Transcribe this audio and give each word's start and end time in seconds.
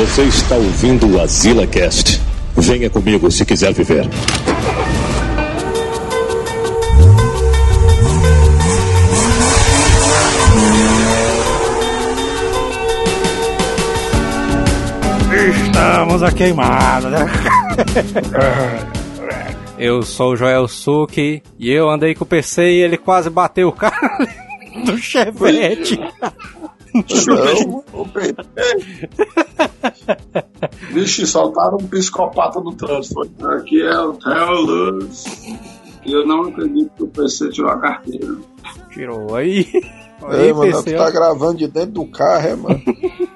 Você 0.00 0.22
está 0.22 0.54
ouvindo 0.56 1.06
o 1.14 1.20
Azila 1.20 1.66
Cast. 1.66 2.22
Venha 2.56 2.88
comigo 2.88 3.30
se 3.30 3.44
quiser 3.44 3.74
viver. 3.74 4.08
Estamos 15.66 16.22
a 16.22 16.32
queimada, 16.32 17.10
né? 17.10 17.18
Eu 19.78 20.02
sou 20.02 20.32
o 20.32 20.36
Joel 20.36 20.66
Suki 20.66 21.42
e 21.58 21.70
eu 21.70 21.90
andei 21.90 22.14
com 22.14 22.24
o 22.24 22.26
PC 22.26 22.62
e 22.70 22.82
ele 22.82 22.96
quase 22.96 23.28
bateu 23.28 23.68
o 23.68 23.72
cara 23.72 24.26
do 24.84 24.96
Chevette. 24.96 26.00
Não, 26.94 27.84
o 27.92 28.06
PT. 28.06 29.08
Vixe, 30.92 31.26
soltaram 31.26 31.78
um 31.80 31.86
psicopata 31.86 32.60
no 32.60 32.74
trânsito. 32.74 33.20
Aqui 33.46 33.82
é 33.82 33.98
o 34.00 34.12
Theo 34.14 34.60
Luz. 34.60 35.24
E 36.04 36.12
eu 36.12 36.26
não 36.26 36.42
acredito 36.44 36.90
que 36.96 37.02
o 37.02 37.08
PC 37.08 37.50
tirou 37.50 37.70
a 37.70 37.78
carteira. 37.78 38.36
Tirou 38.90 39.34
aí. 39.34 39.66
Ei, 40.32 40.52
mano, 40.52 40.82
tu 40.82 40.92
tá 40.92 41.10
gravando 41.10 41.56
de 41.58 41.66
dentro 41.66 41.92
do 41.92 42.06
carro, 42.06 42.46
é, 42.46 42.54
mano? 42.56 42.82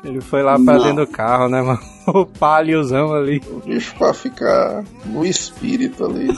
Ele 0.04 0.20
foi 0.20 0.42
lá 0.42 0.54
pra 0.54 0.74
Não. 0.76 0.84
dentro 0.84 1.06
do 1.06 1.10
carro, 1.10 1.48
né, 1.48 1.62
mano? 1.62 1.80
O 2.06 2.26
palhozão 2.26 3.14
ali. 3.14 3.40
O 3.50 3.60
bicho 3.60 3.94
pra 3.96 4.12
ficar 4.12 4.84
no 5.06 5.24
espírito 5.24 6.04
ali. 6.04 6.28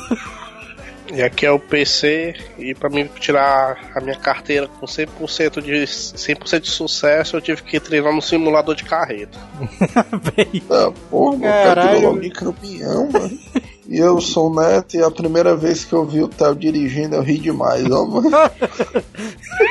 E 1.15 1.23
aqui 1.23 1.47
é 1.47 1.51
o 1.51 1.59
PC, 1.59 2.35
e 2.59 2.75
pra 2.75 2.91
mim 2.91 3.09
tirar 3.21 3.91
a 3.95 4.01
minha 4.01 4.17
carteira 4.19 4.67
com 4.67 4.87
100% 4.87 5.63
de, 5.63 5.87
100 5.87 6.37
de 6.61 6.69
sucesso, 6.69 7.37
eu 7.37 7.41
tive 7.41 7.63
que 7.63 7.79
treinar 7.79 8.13
no 8.13 8.21
simulador 8.21 8.75
de 8.75 8.85
carreta. 8.85 9.39
Bem, 10.37 10.63
Ah, 10.71 10.93
porra, 11.09 11.37
mano, 11.39 11.43
Caralho. 11.53 12.01
tá 12.31 12.41
campeão, 12.41 13.09
mano. 13.11 13.39
E 13.89 13.99
eu 13.99 14.21
sou 14.21 14.51
o 14.51 14.55
Neto 14.55 14.97
e 14.97 15.03
a 15.03 15.11
primeira 15.11 15.55
vez 15.55 15.85
que 15.85 15.93
eu 15.93 16.05
vi 16.05 16.21
o 16.21 16.29
Theo 16.29 16.57
dirigindo 16.57 17.15
eu 17.15 17.23
ri 17.23 17.39
demais, 17.39 17.89
ó, 17.89 18.05
mano. 18.05 18.29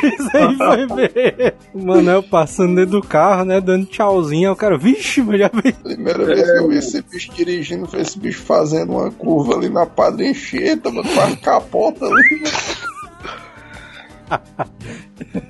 Isso 0.04 0.38
aí 0.38 0.58
foi 0.58 0.86
mesmo. 0.88 1.58
O 1.74 1.86
Manel 1.86 2.24
passando 2.24 2.76
dentro 2.76 3.02
do 3.02 3.06
carro, 3.06 3.44
né? 3.44 3.60
Dando 3.60 3.86
tchauzinho. 3.86 4.50
Eu 4.50 4.56
quero, 4.56 4.80
vixe, 4.80 5.22
mas 5.22 5.40
já 5.40 5.52
veio. 5.54 5.76
Primeira 5.76 6.24
vez 6.26 6.50
que 6.50 6.58
eu 6.58 6.70
vi 6.70 6.78
esse 6.78 7.02
bicho 7.02 7.34
dirigindo 7.34 7.86
foi 7.88 8.02
esse 8.02 8.18
bicho 8.18 8.42
fazendo 8.42 8.94
uma 8.94 9.12
curva 9.12 9.56
ali 9.56 9.68
na 9.70 9.86
Padre 9.86 10.30
Encheta, 10.30 10.90
mano, 10.90 11.08
com 11.10 11.20
a 11.20 11.36
capota 11.36 12.06
ali. 12.06 12.44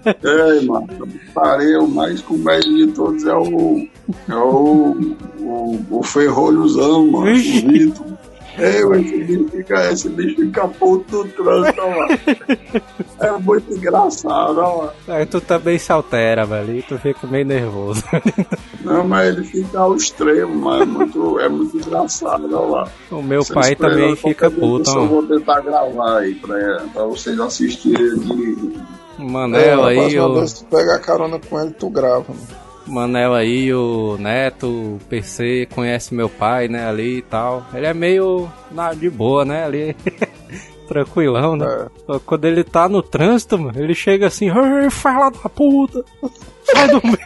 Ei, 0.06 0.66
mano, 0.66 0.88
parei, 1.34 1.76
o 1.78 1.88
mais 1.88 2.22
comédia 2.22 2.70
de 2.70 2.88
todos 2.88 3.24
é 3.26 3.36
o. 3.36 3.88
É 4.28 4.36
o. 4.36 5.16
O, 5.40 5.86
o 5.92 6.04
ferrolhozão, 6.04 7.08
mano. 7.08 7.32
O. 7.32 7.36
Vitor. 7.36 8.06
Ei, 8.58 8.82
esse 9.00 9.18
bicho 9.24 9.50
fica, 9.50 9.92
esse 9.92 10.10
bicho 10.10 10.36
fica 10.36 10.68
puto 10.68 11.24
do 11.24 11.30
trânsito, 11.32 11.82
mano. 11.82 12.20
É 13.20 13.32
muito 13.32 13.74
engraçado, 13.74 14.58
ó, 14.60 14.78
mano. 14.78 14.92
Aí 15.08 15.26
tu 15.26 15.42
também 15.42 15.78
se 15.78 15.92
altera, 15.92 16.46
velho. 16.46 16.78
E 16.78 16.82
tu 16.82 16.98
fica 16.98 17.28
meio 17.28 17.46
nervoso. 17.46 18.04
Não, 18.84 19.08
mas 19.08 19.30
ele 19.30 19.44
fica 19.44 19.80
ao 19.80 19.96
extremo, 19.96 20.56
mano. 20.56 20.84
É 20.84 20.86
muito, 20.86 21.40
é 21.40 21.50
muito 21.50 21.78
engraçado, 21.78 22.50
ó 22.54 22.66
lá. 22.66 22.88
O 23.12 23.22
meu 23.22 23.44
Vocês 23.44 23.54
pai 23.54 23.76
também 23.76 24.16
fica 24.16 24.50
puto, 24.50 24.84
desse 24.84 24.96
Eu 24.96 25.08
vou 25.08 25.24
tentar 25.24 25.62
gravar 25.62 26.20
aí 26.20 26.36
pra, 26.36 26.82
pra 26.94 27.04
vocês 27.04 27.40
assistirem 27.40 28.18
dirigindo. 28.20 28.82
O 29.18 29.24
Manel 29.24 29.84
a 29.84 29.90
aí, 29.90 29.98
vez 29.98 30.54
que 30.54 30.60
tu 30.60 30.66
pega 30.66 30.96
a 30.96 31.00
carona 31.00 31.40
com 31.40 31.60
ele, 31.60 31.72
tu 31.72 31.90
grava, 31.90 32.26
mano. 32.30 32.65
Manel 32.88 33.34
aí, 33.34 33.74
o 33.74 34.16
Neto, 34.20 34.68
o 34.68 35.00
PC, 35.10 35.68
conhece 35.74 36.14
meu 36.14 36.30
pai, 36.30 36.68
né, 36.68 36.88
ali 36.88 37.18
e 37.18 37.22
tal. 37.22 37.66
Ele 37.74 37.86
é 37.86 37.94
meio 37.94 38.50
na, 38.72 38.94
de 38.94 39.10
boa, 39.10 39.44
né, 39.44 39.66
ali. 39.66 39.96
Tranquilão, 40.88 41.56
né? 41.56 41.66
É. 41.66 41.88
Quando 42.26 42.46
ele 42.46 42.64
tá 42.64 42.88
no 42.88 43.02
trânsito, 43.02 43.58
mano, 43.58 43.82
ele 43.82 43.96
chega 43.96 44.28
assim, 44.28 44.50
"Ei, 44.50 44.90
fala 44.92 45.32
da 45.32 45.50
puta! 45.50 46.06
Sai 46.64 46.88
do 46.90 47.02
meio! 47.04 47.18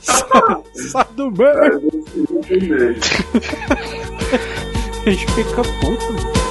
sai, 0.00 0.62
sai 0.90 1.06
do 1.16 1.30
meio! 1.32 1.52
A 5.04 5.10
gente 5.10 5.26
fica 5.32 5.62
puto, 5.80 6.12
mano. 6.12 6.41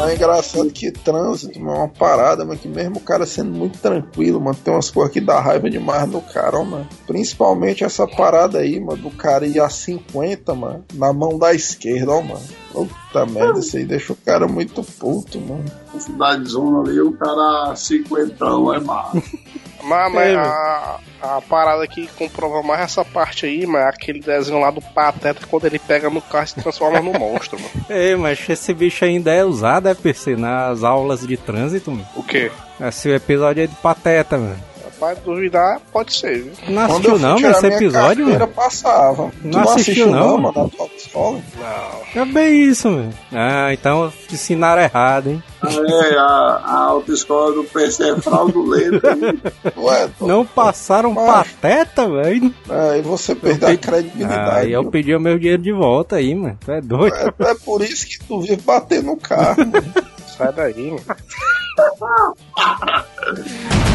É, 0.00 0.14
engraçado 0.14 0.70
que 0.70 0.90
trânsito 0.90 1.60
mano, 1.60 1.76
é 1.76 1.78
uma 1.80 1.88
parada, 1.88 2.44
mas 2.44 2.60
que 2.60 2.68
mesmo 2.68 2.96
o 2.96 3.00
cara 3.00 3.26
sendo 3.26 3.50
muito 3.50 3.78
tranquilo, 3.78 4.40
mano, 4.40 4.56
tem 4.62 4.72
umas 4.72 4.90
coisas 4.90 5.12
que 5.12 5.20
dá 5.20 5.38
raiva 5.40 5.68
demais 5.68 6.08
no 6.08 6.22
cara, 6.22 6.58
ó, 6.58 6.64
mano. 6.64 6.88
Principalmente 7.06 7.84
essa 7.84 8.06
parada 8.06 8.58
aí, 8.58 8.80
mano, 8.80 9.02
do 9.02 9.10
cara 9.10 9.46
ir 9.46 9.60
a 9.60 9.68
50, 9.68 10.54
mano, 10.54 10.84
na 10.94 11.12
mão 11.12 11.38
da 11.38 11.52
esquerda, 11.52 12.12
ó, 12.12 12.22
mano. 12.22 12.40
Puta 12.72 13.26
merda, 13.26 13.60
isso 13.60 13.76
aí 13.76 13.84
deixa 13.84 14.12
o 14.12 14.16
cara 14.16 14.46
muito 14.48 14.82
puto, 14.82 15.40
mano. 15.40 15.64
Cidade 15.98 16.48
zona 16.48 16.80
ali, 16.80 17.00
o 17.00 17.12
cara 17.12 17.74
cinquentão 17.76 18.72
é 18.72 18.80
massa. 18.80 19.22
Mas, 19.82 20.12
mas 20.12 20.28
É, 20.28 20.36
a, 20.36 20.98
a 21.22 21.40
parada 21.42 21.86
que 21.86 22.06
comprova 22.08 22.62
mais 22.62 22.82
essa 22.82 23.04
parte 23.04 23.46
aí, 23.46 23.66
mas 23.66 23.82
é 23.82 23.88
aquele 23.88 24.20
desenho 24.20 24.60
lá 24.60 24.70
do 24.70 24.80
Pateta 24.80 25.46
quando 25.46 25.66
ele 25.66 25.78
pega 25.78 26.08
no 26.10 26.20
carro 26.20 26.44
e 26.44 26.48
se 26.48 26.54
transforma 26.56 27.00
no 27.00 27.12
monstro, 27.12 27.58
mano. 27.58 27.70
Ei, 27.88 28.16
mas 28.16 28.48
esse 28.48 28.72
bicho 28.72 29.04
ainda 29.04 29.32
é 29.32 29.44
usado, 29.44 29.88
é 29.88 29.94
PC, 29.94 30.36
nas 30.36 30.82
aulas 30.82 31.26
de 31.26 31.36
trânsito, 31.36 31.90
mano. 31.90 32.06
O 32.14 32.22
quê? 32.22 32.50
Esse 32.80 33.10
episódio 33.10 33.64
é 33.64 33.66
de 33.66 33.74
pateta, 33.76 34.38
mano. 34.38 34.69
Rapaz, 35.00 35.18
duvidar, 35.24 35.80
pode 35.90 36.14
ser, 36.14 36.42
viu? 36.42 36.52
Não 36.68 36.86
Quando 36.86 36.90
assistiu 36.92 37.12
eu 37.14 37.18
não 37.18 37.40
nesse 37.40 37.66
episódio, 37.68 38.24
carteira, 38.26 38.38
mano? 38.40 38.48
passava. 38.48 39.30
Tu 39.30 39.48
Não 39.48 39.50
não 39.50 39.60
assistiu, 39.70 39.92
assistiu, 39.94 40.10
não, 40.10 40.28
não, 40.36 40.38
mano? 40.52 40.70
escola? 40.94 41.40
Não. 42.14 42.22
É 42.22 42.24
bem 42.26 42.62
isso, 42.64 42.90
mano. 42.90 43.14
Ah, 43.32 43.72
então 43.72 44.12
ensinaram 44.30 44.82
errado, 44.82 45.30
hein? 45.30 45.42
É, 45.64 46.18
a, 46.18 46.22
a 46.64 46.76
autoescola 46.88 47.52
do 47.54 47.64
PC 47.64 48.10
é 48.10 48.16
fraudulenta. 48.20 49.10
hein? 49.12 49.40
Ué, 49.78 50.10
tu- 50.18 50.26
Não 50.26 50.44
passaram 50.44 51.12
Macho. 51.12 51.26
pateta, 51.32 52.06
velho. 52.06 52.54
é, 52.68 52.98
e 52.98 53.00
você 53.02 53.34
perdeu 53.34 53.70
a 53.70 53.76
credibilidade. 53.78 54.50
Aí 54.66 54.72
eu 54.72 54.82
viu? 54.82 54.90
pedi 54.90 55.14
o 55.14 55.20
meu 55.20 55.38
dinheiro 55.38 55.62
de 55.62 55.72
volta 55.72 56.16
aí, 56.16 56.34
mano. 56.34 56.58
Tu 56.62 56.72
é 56.72 56.80
doido. 56.82 57.14
É, 57.16 57.32
é 57.52 57.54
por 57.54 57.80
isso 57.80 58.06
que 58.06 58.18
tu 58.26 58.40
vive 58.42 58.56
batendo 58.60 59.06
no 59.06 59.16
carro, 59.16 59.56
mano. 59.66 59.94
Sai 60.36 60.52
daí, 60.52 60.90
mano. 60.90 61.00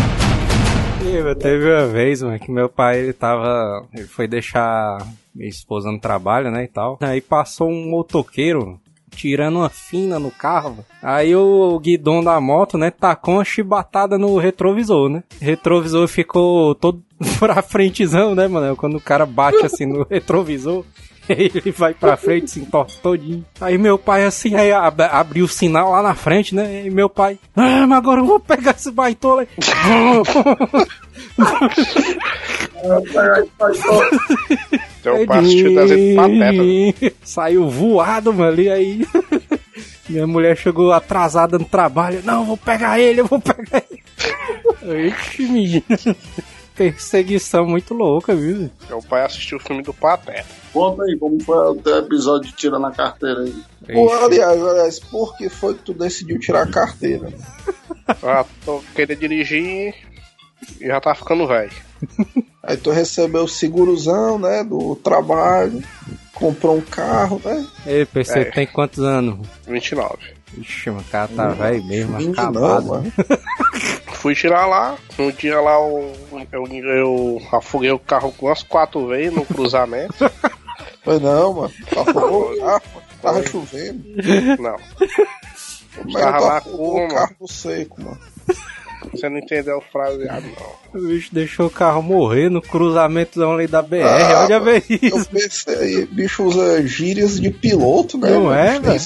Mano, 1.06 1.36
Teve 1.36 1.72
uma 1.72 1.88
vez, 1.88 2.22
mano, 2.22 2.40
que 2.40 2.52
meu 2.52 2.68
pai, 2.68 3.00
ele 3.00 3.14
tava... 3.14 3.86
Ele 3.94 4.08
foi 4.08 4.28
deixar 4.28 4.98
minha 5.34 5.50
esposa 5.50 5.92
no 5.92 6.00
trabalho, 6.00 6.50
né, 6.50 6.64
e 6.64 6.68
tal. 6.68 6.98
Aí 7.02 7.22
passou 7.22 7.70
um 7.70 7.90
motoqueiro 7.90 8.80
tirando 9.12 9.58
uma 9.58 9.70
fina 9.70 10.20
no 10.20 10.32
carro. 10.32 10.84
Aí 11.02 11.36
o 11.36 11.80
guidão 11.80 12.24
da 12.24 12.40
moto, 12.42 12.78
né, 12.78 12.92
tacou 12.92 13.36
uma 13.36 13.46
chibatada 13.46 14.18
no 14.18 14.38
retrovisor, 14.38 15.10
né. 15.10 15.24
Retrovisor 15.40 16.08
ficou 16.08 16.74
todo 16.76 17.02
pra 17.40 17.62
frentezão, 17.62 18.34
né, 18.34 18.48
mano. 18.48 18.76
Quando 18.76 18.98
o 18.98 19.02
cara 19.02 19.26
bate 19.26 19.66
assim 19.66 19.86
no 19.86 20.04
retrovisor... 20.10 20.84
Ele 21.30 21.72
vai 21.72 21.94
pra 21.94 22.16
frente, 22.18 22.52
se 22.52 22.60
entorta 22.60 22.94
todinho. 23.02 23.46
Aí 23.60 23.78
meu 23.78 23.98
pai 23.98 24.26
assim, 24.26 24.56
aí 24.56 24.72
ab 24.72 25.02
abriu 25.02 25.46
o 25.46 25.50
sinal 25.50 25.92
lá 25.92 26.02
na 26.02 26.16
frente, 26.16 26.54
né? 26.54 26.86
E 26.86 26.90
meu 26.90 27.10
pai, 27.10 27.40
ah, 27.56 27.86
mas 27.88 27.98
agora 27.98 28.22
eu 28.22 28.26
vou 28.26 28.40
pegar 28.40 28.72
esse 28.72 28.92
baitola 28.92 29.42
aí. 29.42 29.48
Teu 35.02 35.26
pai 35.26 35.40
assistiu 35.40 35.76
desenho 35.76 36.16
Pateta. 36.16 37.16
Saiu 37.24 37.70
voado, 37.70 38.34
mano, 38.34 38.62
e 38.62 38.70
aí. 38.70 39.08
Minha 40.08 40.28
mulher 40.28 40.56
chegou 40.56 40.94
atrasada 40.94 41.58
no 41.58 41.66
trabalho. 41.66 42.22
Não, 42.24 42.42
eu 42.42 42.46
vou 42.46 42.58
pegar 42.58 43.00
ele, 43.00 43.22
eu 43.22 43.26
vou 43.26 43.40
pegar 43.42 43.84
ele. 43.90 44.04
Ixi, 45.10 45.44
menino. 45.48 45.84
Perseguição 46.76 47.66
muito 47.66 47.94
louca, 47.94 48.36
viu? 48.36 48.70
Meu 48.90 49.02
pai 49.02 49.24
assistiu 49.26 49.58
o 49.58 49.62
filme 49.62 49.82
do 49.82 49.94
Pateta. 49.94 50.46
Conta 50.74 51.04
aí 51.04 51.18
como 51.18 51.42
foi 51.42 51.58
o 51.70 51.76
teu 51.76 51.98
episódio 52.00 52.50
de 52.50 52.56
tira 52.56 52.78
na 52.78 52.92
carteira 52.92 53.42
aí. 53.42 53.56
Pô, 53.94 54.12
aliás, 54.14 54.62
aliás, 54.62 55.00
por 55.00 55.38
que 55.38 55.48
foi 55.48 55.74
que 55.76 55.84
tu 55.84 55.94
decidiu 55.94 56.40
tirar 56.40 56.64
a 56.64 56.72
carteira? 56.72 57.32
Ah, 58.22 58.46
tô 58.64 58.84
querendo 58.94 59.20
dirigir 59.20 59.96
e 60.80 60.86
já 60.86 61.02
tá 61.02 61.16
ficando 61.16 61.48
velho. 61.48 61.72
Aí 62.62 62.78
tu 62.78 62.92
recebeu 62.92 63.46
o 63.46 63.48
segurozão, 63.48 64.38
né, 64.38 64.64
do 64.64 64.96
trabalho, 64.98 65.84
comprou 66.34 66.78
um 66.78 66.82
carro, 66.82 67.42
né? 67.44 67.66
Ei, 67.86 68.06
PC, 68.06 68.40
É. 68.40 68.46
tem 68.46 68.68
quantos 68.68 69.00
anos? 69.04 69.48
29. 69.68 70.35
Ixi, 70.58 70.90
mano, 70.90 71.02
o 71.08 71.12
cara 71.12 71.28
tá 71.28 71.48
velho 71.50 71.84
mesmo, 71.86 72.20
não, 72.20 72.32
acabado. 72.32 72.86
mano. 72.88 73.14
Fui 74.16 74.34
tirar 74.34 74.66
lá, 74.66 74.96
um 75.20 75.30
dia 75.32 75.60
lá 75.62 75.74
eu, 75.74 76.12
eu, 76.52 76.68
eu 76.68 77.42
afoguei 77.52 77.92
o 77.92 78.00
carro 78.00 78.34
umas 78.40 78.64
quatro 78.64 79.08
vezes 79.08 79.34
no 79.34 79.46
cruzamento. 79.46 80.14
Foi 81.04 81.20
não, 81.20 81.54
mano. 81.54 81.74
Afogou 81.96 82.52
o 82.54 82.58
carro, 82.60 82.82
mano. 82.94 83.06
Tava 83.22 83.44
chovendo. 83.48 84.04
Não, 84.60 84.78
Mas 86.06 86.14
Tava 86.24 86.40
lá 86.40 86.62
com 86.62 87.06
o 87.06 87.08
carro 87.08 87.36
no 87.40 87.48
seco, 87.48 88.02
mano. 88.02 88.20
você 89.12 89.30
não 89.30 89.38
entendeu 89.38 89.78
o 89.78 89.82
fraseado, 89.82 90.46
não. 90.94 91.00
O 91.02 91.08
bicho 91.08 91.30
deixou 91.34 91.68
o 91.68 91.70
carro 91.72 92.02
morrer 92.02 92.50
no 92.50 92.62
cruzamento 92.62 93.44
ali 93.44 93.68
da 93.68 93.82
BR. 93.82 94.02
Ah, 94.04 94.44
Onde 94.44 94.54
é 94.54 94.60
ver 94.60 94.84
Eu 94.90 95.18
isso? 95.20 95.30
pensei, 95.30 96.04
o 96.04 96.08
bicho 96.08 96.44
usa 96.44 96.86
gírias 96.88 97.40
de 97.40 97.52
piloto, 97.52 98.18
né? 98.18 98.30
Não 98.32 98.44
mano? 98.46 98.56
é, 98.56 98.80
velho? 98.80 99.02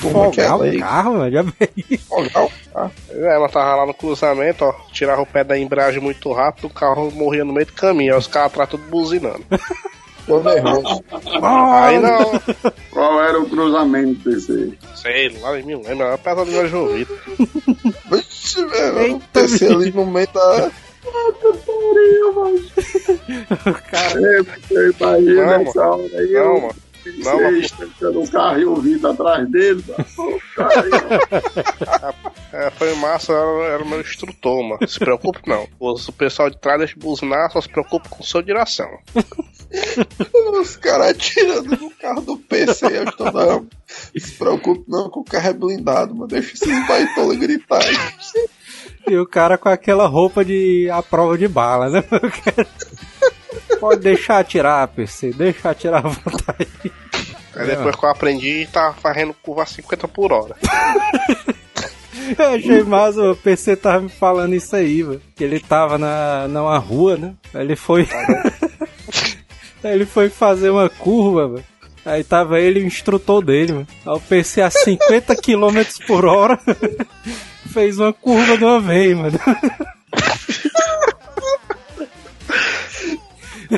Turma 0.00 0.30
que 0.30 0.40
é 0.40 0.46
Afogar 0.46 0.68
o 0.74 0.78
carro, 0.78 1.14
mano. 1.18 1.54
Isso. 1.76 2.04
Afogar 2.14 2.44
o 2.44 2.50
carro. 2.72 2.92
Ela 3.10 3.48
tava 3.48 3.76
lá 3.76 3.86
no 3.86 3.94
cruzamento, 3.94 4.64
ó, 4.64 4.72
tirava 4.92 5.22
o 5.22 5.26
pé 5.26 5.44
da 5.44 5.58
embreagem 5.58 6.00
muito 6.00 6.32
rápido, 6.32 6.66
o 6.66 6.70
carro 6.70 7.10
morria 7.10 7.44
no 7.44 7.52
meio 7.52 7.66
do 7.66 7.72
caminho, 7.72 8.12
aí 8.12 8.18
os 8.18 8.26
caras 8.26 8.52
atrás 8.52 8.70
tudo 8.70 8.84
buzinando. 8.88 9.44
Tô 10.26 10.40
nervoso. 10.40 11.04
Aí 11.40 12.00
não, 12.00 12.32
Qual 12.90 13.22
era 13.22 13.40
o 13.40 13.48
cruzamento 13.48 14.24
PC? 14.24 14.72
sei 14.96 15.28
lá, 15.40 15.52
nem 15.52 15.62
me 15.64 15.76
lembro, 15.76 16.04
era 16.04 16.18
perto 16.18 16.44
do 16.44 16.50
meu 16.50 16.80
ouvido. 16.82 17.16
Vixe, 18.10 18.64
velho. 18.66 18.98
Eu 18.98 19.22
pensei 19.32 19.68
ali 19.72 19.92
no 19.92 20.04
meio 20.04 20.26
da. 20.34 20.70
Eu 24.70 24.90
imagino 24.90 25.46
Não, 25.46 25.52
essa 25.62 25.86
hora 25.86 26.02
aí. 26.02 26.32
Não, 26.32 26.40
eu 26.42 26.60
mano. 26.60 26.74
Não. 27.16 27.38
Você 27.38 27.58
estancando 27.58 28.22
o 28.22 28.30
carro 28.30 28.58
e 28.58 28.64
o 28.64 28.76
vidro 28.76 29.10
atrás 29.10 29.48
dele. 29.50 29.84
cara, 30.54 32.14
É, 32.52 32.70
foi 32.70 32.94
massa, 32.94 33.32
era, 33.32 33.74
era 33.74 33.82
o 33.82 33.88
meu 33.88 34.00
instrutor, 34.00 34.62
mano. 34.62 34.88
Se 34.88 34.98
preocupe 34.98 35.40
não. 35.46 35.68
O, 35.78 35.92
o 35.92 36.12
pessoal 36.12 36.48
de 36.48 36.58
trás 36.58 36.78
deixa 36.78 36.94
buzinar, 36.96 37.50
só 37.50 37.60
se 37.60 37.68
preocupe 37.68 38.08
com 38.08 38.22
sua 38.22 38.42
direção. 38.42 38.88
Os 40.60 40.76
caras 40.76 41.08
atirando 41.08 41.76
no 41.76 41.90
carro 41.90 42.22
do 42.22 42.38
PC. 42.38 42.86
Eu 42.86 43.04
estou 43.04 43.32
não. 43.32 43.66
Se 43.86 44.32
preocupe 44.38 44.84
não, 44.88 45.10
que 45.10 45.18
o 45.18 45.24
carro 45.24 45.48
é 45.48 45.52
blindado, 45.52 46.14
mano. 46.14 46.28
Deixa 46.28 46.54
esses 46.54 46.86
baitolas 46.86 47.36
gritar. 47.36 47.82
E 49.08 49.16
o 49.16 49.26
cara 49.26 49.58
com 49.58 49.68
aquela 49.68 50.06
roupa 50.06 50.44
de 50.44 50.88
a 50.90 51.02
prova 51.02 51.36
de 51.36 51.48
bala, 51.48 51.90
né? 51.90 52.04
Pode 53.80 54.00
deixar 54.00 54.38
atirar, 54.38 54.88
PC. 54.88 55.32
Deixa 55.32 55.70
atirar 55.70 56.04
à 56.04 56.08
vontade. 56.08 56.68
Aí 57.54 57.66
depois 57.66 57.96
que 57.96 58.04
eu 58.04 58.10
aprendi, 58.10 58.68
tá 58.70 58.92
fazendo 58.92 59.34
curva 59.34 59.62
a 59.62 59.66
50 59.66 60.08
por 60.08 60.32
hora. 60.32 60.54
Eu 62.38 62.54
achei 62.54 62.82
massa, 62.82 63.30
o 63.30 63.36
PC 63.36 63.76
tava 63.76 64.00
me 64.00 64.08
falando 64.08 64.54
isso 64.54 64.74
aí, 64.74 65.04
mano. 65.04 65.20
Que 65.36 65.44
ele 65.44 65.60
tava 65.60 65.96
na, 65.96 66.48
numa 66.48 66.78
rua, 66.78 67.16
né? 67.16 67.34
Aí 67.54 67.62
ele 67.62 67.76
foi. 67.76 68.08
Aí 69.84 69.92
ele 69.94 70.06
foi 70.06 70.28
fazer 70.28 70.70
uma 70.70 70.88
curva, 70.88 71.46
mano. 71.46 71.64
Aí 72.04 72.24
tava 72.24 72.58
ele 72.60 72.80
e 72.80 72.82
o 72.82 72.86
instrutor 72.86 73.44
dele, 73.44 73.72
mano. 73.72 73.86
Aí 74.04 74.12
o 74.12 74.20
PC 74.20 74.60
a 74.60 74.70
50 74.70 75.36
km 75.36 75.82
por 76.06 76.24
hora 76.24 76.58
fez 77.72 77.98
uma 77.98 78.12
curva 78.12 78.56
de 78.56 78.64
uma 78.64 78.80
vez, 78.80 79.16
mano. 79.16 79.38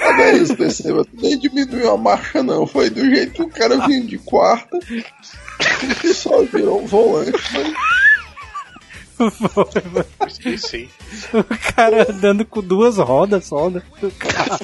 Cadê 0.00 0.33
isso? 0.39 0.56
Mas 0.59 0.79
tu 0.79 1.09
nem 1.15 1.39
diminuiu 1.39 1.91
a 1.93 1.97
marcha, 1.97 2.43
não. 2.43 2.67
Foi 2.67 2.91
do 2.91 3.00
jeito 3.05 3.33
que 3.33 3.43
o 3.43 3.49
cara 3.49 3.87
vinha 3.87 4.03
de 4.05 4.19
quarta. 4.19 4.79
E 6.05 6.15
só 6.15 6.43
virou 6.43 6.83
um 6.83 6.87
volante. 6.87 7.33
Mano. 7.53 7.75
Esqueci. 10.27 10.89
O 11.33 11.43
cara 11.75 12.06
andando 12.11 12.45
com 12.45 12.62
duas 12.62 12.99
rodas 12.99 13.47
só, 13.47 13.69
né? 13.69 13.83
O 14.03 14.11
cara- 14.19 14.59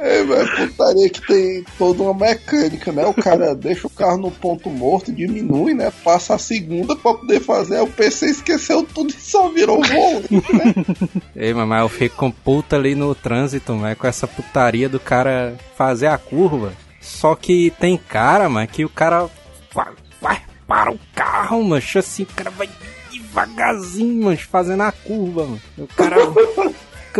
É, 0.00 0.24
velho, 0.24 0.68
putaria 0.68 1.10
que 1.10 1.26
tem 1.26 1.64
toda 1.76 2.02
uma 2.02 2.14
mecânica, 2.14 2.90
né? 2.90 3.04
O 3.04 3.12
cara 3.12 3.54
deixa 3.54 3.86
o 3.86 3.90
carro 3.90 4.16
no 4.16 4.30
ponto 4.30 4.70
morto, 4.70 5.12
diminui, 5.12 5.74
né? 5.74 5.92
Passa 6.02 6.34
a 6.34 6.38
segunda 6.38 6.96
pra 6.96 7.12
poder 7.12 7.40
fazer. 7.40 7.76
Aí 7.76 7.82
o 7.82 7.86
PC 7.86 8.30
esqueceu 8.30 8.82
tudo 8.82 9.10
e 9.10 9.20
só 9.20 9.48
virou 9.50 9.82
volante. 9.82 10.42
Ei, 11.36 11.52
mas 11.52 11.68
mas 11.68 11.82
eu 11.82 11.88
fico 11.88 12.16
com 12.16 12.30
puta 12.30 12.76
ali 12.76 12.94
no 12.94 13.14
trânsito, 13.14 13.74
mas 13.74 13.96
com 13.96 14.06
essa 14.06 14.26
putaria 14.26 14.88
do 14.88 14.98
cara 14.98 15.54
fazer 15.76 16.06
a 16.06 16.16
curva. 16.16 16.72
Só 17.00 17.34
que 17.34 17.70
tem 17.78 17.98
cara, 17.98 18.48
mano, 18.48 18.66
que 18.66 18.84
o 18.84 18.88
cara 18.88 19.28
vai, 19.74 19.92
vai 20.20 20.42
para 20.66 20.92
o 20.92 20.98
carro, 21.14 21.62
mano, 21.62 21.82
assim, 21.96 22.22
o 22.22 22.26
cara 22.26 22.50
vai 22.50 22.68
devagarzinho, 23.10 24.24
mano, 24.24 24.38
fazendo 24.38 24.82
a 24.82 24.92
curva, 24.92 25.44
mano. 25.44 25.60
O 25.78 25.86
cara 25.88 26.16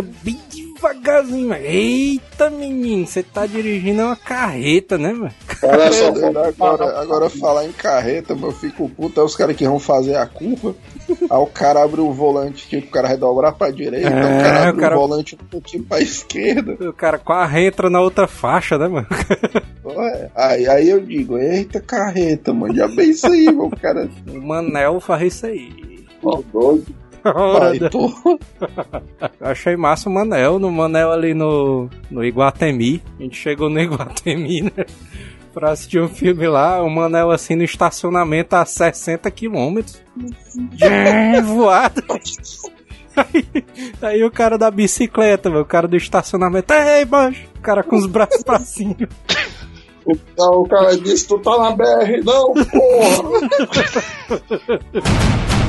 bem 0.01 0.39
devagarzinho, 0.49 1.49
mano. 1.49 1.61
Eita, 1.65 2.49
menino, 2.49 3.05
você 3.05 3.21
tá 3.21 3.45
dirigindo 3.45 4.01
uma 4.03 4.15
carreta, 4.15 4.97
né, 4.97 5.11
mano? 5.11 5.31
Olha 5.63 5.91
só, 5.91 6.07
agora, 6.07 6.99
agora 7.01 7.29
falar 7.29 7.65
em 7.65 7.71
carreta, 7.71 8.33
eu 8.39 8.51
fico 8.51 8.87
puto. 8.89 9.19
É 9.19 9.23
os 9.23 9.35
caras 9.35 9.55
que 9.55 9.67
vão 9.67 9.79
fazer 9.79 10.15
a 10.15 10.25
curva. 10.25 10.73
Aí 11.09 11.37
o 11.37 11.45
cara 11.47 11.83
abre 11.83 11.99
o 11.99 12.11
volante, 12.13 12.67
tipo, 12.67 12.87
o 12.87 12.91
cara 12.91 13.09
vai 13.09 13.17
dobrar 13.17 13.51
pra 13.51 13.69
direita. 13.69 14.07
É, 14.07 14.39
o 14.39 14.43
cara 14.43 14.59
abre 14.69 14.77
o 14.77 14.79
cara- 14.79 14.97
o 14.97 14.99
volante 15.01 15.35
um 15.35 15.45
pouquinho 15.45 15.83
pra 15.83 15.99
esquerda. 15.99 16.77
O 16.89 16.93
cara 16.93 17.17
quase 17.19 17.59
entra 17.59 17.89
na 17.89 17.99
outra 17.99 18.27
faixa, 18.27 18.77
né, 18.77 18.87
mano? 18.87 19.07
Ué, 19.83 20.29
Aí, 20.35 20.67
aí 20.67 20.89
eu 20.89 21.01
digo, 21.01 21.37
eita 21.37 21.81
carreta, 21.81 22.53
mano. 22.53 22.73
Já 22.73 22.87
bem 22.87 23.09
isso 23.09 23.27
aí, 23.27 23.51
meu 23.51 23.69
cara. 23.69 24.09
O 24.27 24.41
Manel 24.41 24.99
faz 25.01 25.33
isso 25.33 25.45
aí. 25.47 26.05
Ó, 26.23 26.41
doido. 26.53 26.95
Ora, 27.23 27.77
Pai, 27.77 27.89
tô... 27.89 28.09
Eu 29.39 29.47
achei 29.47 29.75
massa 29.75 30.09
o 30.09 30.11
Manel, 30.11 30.59
no 30.59 30.71
Manel 30.71 31.11
ali 31.11 31.33
no, 31.33 31.89
no 32.09 32.23
Iguatemi. 32.23 33.01
A 33.19 33.23
gente 33.23 33.37
chegou 33.37 33.69
no 33.69 33.79
Iguatemi, 33.79 34.61
né? 34.63 34.85
Pra 35.53 35.71
assistir 35.71 35.99
um 35.99 36.07
filme 36.07 36.47
lá, 36.47 36.81
o 36.81 36.89
Manel 36.89 37.29
assim 37.29 37.55
no 37.55 37.63
estacionamento 37.63 38.55
a 38.55 38.65
60 38.65 39.29
quilômetros. 39.31 40.01
Voado. 41.43 42.03
Aí, 43.15 43.45
aí 44.01 44.23
o 44.23 44.31
cara 44.31 44.57
da 44.57 44.71
bicicleta, 44.71 45.49
meu, 45.49 45.61
o 45.61 45.65
cara 45.65 45.85
do 45.85 45.97
estacionamento, 45.97 46.73
ei, 46.73 47.03
mancho, 47.03 47.45
o 47.57 47.61
cara 47.61 47.83
com 47.83 47.97
os 47.97 48.05
braços 48.07 48.41
pra 48.41 48.59
cima. 48.59 48.95
O, 50.05 50.15
o 50.61 50.67
cara 50.67 50.97
disse: 50.97 51.27
Tu 51.27 51.37
tá 51.39 51.57
na 51.57 51.71
BR, 51.71 52.23
não, 52.23 52.53
porra. 52.53 53.41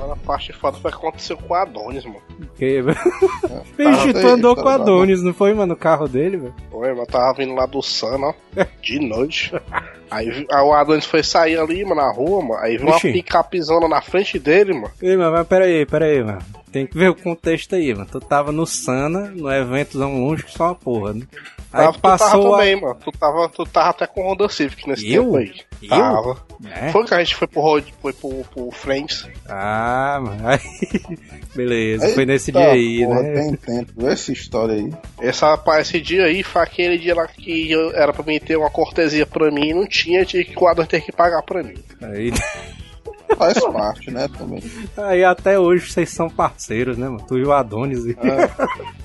Agora 0.00 0.14
a 0.14 0.16
parte 0.16 0.50
foda 0.54 0.78
foi 0.78 0.90
o 0.90 0.94
que 0.94 0.98
aconteceu 0.98 1.36
com 1.36 1.52
o 1.52 1.54
Adonis, 1.54 2.06
mano. 2.06 2.22
Velho? 2.58 2.94
Tá 2.94 3.62
Vixe, 3.76 4.12
tu 4.14 4.26
andou 4.26 4.56
tá 4.56 4.62
com 4.62 4.68
a. 4.70 4.74
Adonis, 4.76 5.22
não 5.22 5.34
foi, 5.34 5.52
mano, 5.52 5.74
no 5.74 5.76
carro 5.76 6.08
dele, 6.08 6.38
velho? 6.38 6.54
Oi, 6.72 6.94
mas 6.94 7.06
tava 7.06 7.34
vindo 7.34 7.54
lá 7.54 7.66
do 7.66 7.82
Sun, 7.82 8.22
ó, 8.22 8.34
de 8.80 8.98
noite. 8.98 9.52
Aí, 10.10 10.46
o 10.50 10.72
Adonis 10.72 11.04
foi 11.06 11.22
sair 11.22 11.58
ali, 11.58 11.84
mano, 11.84 12.00
na 12.00 12.10
rua, 12.12 12.42
mano. 12.42 12.60
Aí 12.62 12.76
viu 12.76 12.86
uma 12.88 12.96
Ixi. 12.96 13.12
picapezona 13.12 13.88
na 13.88 14.00
frente 14.02 14.38
dele, 14.38 14.72
mano. 14.72 14.90
Ei, 15.00 15.16
mas, 15.16 15.32
mas 15.32 15.46
peraí, 15.46 15.86
peraí, 15.86 16.22
mano. 16.22 16.38
Tem 16.72 16.86
que 16.86 16.96
ver 16.96 17.10
o 17.10 17.16
contexto 17.16 17.74
aí, 17.74 17.92
mano. 17.92 18.06
Tu 18.10 18.20
tava 18.20 18.52
no 18.52 18.64
Sana, 18.66 19.30
no 19.34 19.50
evento 19.52 19.98
longe 19.98 20.44
que 20.44 20.52
só 20.52 20.66
uma 20.66 20.74
porra, 20.74 21.14
né? 21.14 21.22
Aí 21.72 21.84
Tava, 21.84 21.92
tu 21.92 22.00
tava 22.00 22.18
passou 22.18 22.54
a... 22.54 22.58
também, 22.58 22.80
mano. 22.80 22.96
Tu 23.04 23.12
tava, 23.12 23.48
tu 23.48 23.64
tava 23.64 23.90
até 23.90 24.06
com 24.06 24.22
o 24.22 24.32
Honda 24.32 24.48
Civic 24.48 24.88
nesse 24.88 25.12
Eu? 25.12 25.24
tempo 25.24 25.36
aí. 25.36 25.52
Eu? 25.82 25.88
Tava. 25.88 26.36
É? 26.68 26.90
Foi 26.92 27.04
que 27.04 27.14
a 27.14 27.18
gente 27.18 27.34
foi 27.36 27.46
pro, 27.48 27.60
road, 27.60 27.94
foi 28.02 28.12
pro, 28.12 28.44
pro 28.52 28.70
Friends. 28.72 29.28
Ah, 29.48 30.20
mano. 30.22 30.48
Aí... 30.48 30.58
Beleza, 31.54 32.04
Eita, 32.04 32.14
foi 32.14 32.26
nesse 32.26 32.52
dia 32.52 32.70
aí, 32.70 33.04
porra, 33.04 33.22
né? 33.22 33.34
Tem 33.34 33.54
tempo, 33.56 34.06
essa 34.06 34.32
história 34.32 34.74
aí. 34.74 34.92
Essa, 35.20 35.60
esse 35.80 36.00
dia 36.00 36.24
aí 36.24 36.42
foi 36.42 36.62
aquele 36.62 36.96
dia 36.98 37.14
lá 37.14 37.26
que 37.26 37.70
eu- 37.70 37.92
era 37.94 38.12
pra 38.12 38.24
mim 38.24 38.38
ter 38.38 38.56
uma 38.56 38.70
cortesia 38.70 39.26
pra 39.26 39.50
mim 39.50 39.68
e 39.70 39.74
não 39.74 39.86
tinha, 39.86 39.99
tinha 40.04 40.24
que 40.24 40.54
o 40.56 40.68
Adonis 40.68 40.88
ter 40.88 41.00
que 41.00 41.12
pagar 41.12 41.42
pra 41.42 41.62
mim. 41.62 41.74
Aí... 42.02 42.32
faz 43.36 43.58
parte, 43.60 44.10
né, 44.10 44.28
também. 44.36 44.62
Aí 44.96 45.24
até 45.24 45.58
hoje 45.58 45.90
vocês 45.90 46.10
são 46.10 46.28
parceiros, 46.28 46.98
né, 46.98 47.08
mano? 47.08 47.24
Tu 47.26 47.38
e 47.38 47.44
o 47.44 47.52
Adonis. 47.52 48.04
E... 48.04 48.16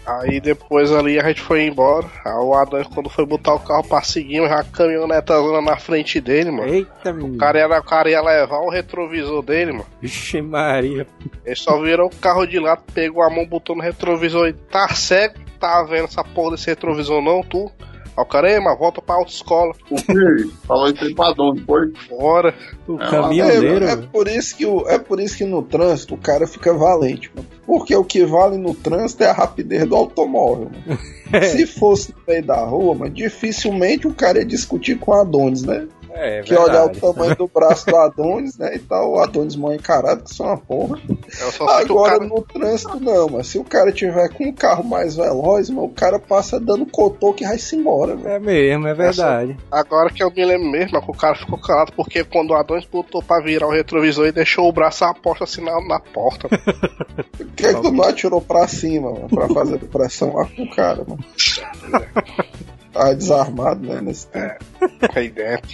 Aí 0.06 0.40
depois 0.40 0.92
ali 0.92 1.20
a 1.20 1.28
gente 1.28 1.42
foi 1.42 1.66
embora. 1.66 2.08
Aí 2.26 2.34
o 2.34 2.54
Adonis, 2.54 2.88
quando 2.88 3.10
foi 3.10 3.26
botar 3.26 3.56
o 3.56 3.60
carro 3.60 3.84
pra 3.88 4.02
seguir, 4.02 4.48
já 4.48 4.60
a 4.60 4.64
caminhoneta 4.64 5.34
na 5.62 5.78
frente 5.78 6.20
dele, 6.20 6.52
mano. 6.52 6.72
Eita, 6.72 7.12
O 7.12 7.38
cara, 7.38 7.60
ia, 7.60 7.68
o 7.68 7.84
cara 7.84 8.10
ia 8.10 8.22
levar 8.22 8.60
o 8.60 8.70
retrovisor 8.70 9.42
dele, 9.42 9.72
mano. 9.72 9.86
Vixe 10.02 10.42
Maria. 10.42 11.08
Ele 11.46 11.56
só 11.56 11.82
virou 11.82 12.08
o 12.08 12.16
carro 12.16 12.46
de 12.46 12.60
lado, 12.60 12.84
pegou 12.94 13.24
a 13.24 13.30
mão, 13.30 13.46
botou 13.46 13.76
no 13.76 13.82
retrovisor 13.82 14.48
e 14.48 14.54
tá 14.54 14.90
cego, 14.90 15.36
tá 15.60 15.84
vendo 15.84 16.06
essa 16.06 16.24
porra 16.24 16.52
desse 16.52 16.68
retrovisor 16.68 17.22
não, 17.22 17.42
tu? 17.42 17.72
Aí 18.18 18.24
o 18.24 18.26
cara, 18.26 18.52
ei, 18.52 18.60
mas 18.60 18.78
volta 18.78 19.02
pra 19.02 19.16
autoescola. 19.16 19.74
O 19.90 19.96
quê? 19.96 20.50
Falou 20.68 20.88
isso 20.90 21.04
aí 21.04 21.14
pra 21.14 21.34
foi? 21.66 21.94
Bora. 22.10 22.56
O 22.88 22.96
É, 23.02 23.10
caminhoneiro. 23.10 23.86
É, 23.86 23.92
é 23.92 23.96
por 23.98 24.28
isso 24.28 24.56
que 24.56 24.66
o, 24.66 24.88
é 24.88 24.98
por 24.98 25.20
isso 25.20 25.38
que 25.38 25.46
no 25.46 25.62
trânsito 25.62 26.16
o 26.16 26.18
cara 26.18 26.48
fica 26.48 26.74
valente, 26.74 27.32
mano. 27.36 27.48
Porque 27.66 27.96
o 27.96 28.04
que 28.04 28.24
vale 28.26 28.58
no 28.58 28.74
trânsito 28.74 29.24
é 29.24 29.30
a 29.30 29.34
rapidez 29.34 29.86
do 29.88 29.96
automóvel, 29.96 30.70
mano. 30.72 31.00
Se 31.44 31.66
fosse 31.66 32.12
no 32.12 32.18
meio 32.28 32.46
da 32.46 32.64
rua, 32.64 32.96
mas 32.96 33.14
dificilmente 33.14 34.08
o 34.08 34.14
cara 34.14 34.40
ia 34.40 34.46
discutir 34.46 34.98
com 34.98 35.12
o 35.12 35.16
Adonis, 35.16 35.64
né? 35.64 35.88
É, 36.18 36.42
que 36.44 36.54
olhar 36.54 36.86
o 36.86 36.92
verdade. 36.92 37.02
tamanho 37.02 37.36
do 37.36 37.48
braço 37.48 37.86
do 37.86 37.96
Adonis, 37.98 38.58
né? 38.58 38.76
E 38.76 38.80
tal, 38.80 39.12
o 39.12 39.20
Adonis 39.20 39.56
mal 39.56 39.74
encarado, 39.74 40.24
que 40.24 40.34
são 40.34 40.46
uma 40.46 40.58
porra. 40.58 40.98
Que 40.98 41.62
o 41.62 41.70
Agora 41.70 42.20
cara. 42.20 42.26
no 42.26 42.42
trânsito 42.42 43.00
não, 43.00 43.28
mas 43.30 43.48
se 43.48 43.58
o 43.60 43.64
cara 43.64 43.92
tiver 43.92 44.30
com 44.30 44.46
um 44.46 44.54
carro 44.54 44.84
mais 44.84 45.16
veloz, 45.16 45.70
mano, 45.70 45.88
o 45.88 45.94
cara 45.94 46.18
passa 46.18 46.60
dando 46.60 46.86
cotoco 46.86 47.44
e 47.44 47.46
vai-se 47.46 47.76
embora, 47.76 48.16
mano. 48.16 48.30
É 48.30 48.40
mesmo, 48.40 48.88
é 48.88 48.94
verdade. 48.94 49.58
Agora 49.70 50.10
que 50.10 50.24
eu 50.24 50.32
me 50.32 50.46
lembro 50.46 50.70
mesmo, 50.70 50.98
é 50.98 51.02
que 51.02 51.12
o 51.12 51.16
cara 51.16 51.36
ficou 51.36 51.60
calado 51.60 51.92
porque 51.94 52.24
quando 52.24 52.52
o 52.52 52.56
Adonis 52.56 52.86
botou 52.86 53.22
pra 53.22 53.42
virar 53.42 53.68
o 53.68 53.72
retrovisor 53.72 54.26
e 54.26 54.32
deixou 54.32 54.70
o 54.70 54.74
braço 54.74 55.04
à 55.04 55.14
porta 55.14 55.44
assim 55.44 55.62
na, 55.62 55.80
na 55.86 56.00
porta. 56.00 56.48
Por 57.38 57.48
que, 57.56 57.74
que 57.74 57.82
tu 57.82 57.92
não 57.92 58.04
atirou 58.06 58.42
pra 58.42 58.68
cima, 58.68 59.12
mano? 59.12 59.28
Pra 59.28 59.48
fazer 59.50 59.80
pressão 59.80 60.34
lá 60.34 60.46
com 60.46 60.64
o 60.64 60.70
cara, 60.70 61.04
mano. 61.08 61.24
Tava 62.96 63.14
desarmado, 63.14 63.86
né? 63.86 64.00
Nesse 64.02 64.26
tempo. 64.28 64.64
aí 65.14 65.30
dentro. 65.30 65.70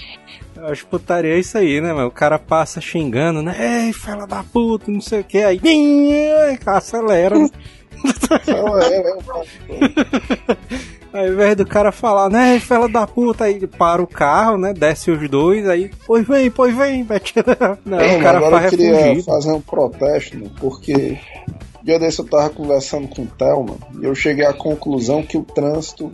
Eu 0.56 0.66
acho 0.68 0.88
putaria 0.88 1.36
é 1.36 1.40
isso 1.40 1.56
aí, 1.56 1.80
né, 1.80 1.94
mano? 1.94 2.08
O 2.08 2.12
cara 2.12 2.40
passa 2.40 2.82
xingando, 2.82 3.44
né? 3.44 3.86
Ei, 3.86 3.94
fela 3.94 4.26
da 4.26 4.44
puta, 4.44 4.92
não 4.92 5.00
sei 5.00 5.22
o 5.22 5.24
que. 5.24 5.38
Aí, 5.38 5.62
acelera. 6.66 7.38
né? 7.38 7.48
É, 8.48 8.96
é, 8.96 10.58
Aí, 11.14 11.28
ao 11.28 11.34
invés 11.34 11.56
do 11.56 11.66
cara 11.66 11.92
falar, 11.92 12.30
né, 12.30 12.60
fela 12.60 12.90
da 12.90 13.06
puta, 13.06 13.44
aí 13.44 13.68
para 13.68 14.02
o 14.02 14.08
carro, 14.08 14.58
né? 14.58 14.74
Desce 14.74 15.12
os 15.12 15.30
dois, 15.30 15.68
aí, 15.68 15.92
pois 16.08 16.26
vem, 16.28 16.50
pois 16.50 16.76
vem, 16.76 17.04
mete. 17.04 17.36
Não, 17.86 17.98
Não, 17.98 18.18
o 18.18 18.22
cara 18.22 18.38
agora 18.38 18.66
eu 18.66 18.70
queria 18.70 18.96
refugido. 18.96 19.26
fazer 19.26 19.52
um 19.52 19.62
protesto, 19.62 20.38
né, 20.38 20.50
porque 20.60 21.20
dia 21.84 22.00
desse 22.00 22.20
eu 22.20 22.26
tava 22.26 22.50
conversando 22.50 23.08
com 23.08 23.24
o 23.24 23.28
Thelma 23.28 23.76
e 24.00 24.06
eu 24.06 24.16
cheguei 24.16 24.46
à 24.46 24.54
conclusão 24.54 25.24
que 25.24 25.38
o 25.38 25.44
trânsito 25.44 26.12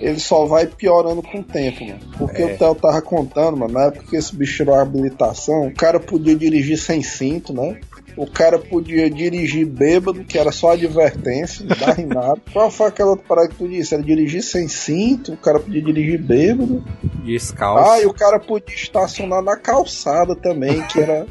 ele 0.00 0.18
só 0.18 0.46
vai 0.46 0.66
piorando 0.66 1.22
com 1.22 1.40
o 1.40 1.44
tempo, 1.44 1.84
mano. 1.84 2.00
Porque 2.16 2.42
É. 2.42 2.46
o 2.54 2.58
Theo 2.58 2.74
tava 2.74 3.00
contando, 3.02 3.56
mano, 3.56 3.72
na 3.74 3.84
época 3.86 4.06
que 4.08 4.16
esse 4.16 4.34
bicho 4.34 4.56
tirou 4.56 4.74
a 4.74 4.82
habilitação, 4.82 5.66
o 5.66 5.74
cara 5.74 6.00
podia 6.00 6.34
dirigir 6.34 6.78
sem 6.78 7.02
cinto, 7.02 7.52
né? 7.52 7.78
O 8.16 8.26
cara 8.28 8.58
podia 8.58 9.08
dirigir 9.08 9.64
bêbado, 9.66 10.24
que 10.24 10.36
era 10.36 10.50
só 10.50 10.72
advertência, 10.72 11.64
não 11.64 11.76
dava 11.76 12.00
em 12.00 12.06
nada. 12.06 12.40
Qual 12.52 12.70
foi 12.70 12.88
aquela 12.88 13.10
outra 13.10 13.24
parada 13.26 13.48
que 13.48 13.54
tu 13.54 13.68
disse? 13.68 13.94
Era 13.94 14.02
dirigir 14.02 14.42
sem 14.42 14.66
cinto, 14.68 15.32
o 15.32 15.36
cara 15.36 15.60
podia 15.60 15.80
dirigir 15.80 16.20
bêbado. 16.20 16.84
Descalço. 17.24 17.90
Ah, 17.92 18.00
e 18.00 18.06
o 18.06 18.12
cara 18.12 18.38
podia 18.40 18.74
estacionar 18.74 19.42
na 19.42 19.56
calçada 19.56 20.34
também, 20.34 20.82
que 20.88 20.98
era. 21.00 21.26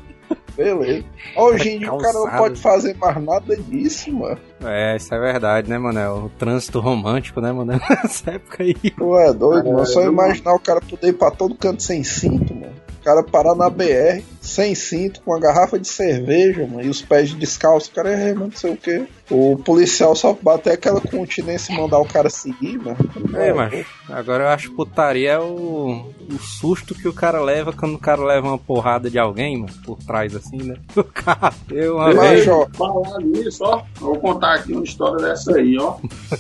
Beleza. 0.63 1.05
Hoje 1.37 1.69
em 1.69 1.79
dia 1.79 1.93
o 1.93 1.97
cara 1.97 2.13
não 2.13 2.29
pode 2.37 2.59
fazer 2.61 2.93
mais 2.97 3.23
nada 3.23 3.55
disso, 3.55 4.11
mano. 4.13 4.37
É, 4.65 4.97
isso 4.97 5.15
é 5.15 5.17
verdade, 5.19 5.69
né, 5.69 5.77
mano? 5.77 5.97
É 5.97 6.09
o 6.09 6.29
trânsito 6.37 6.81
romântico, 6.81 7.39
né, 7.39 7.49
mano? 7.51 7.71
Nessa 7.89 8.31
época 8.31 8.63
aí. 8.63 8.73
Tu 8.73 9.17
é 9.17 9.33
doido, 9.33 9.71
mano. 9.71 9.85
Só 9.85 10.01
eu- 10.01 10.11
imaginar 10.11 10.53
o 10.53 10.59
cara 10.59 10.81
poder 10.81 11.07
ir 11.07 11.13
pra 11.13 11.31
todo 11.31 11.55
canto 11.55 11.81
sem 11.81 12.03
cinto, 12.03 12.53
mano. 12.53 12.73
O 12.99 13.03
cara 13.05 13.23
parar 13.23 13.55
na 13.55 13.69
BR, 13.69 14.21
sem 14.49 14.75
cinto, 14.75 15.21
com 15.21 15.31
uma 15.31 15.39
garrafa 15.39 15.79
de 15.79 15.87
cerveja, 15.87 16.65
mano, 16.65 16.83
e 16.83 16.89
os 16.89 17.01
pés 17.01 17.33
descalços, 17.33 17.89
o 17.89 17.93
cara 17.93 18.11
é, 18.11 18.33
mano, 18.33 18.47
não 18.47 18.57
sei 18.57 18.73
o 18.73 18.77
quê. 18.77 19.05
O 19.29 19.57
policial 19.57 20.15
só 20.15 20.35
bater 20.41 20.73
aquela 20.73 20.99
continência 20.99 21.71
e 21.71 21.77
mandar 21.77 21.99
o 21.99 22.05
cara 22.05 22.29
seguir, 22.29 22.79
mano. 22.79 22.97
É, 23.35 23.53
mas 23.53 23.85
agora 24.09 24.45
eu 24.45 24.47
acho 24.49 24.71
putaria 24.71 25.29
é 25.29 25.39
o, 25.39 26.11
o 26.31 26.39
susto 26.39 26.95
que 26.95 27.07
o 27.07 27.13
cara 27.13 27.39
leva 27.39 27.71
quando 27.71 27.93
o 27.93 27.99
cara 27.99 28.23
leva 28.23 28.47
uma 28.47 28.57
porrada 28.57 29.09
de 29.09 29.19
alguém, 29.19 29.57
mano, 29.59 29.73
por 29.85 29.99
trás 29.99 30.35
assim, 30.35 30.57
né? 30.57 30.75
O 30.99 31.03
cara 31.03 31.53
deu 31.67 31.95
uma 31.95 32.13
Mas, 32.13 32.45
vez. 32.45 32.47
ó, 32.47 32.67
Falar 32.73 33.19
nisso, 33.19 33.63
ó. 33.63 33.81
Eu 33.99 34.07
vou 34.07 34.19
contar 34.19 34.55
aqui 34.55 34.73
uma 34.73 34.83
história 34.83 35.17
dessa 35.27 35.55
aí, 35.57 35.77
ó. 35.77 35.97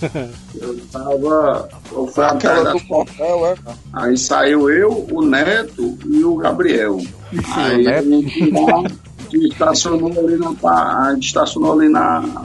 Eu 0.59 0.79
tava. 0.91 1.69
Eu 1.91 2.07
fui 2.07 2.23
atrás 2.23 2.71
do 2.71 2.79
portal, 2.87 3.47
é. 3.47 3.55
Aí 3.93 4.17
saiu 4.17 4.69
eu, 4.69 5.07
o 5.11 5.21
Neto 5.21 5.97
e 6.05 6.23
o 6.23 6.35
Gabriel. 6.35 6.99
Aí 7.55 7.87
a 7.87 8.01
gente 8.01 8.51
a 8.53 9.31
gente 9.31 9.47
estacionou 9.51 10.11
ali 10.17 10.37
na, 10.37 10.49
a 11.07 11.13
gente 11.13 11.27
estacionou 11.27 11.79
ali 11.79 11.87
na, 11.89 12.43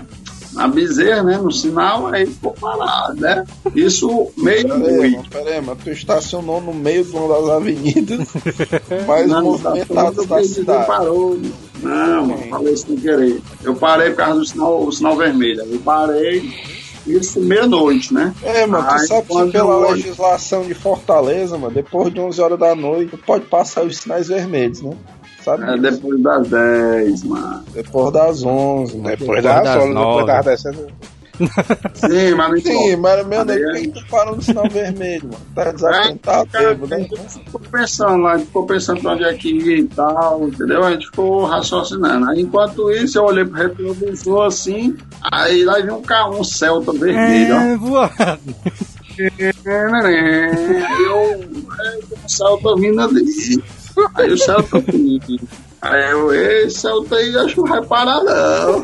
na 0.53 0.69
Bezerra, 0.69 1.23
né? 1.23 1.39
No 1.39 1.51
sinal, 1.51 2.09
aí 2.09 2.27
ficou 2.27 2.53
parado, 2.53 3.21
né? 3.21 3.45
Isso 3.75 4.09
Pera 4.43 4.57
aí, 4.57 4.65
meia-noite. 4.65 5.17
mano, 5.17 5.29
pera 5.31 5.51
aí, 5.51 5.61
mano. 5.63 5.79
Tu 5.83 5.91
estacionou 5.91 6.61
no 6.61 6.75
meio 6.75 7.05
de 7.05 7.17
uma 7.17 7.35
das 7.35 7.49
avenidas 7.51 8.29
mais 9.09 9.27
Não, 9.29 9.43
movimentadas 9.43 10.27
da 10.27 10.45
cidade. 10.45 10.87
parou. 10.87 11.41
Não, 11.83 12.27
mano, 12.27 12.43
falei 12.51 12.77
sem 12.77 12.97
querer. 12.97 13.41
Eu 13.63 13.75
parei 13.75 14.11
por 14.11 14.17
causa 14.17 14.41
do 14.41 14.47
sinal, 14.47 14.85
o 14.85 14.93
sinal 14.93 15.17
vermelho. 15.17 15.63
Aí 15.63 15.73
Eu 15.73 15.81
parei, 15.81 16.53
isso 17.07 17.41
meia-noite, 17.41 18.13
né? 18.13 18.33
É, 18.43 18.67
mano, 18.67 18.87
tu 18.87 18.95
Aí, 18.95 19.07
sabe 19.07 19.27
que 19.27 19.53
pela 19.53 19.75
eu- 19.75 19.91
legislação 19.93 20.63
de 20.63 20.75
Fortaleza, 20.75 21.57
mano, 21.59 21.75
depois 21.75 22.13
de 22.13 22.21
11 22.21 22.41
horas 22.41 22.59
da 22.59 22.75
noite, 22.75 23.11
tu 23.13 23.19
pode 23.19 23.45
passar 23.47 23.85
os 23.85 23.97
sinais 23.99 24.29
vermelhos, 24.29 24.83
né? 24.83 24.93
Sabe? 25.45 25.65
É 25.71 25.77
depois 25.77 26.23
das 26.23 26.49
10, 26.49 27.25
mano. 27.25 27.63
Depois 27.75 28.13
das 28.13 28.43
11, 28.43 28.97
né? 28.97 29.15
Depois 29.17 29.43
das 29.43 29.63
das 29.63 29.83
11, 29.83 29.93
nove. 29.93 30.25
depois 30.25 30.45
das 30.45 30.63
10. 30.63 30.87
Sim, 31.95 32.35
mas 32.37 32.51
não 32.51 32.61
Sim, 32.61 32.97
mas 32.97 33.27
meu 33.27 33.45
nego, 33.45 33.69
Aí, 33.71 33.89
por 33.89 33.95
que 33.95 34.01
tu 34.05 34.11
parou 34.11 34.37
no 34.37 34.43
sinal 34.43 34.69
vermelho, 34.69 35.25
mano? 35.25 35.45
Tá 35.55 35.63
É, 35.63 35.73
desatentado, 35.73 36.51
cara, 36.51 36.75
bêbado, 36.75 36.95
a 36.95 36.99
né? 36.99 37.09
gente 37.09 37.45
ficou 37.45 37.61
pensando 37.61 38.23
lá, 38.23 38.33
a 38.33 38.37
gente 38.39 38.47
ficou 38.47 38.67
pensando 38.67 39.01
pra 39.01 39.13
onde 39.13 39.25
é 39.25 39.35
que 39.35 39.49
ia 39.53 39.79
e 39.79 39.85
tal, 39.85 40.49
entendeu? 40.49 40.85
A 40.85 40.93
gente 40.93 41.07
ficou 41.07 41.45
raciocinando. 41.45 42.31
Aí, 42.31 42.41
enquanto 42.41 42.91
isso, 42.93 43.19
eu 43.19 43.25
olhei 43.25 43.45
pro 43.45 43.57
retrovisor 43.59 44.47
assim, 44.47 44.97
aí 45.33 45.65
lá 45.65 45.81
viu 45.81 45.97
um 45.97 46.03
carro, 46.03 46.39
um 46.41 46.45
Celta 46.45 46.93
vermelho, 46.93 47.55
ó. 47.55 47.59
É, 47.61 47.77
voado. 47.77 48.41
Aí 50.05 50.83
eu, 51.07 51.41
o 52.25 52.29
Celta 52.29 52.75
vindo 52.77 53.01
ali. 53.01 53.25
Aí 54.15 54.33
o 54.33 54.39
Celta 54.39 54.79
vindo. 54.81 55.41
Aí 55.81 56.11
eu, 56.11 56.33
ei, 56.35 56.71
Celta 56.71 57.17
aí, 57.17 57.37
acho 57.39 57.55
que 57.55 57.61
não 57.61 57.69
vai 57.69 57.85
parar 57.85 58.23
não. 58.25 58.83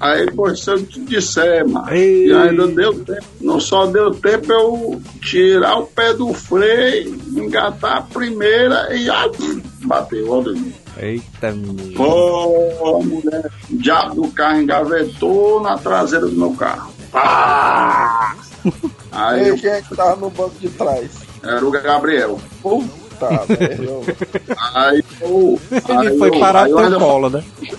Aí, 0.00 0.30
pô, 0.32 0.54
se 0.54 0.70
eu 0.70 0.84
te 0.84 1.00
disser, 1.00 1.66
mano, 1.66 1.94
e 1.94 2.32
ainda 2.32 2.66
deu 2.66 3.04
tempo, 3.04 3.24
não 3.40 3.58
só 3.58 3.86
deu 3.86 4.10
tempo 4.12 4.52
eu 4.52 5.02
tirar 5.22 5.78
o 5.78 5.86
pé 5.86 6.12
do 6.14 6.32
freio, 6.34 7.18
engatar 7.36 7.98
a 7.98 8.02
primeira 8.02 8.94
e 8.94 9.08
ah, 9.08 9.30
bateu, 9.84 10.42
Deus. 10.42 10.58
Eita, 10.98 11.52
menino. 11.52 11.94
Pô, 11.94 13.00
mulher, 13.02 13.50
o 13.70 13.76
diabo 13.76 14.22
do 14.22 14.28
carro 14.32 14.60
engavetou 14.60 15.60
na 15.62 15.78
traseira 15.78 16.26
do 16.26 16.36
meu 16.36 16.52
carro. 16.52 16.92
Pá! 17.10 18.36
Aí 19.12 19.58
quem 19.58 19.70
é 19.70 19.80
que 19.80 19.94
tava 19.94 20.16
no 20.16 20.28
banco 20.30 20.54
de 20.60 20.68
trás? 20.68 21.28
era 21.42 21.64
o 21.64 21.70
Gabriel. 21.70 22.38
Puta, 22.62 23.28
velho. 23.48 24.02
Aí 24.74 25.02
eu. 25.20 25.60
Ele 25.70 26.08
aí 26.08 26.18
foi 26.18 26.28
eu- 26.28 26.38
parar 26.40 26.68
no 26.68 26.98
colo, 26.98 27.30
né? 27.30 27.44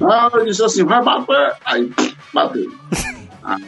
Não, 0.00 0.30
eu 0.30 0.44
disse 0.46 0.64
assim, 0.64 0.84
vai 0.84 1.02
bater. 1.02 1.52
Aí, 1.64 1.92
bateu. 2.32 2.70
Aí, 3.42 3.62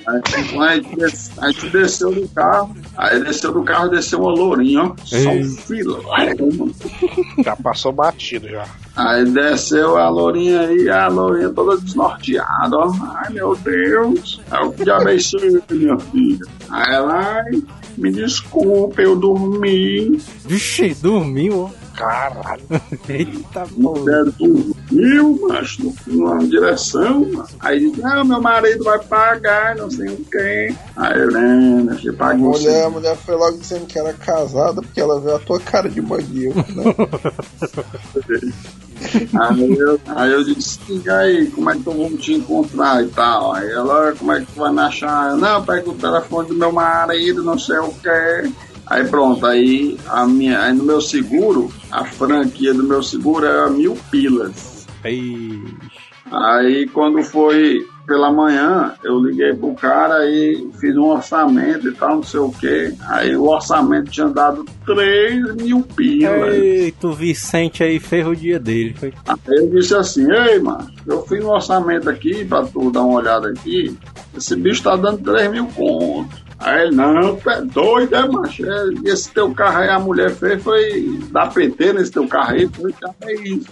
quando 0.51 0.63
a 0.63 0.75
gente, 0.77 1.31
a 1.39 1.51
gente 1.51 1.71
desceu 1.71 2.13
do 2.13 2.29
carro, 2.29 2.77
aí 2.97 3.23
desceu 3.25 3.53
do 3.53 3.63
carro, 3.63 3.89
desceu 3.89 4.21
uma 4.21 4.31
lourinha, 4.31 4.83
ó. 4.83 4.95
Só 5.05 5.31
um. 5.31 5.57
Já 7.43 7.57
passou 7.57 7.91
batido 7.91 8.49
já. 8.49 8.67
Aí 8.95 9.25
desceu 9.25 9.97
a 9.97 10.11
lourinha 10.11 10.61
aí, 10.61 10.91
a 10.91 11.09
lourinha 11.09 11.49
toda 11.49 11.81
desnorteada, 11.81 12.77
ó. 12.77 12.93
Ai, 13.15 13.33
meu 13.33 13.57
Deus. 13.57 14.41
Aí 14.51 14.63
eu 14.63 14.75
já 14.85 14.99
abençoe, 14.99 15.63
minha 15.71 15.99
filha. 15.99 16.47
Aí 16.69 16.95
ela, 16.95 17.15
ai, 17.15 17.63
me 17.97 18.13
desculpe, 18.13 19.03
eu 19.03 19.17
dormi. 19.17 20.21
Vixe, 20.45 20.95
dormiu, 20.95 21.63
ó. 21.63 21.82
Caralho. 21.95 22.63
Eita, 23.09 23.67
porra. 23.81 24.25
dormiu, 24.25 25.39
macho, 25.49 25.93
numa 26.07 26.39
direção. 26.47 27.21
mano. 27.21 27.47
Aí 27.61 27.81
diz, 27.81 27.97
não, 27.99 28.25
meu 28.25 28.41
marido 28.41 28.85
vai 28.85 28.99
pagar, 28.99 29.77
não 29.77 29.91
sei 29.91 30.09
o 30.09 30.25
quê. 30.25 30.75
Aí 30.97 31.21
eu, 31.21 31.31
né, 31.31 31.97
você 32.01 32.15
A 32.19 32.35
mulher, 32.35 32.85
a 32.87 32.91
mulher 32.91 33.17
foi 33.17 33.35
logo 33.35 33.59
dizendo 33.59 33.87
que 33.87 33.99
era 33.99 34.13
casada 34.13 34.83
porque 34.83 35.01
ela 35.01 35.21
viu 35.21 35.37
a 35.37 35.39
tua 35.39 35.61
cara 35.61 35.89
de 35.89 36.01
manguinho, 36.01 36.55
né? 36.55 36.63
Aí 39.03 39.77
eu, 39.79 40.01
aí 40.07 40.33
eu 40.33 40.45
disse, 40.45 40.79
e 40.89 41.11
aí, 41.11 41.51
como 41.51 41.71
é 41.71 41.75
que 41.77 41.87
eu 41.87 41.93
vou 41.93 42.17
te 42.17 42.35
encontrar 42.35 43.03
e 43.03 43.09
tal? 43.09 43.53
Aí 43.53 43.69
ela, 43.71 44.13
como 44.13 44.33
é 44.33 44.41
que 44.41 44.47
tu 44.47 44.61
vai 44.61 44.73
me 44.73 44.81
achar? 44.81 45.31
Eu, 45.31 45.37
Não, 45.39 45.65
pega 45.65 45.91
o 45.91 45.95
telefone 45.95 46.49
do 46.49 46.55
meu 46.55 46.71
marido, 46.73 47.43
não 47.43 47.59
sei 47.59 47.79
o 47.79 47.93
quê. 47.95 48.51
Aí 48.93 49.09
pronto, 49.09 49.47
aí, 49.47 49.97
a 50.07 50.27
minha, 50.27 50.61
aí 50.61 50.75
no 50.75 50.85
meu 50.85 51.01
seguro, 51.01 51.73
a 51.91 52.05
franquia 52.05 52.75
do 52.75 52.85
meu 52.85 53.03
seguro 53.03 53.47
era 53.47 53.71
mil 53.71 53.97
pilas. 54.11 54.87
Ixi. 55.03 55.65
Aí 56.31 56.87
quando 56.89 57.23
foi 57.23 57.87
pela 58.07 58.31
manhã, 58.31 58.93
eu 59.03 59.19
liguei 59.19 59.55
pro 59.55 59.73
cara 59.73 60.29
e 60.29 60.69
fiz 60.79 60.95
um 60.95 61.07
orçamento 61.07 61.89
e 61.89 61.93
tal, 61.93 62.17
não 62.17 62.23
sei 62.23 62.41
o 62.41 62.51
que. 62.51 62.93
Aí 63.09 63.35
o 63.35 63.45
orçamento 63.45 64.11
tinha 64.11 64.29
dado 64.29 64.67
3 64.85 65.55
mil 65.57 65.81
pilas. 65.81 66.55
Eita, 66.55 67.07
o 67.07 67.15
Vicente 67.15 67.83
aí 67.83 67.99
fez 67.99 68.27
o 68.27 68.37
dia 68.37 68.59
dele. 68.59 68.95
Foi... 68.99 69.15
Aí 69.27 69.57
eu 69.57 69.71
disse 69.71 69.95
assim, 69.95 70.31
ei, 70.31 70.59
mano, 70.59 70.87
eu 71.07 71.23
fiz 71.23 71.43
um 71.43 71.49
orçamento 71.49 72.11
aqui 72.11 72.45
pra 72.45 72.63
tu 72.63 72.91
dar 72.91 73.05
uma 73.05 73.21
olhada 73.21 73.49
aqui. 73.49 73.97
Esse 74.37 74.55
bicho 74.55 74.83
tá 74.83 74.97
dando 74.97 75.23
3 75.23 75.51
mil 75.51 75.67
contos. 75.69 76.42
Aí 76.63 76.87
ele, 76.87 76.97
não, 76.97 77.37
tu 77.37 77.51
é 77.51 77.61
doido, 77.63 78.15
é, 78.17 78.29
macho? 78.29 78.65
É, 78.65 78.85
Esse 79.05 79.33
teu 79.33 79.53
carro 79.55 79.79
aí, 79.79 79.89
a 79.89 79.99
mulher 79.99 80.31
fez, 80.31 80.63
foi 80.63 81.19
dar 81.31 81.53
PT 81.53 81.93
nesse 81.93 82.11
teu 82.13 82.27
carro 82.29 82.53
aí, 82.53 82.69
foi 82.69 82.93
que 82.93 83.05
é 83.25 83.35
isso. 83.49 83.67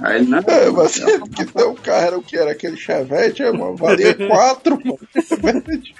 Aí 0.00 0.20
ele, 0.20 0.30
não, 0.30 0.38
É, 0.38 0.70
mas 0.70 0.98
que 1.34 1.44
teu 1.46 1.74
carro 1.74 2.06
era 2.06 2.18
o 2.18 2.22
que? 2.22 2.36
Era 2.36 2.52
aquele 2.52 2.76
Chevette, 2.76 3.42
é, 3.42 3.50
mano? 3.50 3.74
Valia 3.76 4.14
quatro, 4.28 4.78
mano. 4.84 4.98
Chevette. 5.26 5.94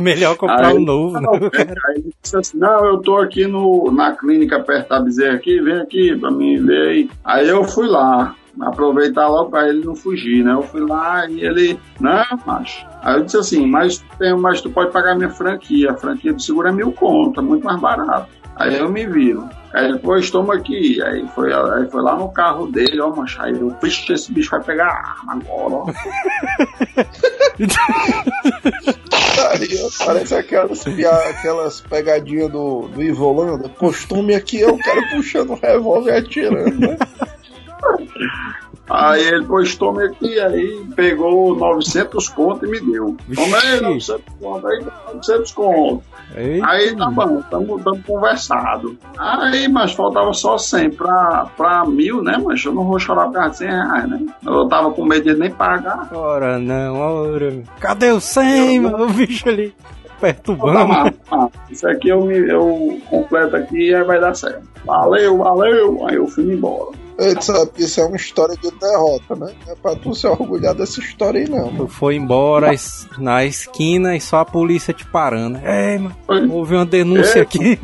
Melhor 0.00 0.36
comprar 0.36 0.68
Aí- 0.68 0.76
um 0.76 0.80
novo, 0.80 1.20
Não, 1.20 1.32
né? 1.34 1.50
Aí 1.86 1.96
ele 1.96 2.14
disse 2.22 2.36
assim, 2.36 2.58
não, 2.58 2.84
eu 2.86 2.98
tô 2.98 3.18
aqui 3.18 3.46
no, 3.46 3.92
na 3.92 4.16
clínica 4.16 4.58
perto 4.60 4.88
da 4.88 5.00
Bezerra 5.00 5.36
aqui, 5.36 5.60
vem 5.60 5.78
aqui 5.80 6.16
pra 6.16 6.30
mim 6.30 6.64
ver 6.64 6.88
aí. 6.88 7.10
Aí 7.24 7.48
eu 7.48 7.62
fui 7.64 7.86
lá, 7.86 8.34
aproveitar 8.60 9.28
logo 9.28 9.50
pra 9.50 9.68
ele 9.68 9.84
não 9.84 9.94
fugir, 9.94 10.44
né? 10.44 10.52
Eu 10.52 10.62
fui 10.62 10.80
lá 10.80 11.28
e 11.28 11.44
ele, 11.44 11.78
não, 12.00 12.24
macho. 12.46 12.86
Aí 13.02 13.16
eu 13.16 13.24
disse 13.24 13.36
assim, 13.36 13.66
mas, 13.66 13.98
tem, 14.18 14.34
mas 14.36 14.60
tu 14.60 14.70
pode 14.70 14.92
pagar 14.92 15.14
minha 15.16 15.30
franquia, 15.30 15.90
a 15.90 15.96
franquia 15.96 16.32
do 16.32 16.40
seguro 16.40 16.68
é 16.68 16.72
mil 16.72 16.92
conto, 16.92 17.40
é 17.40 17.42
muito 17.42 17.64
mais 17.64 17.80
barato. 17.80 18.28
Aí 18.56 18.78
eu 18.78 18.88
me 18.88 19.06
viro. 19.06 19.46
Aí 19.72 19.84
ele, 19.84 19.98
pois 19.98 20.30
toma 20.30 20.54
aqui. 20.54 21.02
Aí 21.02 21.28
foi, 21.34 21.52
aí 21.52 21.90
foi 21.90 22.02
lá 22.02 22.16
no 22.16 22.30
carro 22.30 22.66
dele, 22.66 22.98
ó, 23.00 23.14
macho. 23.14 23.42
Aí 23.42 23.52
eu, 23.52 23.76
vixe, 23.82 24.10
esse 24.10 24.32
bicho 24.32 24.50
vai 24.50 24.62
pegar 24.62 24.86
arma 24.86 25.34
agora, 25.34 25.74
ó. 25.74 25.86
Aí, 29.50 29.68
ó, 29.82 30.04
parece 30.04 30.34
aquelas, 30.34 30.86
aquelas 30.86 31.80
pegadinhas 31.82 32.50
do, 32.50 32.88
do 32.88 33.02
Ivolanda. 33.02 33.68
Costume 33.68 34.34
aqui 34.34 34.62
é 34.62 34.70
o 34.70 34.78
cara 34.78 35.02
puxando 35.10 35.50
o 35.50 35.54
revólver 35.54 36.14
e 36.14 36.16
atirando, 36.16 36.80
né? 36.80 36.96
Aí 38.88 39.20
ele, 39.26 39.44
pois 39.46 39.74
tome 39.74 40.04
aqui, 40.04 40.38
aí 40.38 40.80
pegou 40.94 41.56
900 41.56 42.28
conto 42.28 42.66
e 42.66 42.70
me 42.70 42.80
deu. 42.80 43.16
Vixe. 43.26 43.50
900 43.50 44.22
conto, 44.40 44.66
aí 44.68 44.86
900 45.14 45.52
conto. 45.52 46.02
Eita, 46.36 46.66
Aí 46.66 46.96
tá 46.96 47.10
bom, 47.10 47.42
tamo, 47.50 47.80
tamo 47.80 48.02
conversado. 48.04 48.96
Aí, 49.18 49.68
mas 49.68 49.92
faltava 49.92 50.32
só 50.32 50.56
100 50.56 50.90
pra, 50.90 51.46
pra 51.56 51.84
mil, 51.84 52.22
né, 52.22 52.40
mas 52.44 52.64
eu 52.64 52.72
não 52.72 52.84
vou 52.84 52.98
chorar 52.98 53.26
por 53.26 53.34
causa 53.34 53.50
de 53.50 53.56
100 53.58 53.68
reais, 53.68 54.08
né? 54.08 54.26
Eu 54.44 54.68
tava 54.68 54.90
com 54.92 55.04
medo 55.04 55.24
de 55.24 55.34
nem 55.38 55.50
pagar. 55.50 56.08
ora 56.12 56.58
não, 56.58 57.00
ora. 57.00 57.62
Cadê 57.80 58.12
o 58.12 58.20
100, 58.20 58.80
mano? 58.80 59.04
O 59.04 59.10
bicho 59.10 59.48
ali 59.48 59.74
Tá, 60.16 60.20
perturbando. 60.20 61.14
ah, 61.30 61.48
isso 61.68 61.86
aqui 61.88 62.08
eu, 62.08 62.24
me, 62.24 62.36
eu 62.48 62.98
completo 63.10 63.54
aqui 63.56 63.90
e 63.90 63.94
aí 63.94 64.02
vai 64.04 64.18
dar 64.20 64.34
certo. 64.34 64.62
Valeu, 64.84 65.38
valeu. 65.38 66.06
Aí 66.08 66.16
eu 66.16 66.26
fui 66.26 66.44
embora. 66.44 66.96
Ele 67.18 67.40
sabe 67.40 67.70
que 67.70 67.82
isso 67.84 67.98
é 68.00 68.04
uma 68.04 68.16
história 68.16 68.54
de 68.56 68.70
derrota, 68.72 69.34
né? 69.36 69.54
Não 69.64 69.72
é 69.72 69.76
pra 69.76 69.96
tu 69.96 70.14
se 70.14 70.26
orgulhar 70.26 70.74
dessa 70.74 71.00
história 71.00 71.40
aí, 71.40 71.48
não, 71.48 71.72
Tu 71.74 71.88
foi 71.88 72.14
embora 72.16 72.74
es- 72.74 73.08
na 73.18 73.42
esquina 73.44 74.14
e 74.14 74.20
só 74.20 74.40
a 74.40 74.44
polícia 74.44 74.92
te 74.92 75.04
parando. 75.06 75.58
Ei, 75.64 75.98
mano, 75.98 76.52
houve 76.54 76.74
uma 76.74 76.84
denúncia 76.84 77.38
É. 77.38 77.42
aqui. 77.42 77.78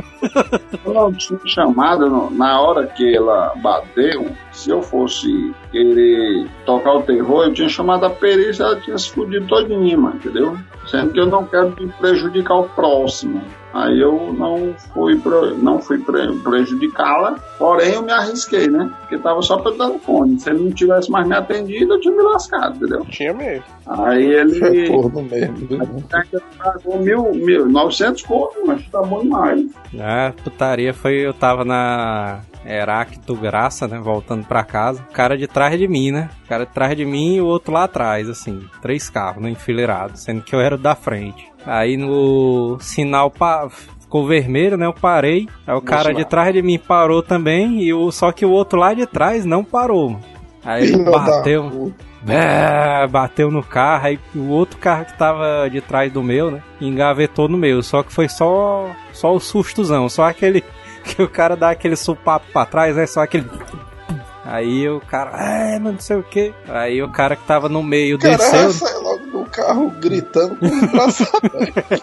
Eu 0.84 0.92
não 0.92 1.12
tinha 1.14 1.40
chamado 1.46 2.10
no- 2.10 2.30
na 2.30 2.60
hora 2.60 2.86
que 2.86 3.16
ela 3.16 3.54
bateu. 3.62 4.26
Se 4.52 4.68
eu 4.68 4.82
fosse 4.82 5.26
querer 5.70 6.46
tocar 6.66 6.92
o 6.96 7.02
terror, 7.02 7.44
eu 7.44 7.54
tinha 7.54 7.68
chamado 7.70 8.04
a 8.04 8.10
perícia, 8.10 8.64
ela 8.64 8.76
tinha 8.80 8.98
se 8.98 9.10
fudido 9.10 9.46
todinha, 9.46 9.96
mano, 9.96 10.16
entendeu? 10.16 10.58
Sendo 10.90 11.10
que 11.12 11.20
eu 11.20 11.26
não 11.26 11.44
quero 11.46 11.74
prejudicar 11.98 12.56
o 12.56 12.68
próximo. 12.68 13.40
Aí 13.74 14.00
eu 14.00 14.32
não 14.34 14.74
fui, 14.92 15.16
pro- 15.18 15.54
não 15.56 15.80
fui 15.80 15.98
pre- 15.98 16.32
prejudicá-la, 16.42 17.36
porém 17.58 17.94
eu 17.94 18.02
me 18.02 18.12
arrisquei, 18.12 18.68
né? 18.68 18.90
Porque 19.00 19.18
tava 19.18 19.40
só 19.42 19.58
pelo 19.58 19.76
telefone. 19.76 20.38
Se 20.38 20.50
ele 20.50 20.64
não 20.64 20.72
tivesse 20.72 21.10
mais 21.10 21.26
me 21.26 21.34
atendido, 21.34 21.94
eu 21.94 22.00
tinha 22.00 22.14
me 22.14 22.22
lascado, 22.22 22.76
entendeu? 22.76 23.04
Tinha 23.06 23.32
mesmo. 23.32 23.64
Aí 23.86 24.24
ele 24.24 24.84
É 24.84 24.88
corno 24.88 25.22
mesmo, 25.22 25.56
ainda 25.70 26.42
pagou 26.58 26.98
mil, 27.00 27.32
mil, 27.34 27.66
900 27.68 28.22
conto, 28.22 28.54
mas 28.66 28.86
tá 28.88 29.00
bom 29.02 29.22
demais. 29.22 29.66
A 29.98 30.32
putaria 30.42 30.94
foi, 30.94 31.14
eu 31.26 31.32
tava 31.34 31.64
na 31.64 32.40
Heracto 32.64 33.34
Graça, 33.34 33.88
né, 33.88 33.98
voltando 33.98 34.46
pra 34.46 34.62
casa. 34.64 35.04
O 35.10 35.12
cara 35.12 35.36
de 35.36 35.46
trás 35.48 35.76
de 35.78 35.88
mim, 35.88 36.10
né? 36.12 36.30
O 36.44 36.48
cara 36.48 36.64
de 36.64 36.72
trás 36.72 36.96
de 36.96 37.04
mim 37.04 37.34
e 37.36 37.40
o 37.40 37.46
outro 37.46 37.72
lá 37.72 37.84
atrás, 37.84 38.28
assim. 38.28 38.60
Três 38.80 39.10
carros, 39.10 39.42
né, 39.42 39.50
enfileirados, 39.50 40.22
sendo 40.22 40.42
que 40.42 40.54
eu 40.54 40.60
era 40.60 40.76
o 40.76 40.78
da 40.78 40.94
frente. 40.94 41.50
Aí 41.66 41.96
no 41.96 42.76
sinal 42.80 43.30
pa- 43.30 43.68
ficou 44.00 44.26
vermelho, 44.26 44.76
né, 44.76 44.86
eu 44.86 44.92
parei. 44.92 45.48
Aí 45.66 45.74
o 45.74 45.80
cara 45.80 46.12
de 46.14 46.24
trás 46.24 46.52
de 46.52 46.62
mim 46.62 46.78
parou 46.78 47.22
também, 47.22 47.82
e 47.82 47.92
o, 47.94 48.10
só 48.10 48.32
que 48.32 48.44
o 48.44 48.50
outro 48.50 48.78
lá 48.78 48.92
de 48.94 49.06
trás 49.06 49.44
não 49.44 49.62
parou. 49.64 50.18
Aí 50.64 50.84
ele 50.88 51.02
bateu. 51.10 51.92
É, 52.28 53.04
bateu 53.08 53.50
no 53.50 53.64
carro, 53.64 54.06
aí 54.06 54.20
o 54.32 54.48
outro 54.50 54.78
carro 54.78 55.04
que 55.06 55.18
tava 55.18 55.68
de 55.68 55.80
trás 55.80 56.12
do 56.12 56.22
meu, 56.22 56.52
né? 56.52 56.62
Engavetou 56.80 57.48
no 57.48 57.58
meu. 57.58 57.82
Só 57.82 58.02
que 58.04 58.12
foi 58.12 58.28
só 58.28 58.88
só 59.12 59.34
o 59.34 59.40
sustozão, 59.40 60.08
só 60.08 60.24
aquele 60.28 60.62
que 61.04 61.20
o 61.20 61.28
cara 61.28 61.56
dá 61.56 61.70
aquele 61.70 61.96
supapo 61.96 62.46
pra 62.52 62.64
trás, 62.64 62.94
né? 62.94 63.06
Só 63.06 63.22
aquele. 63.22 63.50
Aí 64.44 64.88
o 64.88 65.00
cara, 65.00 65.30
é, 65.36 65.78
não 65.78 65.98
sei 65.98 66.16
o 66.16 66.22
que. 66.22 66.52
Aí 66.68 67.02
o 67.02 67.08
cara 67.08 67.34
que 67.36 67.44
tava 67.44 67.68
no 67.68 67.82
meio 67.82 68.16
O 68.16 68.18
cara 68.20 68.36
desceu. 68.36 69.11
Carro 69.52 69.90
gritando 70.00 70.56
com 70.56 70.66
os 70.66 70.90
braços 70.90 71.28
abertos. 71.34 72.02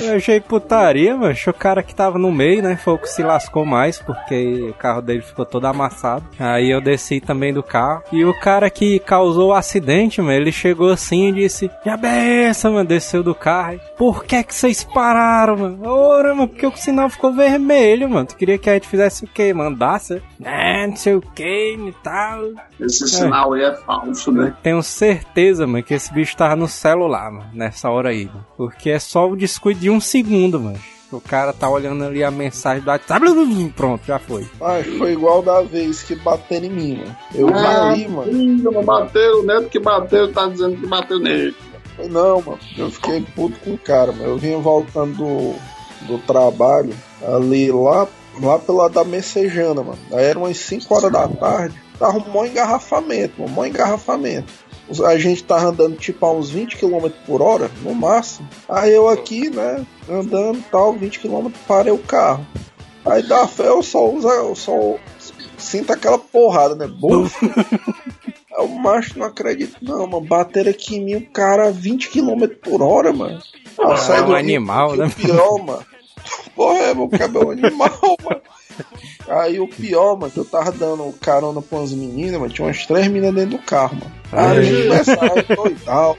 Eu 0.00 0.16
achei 0.16 0.40
putaria, 0.40 1.16
mano. 1.16 1.34
O 1.46 1.52
cara 1.54 1.82
que 1.82 1.94
tava 1.94 2.18
no 2.18 2.30
meio, 2.30 2.62
né? 2.62 2.76
Foi 2.76 2.94
o 2.94 2.98
que 2.98 3.08
se 3.08 3.22
lascou 3.22 3.64
mais, 3.64 3.98
porque 3.98 4.68
o 4.70 4.74
carro 4.74 5.00
dele 5.00 5.22
ficou 5.22 5.44
todo 5.46 5.66
amassado. 5.66 6.24
Aí 6.38 6.70
eu 6.70 6.80
desci 6.80 7.20
também 7.20 7.52
do 7.52 7.62
carro. 7.62 8.02
E 8.12 8.24
o 8.24 8.38
cara 8.38 8.68
que 8.68 8.98
causou 8.98 9.50
o 9.50 9.54
acidente, 9.54 10.20
mano, 10.20 10.32
ele 10.32 10.52
chegou 10.52 10.90
assim 10.90 11.28
e 11.28 11.32
disse: 11.32 11.70
Já 11.84 11.96
benção, 11.96 12.74
mano, 12.74 12.88
desceu 12.88 13.22
do 13.22 13.34
carro. 13.34 13.80
Por 13.96 14.24
que 14.24 14.42
que 14.42 14.54
vocês 14.54 14.84
pararam, 14.84 15.56
mano? 15.56 15.88
Ora, 15.88 16.34
mano, 16.34 16.48
porque 16.48 16.66
o 16.66 16.76
sinal 16.76 17.08
ficou 17.08 17.32
vermelho, 17.32 18.08
mano. 18.08 18.26
Tu 18.26 18.36
queria 18.36 18.58
que 18.58 18.68
a 18.68 18.74
gente 18.74 18.88
fizesse 18.88 19.24
o 19.24 19.28
quê? 19.28 19.52
Mandasse? 19.52 20.22
É, 20.42 20.86
não 20.86 20.96
sei 20.96 21.14
o 21.14 21.20
que 21.20 21.76
e 21.76 21.94
tal. 22.02 22.50
Esse 22.78 23.08
sinal 23.08 23.52
aí 23.52 23.62
é 23.62 23.74
falso, 23.74 24.30
né? 24.30 24.54
Tenho 24.62 24.82
certeza, 24.82 25.66
mano, 25.66 25.82
que 25.82 25.94
esse 25.94 26.12
bicho 26.12 26.36
tava 26.36 26.56
no 26.56 26.68
celular, 26.68 27.30
mano, 27.30 27.50
nessa 27.54 27.88
hora 27.90 28.10
aí, 28.10 28.26
mano. 28.26 28.46
Porque 28.56 28.90
é 28.90 28.98
só 28.98 29.28
o 29.28 29.36
descuido 29.36 29.85
de 29.86 29.90
um 29.90 30.00
segundo, 30.00 30.58
mano. 30.58 30.78
O 31.12 31.20
cara 31.20 31.52
tá 31.52 31.70
olhando 31.70 32.02
ali 32.02 32.24
a 32.24 32.30
mensagem 32.32 32.82
do 32.82 32.90
WhatsApp, 32.90 33.24
pronto, 33.76 34.04
já 34.04 34.18
foi. 34.18 34.44
Mas 34.58 34.84
foi 34.98 35.12
igual 35.12 35.40
da 35.40 35.62
vez 35.62 36.02
que 36.02 36.16
bateram 36.16 36.66
em 36.66 36.70
mim, 36.70 36.96
mano. 36.98 37.16
Eu 37.32 37.48
Ah, 37.54 37.90
ali, 37.92 38.08
mano. 38.08 38.32
não 38.72 38.84
bateu, 38.84 39.42
o 39.42 39.46
neto 39.46 39.68
que 39.68 39.78
bateu 39.78 40.32
tá 40.32 40.48
dizendo 40.48 40.76
que 40.76 40.86
bateu 40.88 41.20
nele. 41.20 41.54
Foi 41.94 42.08
Não, 42.08 42.42
mano. 42.42 42.58
Eu 42.76 42.90
fiquei 42.90 43.20
puto 43.36 43.56
com 43.60 43.74
o 43.74 43.78
cara, 43.78 44.10
mano. 44.10 44.24
Eu 44.24 44.36
vinha 44.38 44.58
voltando 44.58 45.16
do, 45.16 45.54
do 46.08 46.18
trabalho 46.26 46.92
ali 47.24 47.70
lá, 47.70 48.08
lá 48.42 48.58
pela 48.58 48.90
da 48.90 49.04
Messejana, 49.04 49.84
mano. 49.84 49.98
Aí 50.12 50.24
eram 50.24 50.42
umas 50.42 50.56
5 50.56 50.92
horas 50.92 51.12
da 51.12 51.28
tarde. 51.28 51.80
Tava 51.96 52.18
um 52.18 52.28
mó 52.32 52.44
engarrafamento, 52.44 53.40
mano. 53.40 53.52
Mó 53.54 53.64
engarrafamento. 53.64 54.52
A 55.04 55.18
gente 55.18 55.42
tava 55.42 55.66
andando 55.66 55.96
tipo 55.96 56.24
a 56.24 56.32
uns 56.32 56.48
20 56.50 56.76
km 56.76 57.08
por 57.26 57.42
hora, 57.42 57.70
no 57.82 57.94
máximo. 57.94 58.48
Aí 58.68 58.94
eu 58.94 59.08
aqui, 59.08 59.50
né, 59.50 59.84
andando 60.08 60.62
tal, 60.70 60.92
20 60.92 61.18
km, 61.20 61.48
parei 61.66 61.92
o 61.92 61.98
carro. 61.98 62.46
Aí 63.04 63.22
da 63.22 63.46
fé 63.48 63.68
eu 63.68 63.82
só 63.82 64.08
uso, 64.08 64.28
eu 64.28 64.54
só 64.54 64.72
sinto 65.58 65.92
aquela 65.92 66.18
porrada, 66.18 66.74
né? 66.74 66.86
Aí 66.86 68.64
o 68.64 68.68
macho 68.78 69.18
não 69.18 69.26
acredita, 69.26 69.76
não, 69.82 70.06
mano. 70.06 70.20
Bateram 70.26 70.70
aqui 70.70 70.96
em 70.96 71.04
mim 71.04 71.14
o 71.16 71.26
cara 71.30 71.68
a 71.68 71.70
20 71.70 72.08
km 72.08 72.46
por 72.62 72.82
hora, 72.82 73.12
mano. 73.12 73.40
Saí 73.98 74.18
é 74.20 74.22
um 74.22 74.26
do- 74.26 74.34
animal, 74.36 74.96
né? 74.96 75.10
Pior, 75.14 75.58
mano. 75.64 75.84
Porra, 76.54 76.78
é, 76.78 76.94
meu 76.94 77.08
cabelo 77.08 77.44
é 77.44 77.46
um 77.46 77.50
animal, 77.66 77.90
mano. 78.24 78.40
Aí 79.28 79.58
o 79.60 79.68
pior, 79.68 80.16
mano, 80.18 80.30
que 80.32 80.38
eu 80.40 80.44
tava 80.44 80.70
dando 80.72 81.12
carona 81.20 81.60
pra 81.62 81.78
umas 81.78 81.92
meninas, 81.92 82.40
mas 82.40 82.52
tinha 82.52 82.66
umas 82.66 82.86
três 82.86 83.06
meninas 83.08 83.34
dentro 83.34 83.58
do 83.58 83.62
carro, 83.64 83.96
mano. 83.96 84.12
Aí 84.32 84.56
eles 84.58 84.86
começaram 84.88 85.34
a 85.38 85.54
doidar, 85.54 86.14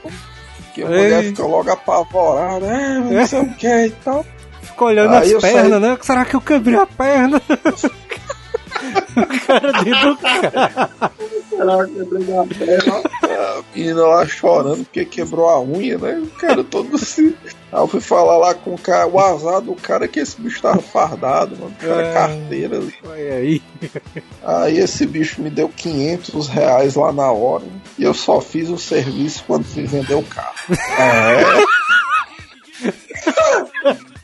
que 0.74 0.82
a 0.82 0.86
mulher 0.86 1.24
fica 1.24 1.42
logo 1.44 1.70
apavorada, 1.70 2.66
é, 2.66 2.98
não 2.98 3.26
sei 3.26 3.40
o 3.40 3.54
que 3.54 3.66
e 3.86 3.90
tal. 4.04 4.24
Ficou 4.62 4.88
olhando 4.88 5.14
Aí 5.14 5.34
as 5.34 5.40
pernas, 5.42 5.70
saí- 5.70 5.80
né? 5.80 5.98
Será 6.02 6.24
que 6.24 6.36
eu 6.36 6.40
quebrei 6.40 6.78
a 6.78 6.86
perna? 6.86 7.40
O 9.16 9.46
cara 9.46 9.72
dentro 9.84 10.10
do 10.10 10.16
que 10.16 10.26
eu 11.56 12.06
quebrei 12.06 12.36
a 12.36 12.44
perna? 12.44 13.02
A 13.22 13.62
menina 13.74 14.02
lá 14.02 14.26
chorando 14.26 14.84
porque 14.84 15.04
quebrou 15.04 15.48
a 15.48 15.60
unha, 15.60 15.98
né? 15.98 16.18
O 16.22 16.26
cara 16.38 16.62
todo 16.64 16.96
assim. 16.96 17.34
Aí 17.72 17.80
eu 17.80 17.86
fui 17.88 18.00
falar 18.00 18.36
lá 18.38 18.54
com 18.54 18.74
o 18.74 18.78
cara, 18.78 19.06
o 19.06 19.18
azar 19.20 19.60
do 19.60 19.74
cara 19.74 20.04
é 20.06 20.08
que 20.08 20.20
esse 20.20 20.40
bicho 20.40 20.62
tava 20.62 20.80
fardado, 20.80 21.56
mano. 21.56 21.74
Era 21.82 22.02
É. 22.02 22.12
carteira 22.14 22.76
ali. 22.78 22.94
Olha 23.04 23.34
aí. 23.34 23.62
Aí 24.42 24.78
esse 24.78 25.04
bicho 25.06 25.42
me 25.42 25.50
deu 25.50 25.68
500 25.68 26.48
reais 26.48 26.94
lá 26.94 27.12
na 27.12 27.30
hora. 27.30 27.64
E 27.98 28.02
eu 28.04 28.14
só 28.14 28.40
fiz 28.40 28.68
o 28.70 28.78
serviço 28.78 29.44
quando 29.46 29.64
fui 29.64 29.84
vender 29.84 30.14
o 30.14 30.22
carro. 30.22 30.54
É. 30.98 31.42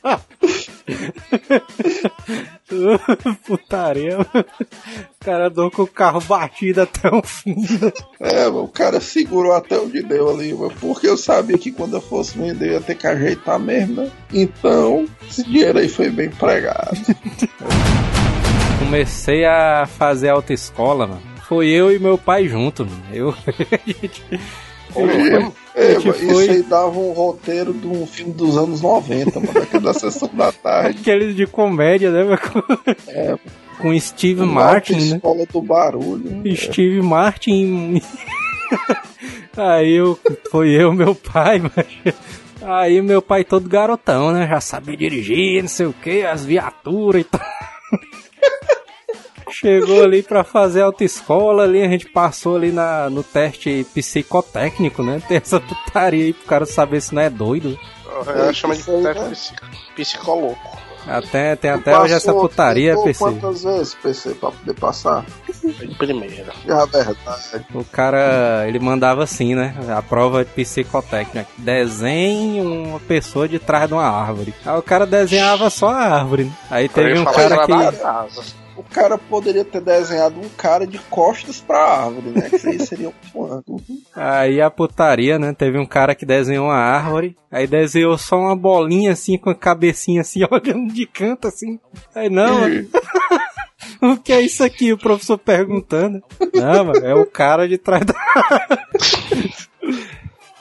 Putaria. 3.46 4.18
O 4.20 5.24
cara 5.24 5.48
andou 5.48 5.70
com 5.70 5.82
o 5.82 5.86
carro 5.86 6.20
batido 6.20 6.82
até 6.82 7.08
o 7.08 7.22
fim. 7.22 7.56
É, 8.20 8.46
o 8.46 8.68
cara 8.68 9.00
segurou 9.00 9.52
até 9.52 9.78
onde 9.78 10.02
deu 10.02 10.30
ali, 10.30 10.52
mano, 10.52 10.72
porque 10.80 11.06
eu 11.06 11.16
sabia 11.16 11.58
que 11.58 11.72
quando 11.72 11.96
eu 11.96 12.00
fosse 12.00 12.38
vender 12.38 12.68
eu 12.68 12.72
ia 12.74 12.80
ter 12.80 12.94
que 12.94 13.06
ajeitar 13.06 13.58
mesmo, 13.58 14.02
né? 14.02 14.10
Então, 14.32 15.06
esse 15.28 15.42
dinheiro 15.44 15.78
aí 15.78 15.88
foi 15.88 16.10
bem 16.10 16.26
empregado. 16.26 16.96
Comecei 18.78 19.44
a 19.44 19.86
fazer 19.86 20.30
autoescola, 20.30 21.06
mano. 21.06 21.22
Foi 21.48 21.68
eu 21.68 21.92
e 21.92 21.98
meu 21.98 22.16
pai 22.16 22.48
junto, 22.48 22.86
mano. 22.86 23.04
Eu. 23.12 23.34
É, 25.74 26.00
foi- 26.00 26.10
Isso 26.26 26.38
aí 26.52 26.62
dava 26.62 26.98
um 26.98 27.12
roteiro 27.12 27.72
de 27.72 27.86
um 27.86 28.06
filme 28.06 28.32
dos 28.32 28.56
anos 28.56 28.80
90, 28.80 29.40
mano, 29.40 29.52
daquela 29.52 29.92
sessão 29.94 30.30
da 30.32 30.52
tarde. 30.52 30.98
Aqueles 31.00 31.34
de 31.34 31.46
comédia, 31.46 32.10
né? 32.10 32.38
É, 33.08 33.36
Com 33.80 33.98
Steve 33.98 34.42
uma 34.42 34.52
Martin, 34.66 34.92
né? 35.10 35.16
escola 35.16 35.44
do 35.52 35.60
barulho. 35.60 36.30
né? 36.30 36.54
Steve 36.54 37.02
Martin. 37.02 38.00
Aí 39.56 39.92
eu, 39.94 40.18
foi 40.50 40.70
eu, 40.70 40.92
meu 40.92 41.14
pai, 41.14 41.60
mas. 41.60 42.14
Aí 42.62 43.00
meu 43.02 43.20
pai 43.20 43.44
todo 43.44 43.68
garotão, 43.68 44.32
né? 44.32 44.46
Já 44.48 44.60
sabia 44.60 44.96
dirigir, 44.96 45.60
não 45.62 45.68
sei 45.68 45.86
o 45.86 45.92
que, 45.92 46.22
as 46.22 46.44
viaturas 46.44 47.20
e 47.22 47.24
tal. 47.24 47.40
Chegou 49.60 50.02
ali 50.02 50.22
pra 50.22 50.42
fazer 50.44 50.82
autoescola 50.82 51.62
ali, 51.64 51.82
a 51.82 51.88
gente 51.88 52.06
passou 52.08 52.56
ali 52.56 52.72
na, 52.72 53.08
no 53.10 53.22
teste 53.22 53.86
psicotécnico, 53.94 55.02
né? 55.02 55.22
Tem 55.26 55.36
essa 55.38 55.60
putaria 55.60 56.24
aí 56.24 56.32
pro 56.32 56.46
cara 56.46 56.66
saber 56.66 57.00
se 57.00 57.14
não 57.14 57.22
é 57.22 57.30
doido. 57.30 57.78
Eu 58.26 58.54
chamo 58.54 58.74
de 58.74 58.82
teste 58.82 59.54
psico- 59.54 59.66
psicoloco. 59.96 60.78
Até, 61.06 61.54
tem 61.54 61.70
até 61.70 61.98
hoje 61.98 62.14
essa 62.14 62.32
Passou, 62.32 62.48
putaria, 62.48 62.96
PC. 63.04 63.18
quantas 63.18 63.62
vezes, 63.62 63.94
PC, 63.94 64.30
pra 64.36 64.50
poder 64.50 64.72
passar? 64.72 65.22
De 65.62 65.94
primeira. 65.98 66.50
É 66.66 66.72
a 66.72 66.86
verdade. 66.86 67.66
O 67.74 67.84
cara, 67.84 68.64
ele 68.66 68.78
mandava 68.78 69.22
assim, 69.22 69.54
né? 69.54 69.74
A 69.94 70.00
prova 70.00 70.42
de 70.46 70.50
psicotécnica. 70.52 71.46
Desenhe 71.58 72.62
uma 72.62 72.98
pessoa 73.00 73.46
de 73.46 73.58
trás 73.58 73.86
de 73.86 73.92
uma 73.92 74.06
árvore. 74.08 74.54
Aí 74.64 74.78
o 74.78 74.82
cara 74.82 75.04
desenhava 75.06 75.68
só 75.68 75.90
a 75.90 75.96
árvore. 76.20 76.44
né? 76.44 76.52
Aí 76.70 76.88
teve 76.88 77.18
um 77.18 77.24
cara 77.26 77.66
que. 77.66 78.63
O 78.76 78.82
cara 78.82 79.16
poderia 79.16 79.64
ter 79.64 79.80
desenhado 79.80 80.40
um 80.40 80.48
cara 80.48 80.86
de 80.86 80.98
costas 80.98 81.60
pra 81.60 81.78
árvore, 81.78 82.30
né? 82.30 82.48
Que 82.48 82.56
isso 82.56 82.68
aí 82.68 82.80
seria 82.80 83.12
um 83.34 83.44
ângulo. 83.44 83.80
Aí 84.14 84.60
a 84.60 84.68
putaria, 84.68 85.38
né? 85.38 85.52
Teve 85.52 85.78
um 85.78 85.86
cara 85.86 86.14
que 86.14 86.26
desenhou 86.26 86.66
uma 86.66 86.76
árvore. 86.76 87.36
Aí 87.50 87.68
desenhou 87.68 88.18
só 88.18 88.36
uma 88.36 88.56
bolinha 88.56 89.12
assim, 89.12 89.38
com 89.38 89.50
a 89.50 89.54
cabecinha 89.54 90.22
assim, 90.22 90.40
olhando 90.50 90.92
de 90.92 91.06
canto 91.06 91.46
assim. 91.46 91.78
Aí 92.14 92.28
não, 92.28 92.60
mano, 92.60 92.88
o 94.02 94.16
que 94.16 94.32
é 94.32 94.40
isso 94.40 94.64
aqui? 94.64 94.92
O 94.92 94.98
professor 94.98 95.38
perguntando. 95.38 96.20
Não, 96.52 96.84
mano, 96.86 97.06
é 97.06 97.14
o 97.14 97.26
cara 97.26 97.68
de 97.68 97.78
trás 97.78 98.04
da. 98.04 98.14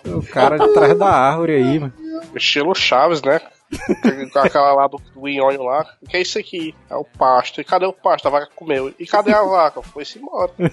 É 0.06 0.14
o 0.14 0.22
cara 0.22 0.58
de 0.58 0.74
trás 0.74 0.98
da 0.98 1.08
árvore 1.08 1.54
aí, 1.54 1.80
mano. 1.80 1.94
Estilo 2.36 2.76
Chaves, 2.76 3.22
né? 3.22 3.40
Com 4.32 4.40
aquela 4.40 4.74
lá 4.74 4.88
do, 4.88 5.00
do 5.16 5.28
Inhonho 5.28 5.64
lá. 5.64 5.86
O 6.02 6.08
que 6.08 6.18
é 6.18 6.22
isso 6.22 6.40
aqui? 6.40 6.76
É 6.90 6.96
o 6.96 7.04
pasto. 7.04 7.62
E 7.62 7.64
cadê 7.64 7.86
o 7.86 7.94
pasto? 7.94 8.28
A 8.28 8.32
vaca 8.32 8.50
comeu. 8.56 8.94
E 9.00 9.06
cadê 9.06 9.34
a 9.34 9.44
vaca? 9.44 9.82
Foi-se 9.82 10.20
embora. 10.20 10.52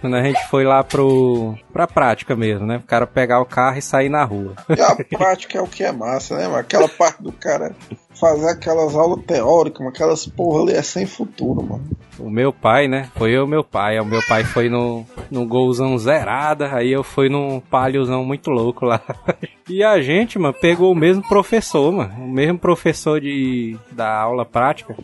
Quando 0.00 0.16
a 0.16 0.22
gente 0.22 0.42
foi 0.48 0.64
lá 0.64 0.82
pro. 0.82 1.54
pra 1.72 1.86
prática 1.86 2.34
mesmo, 2.34 2.66
né? 2.66 2.78
O 2.78 2.86
cara 2.86 3.06
pegar 3.06 3.40
o 3.40 3.44
carro 3.44 3.76
e 3.76 3.82
sair 3.82 4.08
na 4.08 4.24
rua. 4.24 4.54
E 4.74 4.80
a 4.80 4.96
prática 5.18 5.58
é 5.58 5.60
o 5.60 5.66
que 5.66 5.84
é 5.84 5.92
massa, 5.92 6.36
né, 6.36 6.44
mano? 6.44 6.56
Aquela 6.56 6.88
parte 6.88 7.22
do 7.22 7.30
cara 7.32 7.74
fazer 8.14 8.50
aquelas 8.50 8.94
aulas 8.94 9.24
teóricas, 9.24 9.80
mano, 9.80 9.90
aquelas 9.90 10.26
porra 10.26 10.62
ali 10.62 10.72
é 10.72 10.82
sem 10.82 11.06
futuro, 11.06 11.62
mano. 11.62 11.84
O 12.18 12.30
meu 12.30 12.52
pai, 12.52 12.88
né? 12.88 13.10
Foi 13.14 13.30
eu 13.30 13.44
e 13.44 13.48
meu 13.48 13.64
pai. 13.64 13.98
O 13.98 14.04
meu 14.04 14.22
pai 14.26 14.44
foi 14.44 14.68
no, 14.68 15.04
no 15.30 15.46
golzão 15.46 15.96
zerada, 15.98 16.74
aí 16.74 16.92
eu 16.92 17.02
fui 17.02 17.28
num 17.28 17.60
palhozão 17.60 18.24
muito 18.24 18.50
louco 18.50 18.86
lá. 18.86 19.00
E 19.70 19.84
a 19.84 20.00
gente, 20.02 20.36
mano, 20.36 20.52
pegou 20.52 20.90
o 20.90 20.96
mesmo 20.96 21.22
professor, 21.28 21.92
mano. 21.92 22.24
O 22.24 22.28
mesmo 22.28 22.58
professor 22.58 23.20
de, 23.20 23.78
da 23.92 24.12
aula 24.12 24.44
prática. 24.44 24.96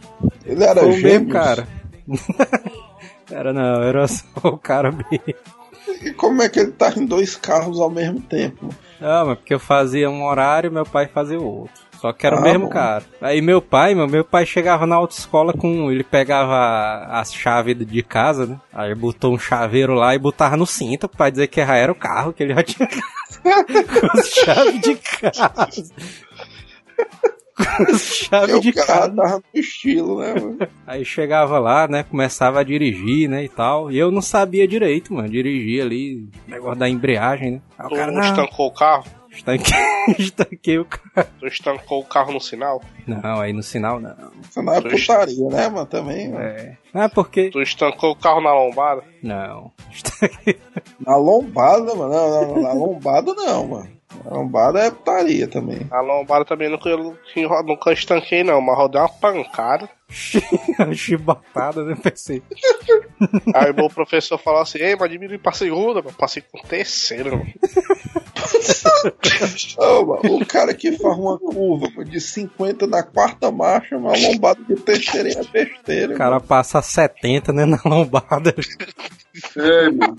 Ele 0.44 0.64
era 0.64 0.80
Foi 0.80 0.92
o 0.92 1.02
mesmo 1.02 1.28
cara. 1.28 1.68
Era 3.28 3.52
não, 3.52 3.82
era 3.82 4.06
só 4.06 4.24
o 4.44 4.56
cara 4.56 4.92
mesmo. 4.92 5.34
E 6.00 6.12
como 6.12 6.42
é 6.42 6.48
que 6.48 6.60
ele 6.60 6.70
tá 6.70 6.92
em 6.96 7.04
dois 7.04 7.34
carros 7.34 7.80
ao 7.80 7.90
mesmo 7.90 8.20
tempo? 8.20 8.68
Não, 9.00 9.26
mas 9.26 9.38
porque 9.38 9.54
eu 9.54 9.58
fazia 9.58 10.08
um 10.08 10.24
horário 10.24 10.68
e 10.68 10.72
meu 10.72 10.86
pai 10.86 11.08
fazia 11.08 11.40
o 11.40 11.44
outro. 11.44 11.85
Só 12.00 12.12
que 12.12 12.26
era 12.26 12.36
Ah, 12.36 12.40
o 12.40 12.42
mesmo 12.42 12.64
bom. 12.66 12.68
cara. 12.70 13.04
Aí 13.20 13.40
meu 13.40 13.60
pai, 13.62 13.94
meu, 13.94 14.06
meu 14.06 14.24
pai 14.24 14.44
chegava 14.46 14.86
na 14.86 14.96
autoescola 14.96 15.52
com. 15.52 15.90
Ele 15.90 16.04
pegava 16.04 17.06
as 17.10 17.32
chaves 17.32 17.76
de 17.86 18.02
casa, 18.02 18.46
né? 18.46 18.60
Aí 18.72 18.94
botou 18.94 19.34
um 19.34 19.38
chaveiro 19.38 19.94
lá 19.94 20.14
e 20.14 20.18
botava 20.18 20.56
no 20.56 20.66
cinto 20.66 21.08
pra 21.08 21.30
dizer 21.30 21.46
que 21.48 21.64
já 21.64 21.74
era 21.76 21.90
o 21.90 21.94
carro, 21.96 22.32
que 22.32 22.42
ele 22.42 22.54
já 22.54 22.62
tinha 22.62 22.86
com 22.88 24.18
as 24.18 24.28
chaves 24.28 24.80
de 24.80 24.94
casa. 24.96 25.90
Com 27.56 27.90
as 27.94 28.02
chaves 28.02 28.50
Porque 28.54 28.70
de 28.72 28.80
o 28.80 28.86
cara 28.86 28.98
casa. 29.00 29.14
tava 29.16 29.36
no 29.36 29.60
estilo, 29.60 30.20
né, 30.20 30.34
mano? 30.34 30.58
Aí 30.86 31.04
chegava 31.04 31.58
lá, 31.58 31.88
né? 31.88 32.02
Começava 32.02 32.60
a 32.60 32.62
dirigir, 32.62 33.28
né? 33.30 33.44
E 33.44 33.48
tal. 33.48 33.90
E 33.90 33.98
eu 33.98 34.10
não 34.10 34.20
sabia 34.20 34.68
direito, 34.68 35.14
mano. 35.14 35.28
Dirigir 35.28 35.82
ali, 35.82 36.28
negócio 36.46 36.78
da 36.78 36.88
embreagem, 36.88 37.52
né? 37.52 37.60
Aí 37.78 37.86
o 37.86 37.88
Tu 37.88 37.94
cara, 37.96 38.12
não, 38.12 38.20
estancou 38.20 38.66
o 38.66 38.72
carro? 38.74 39.04
Estanquei, 39.36 39.74
estanquei 40.18 40.78
o 40.78 40.84
carro. 40.84 41.28
Tu 41.38 41.46
estancou 41.46 42.00
o 42.00 42.04
carro 42.04 42.32
no 42.32 42.40
sinal? 42.40 42.82
Não, 43.06 43.40
aí 43.40 43.52
no 43.52 43.62
sinal 43.62 44.00
não. 44.00 44.14
Isso 44.42 44.62
não 44.62 44.72
é 44.72 44.80
putaria, 44.80 45.48
né, 45.48 45.68
mano? 45.68 45.86
Também, 45.86 46.28
mano. 46.28 46.44
É. 46.44 46.76
Ah, 46.94 47.08
porque. 47.08 47.50
Tu 47.50 47.62
estancou 47.62 48.12
o 48.12 48.16
carro 48.16 48.40
na 48.40 48.52
lombada? 48.52 49.02
Não. 49.22 49.72
Na 51.00 51.16
lombada, 51.16 51.94
mano. 51.94 52.12
Não, 52.12 52.30
não, 52.30 52.62
na 52.62 52.72
lombada 52.72 53.34
não, 53.34 53.66
mano. 53.66 53.96
Na 54.24 54.30
lombada 54.30 54.80
é 54.80 54.90
putaria 54.90 55.46
também. 55.46 55.86
Na 55.90 56.00
lombada 56.00 56.44
também 56.44 56.68
nunca, 56.68 56.88
eu 56.88 57.16
nunca 57.64 57.92
estanquei, 57.92 58.42
não, 58.42 58.60
mas 58.60 58.76
rodei 58.76 59.00
uma 59.00 59.08
pancada. 59.08 59.88
Chibatada, 60.94 61.84
né? 61.84 61.96
Pensei. 62.00 62.42
Aí 63.54 63.72
meu 63.72 63.88
professor 63.88 64.38
falou 64.38 64.60
assim: 64.60 64.78
Ei, 64.78 64.96
mas 64.96 65.10
diminui 65.10 65.38
pra 65.38 65.52
segunda, 65.52 66.00
mano. 66.00 66.16
Passei 66.16 66.42
com 66.42 66.60
terceiro, 66.66 67.38
mano. 67.38 67.52
Mano, 69.78 70.36
o 70.36 70.46
cara 70.46 70.74
que 70.74 70.92
faz 70.92 71.18
uma 71.18 71.38
curva 71.38 71.88
mano, 71.96 72.10
de 72.10 72.20
50 72.20 72.86
na 72.86 73.02
quarta 73.02 73.50
marcha, 73.50 73.96
uma 73.96 74.12
lombada 74.16 74.60
de 74.68 74.74
terceira 74.76 75.28
é 75.30 75.44
besteira. 75.44 76.14
O 76.14 76.16
cara 76.18 76.40
passa 76.40 76.80
70, 76.82 77.52
né? 77.52 77.64
Na 77.64 77.80
lombada. 77.84 78.54
Ei, 79.56 79.90
mano. 79.92 80.16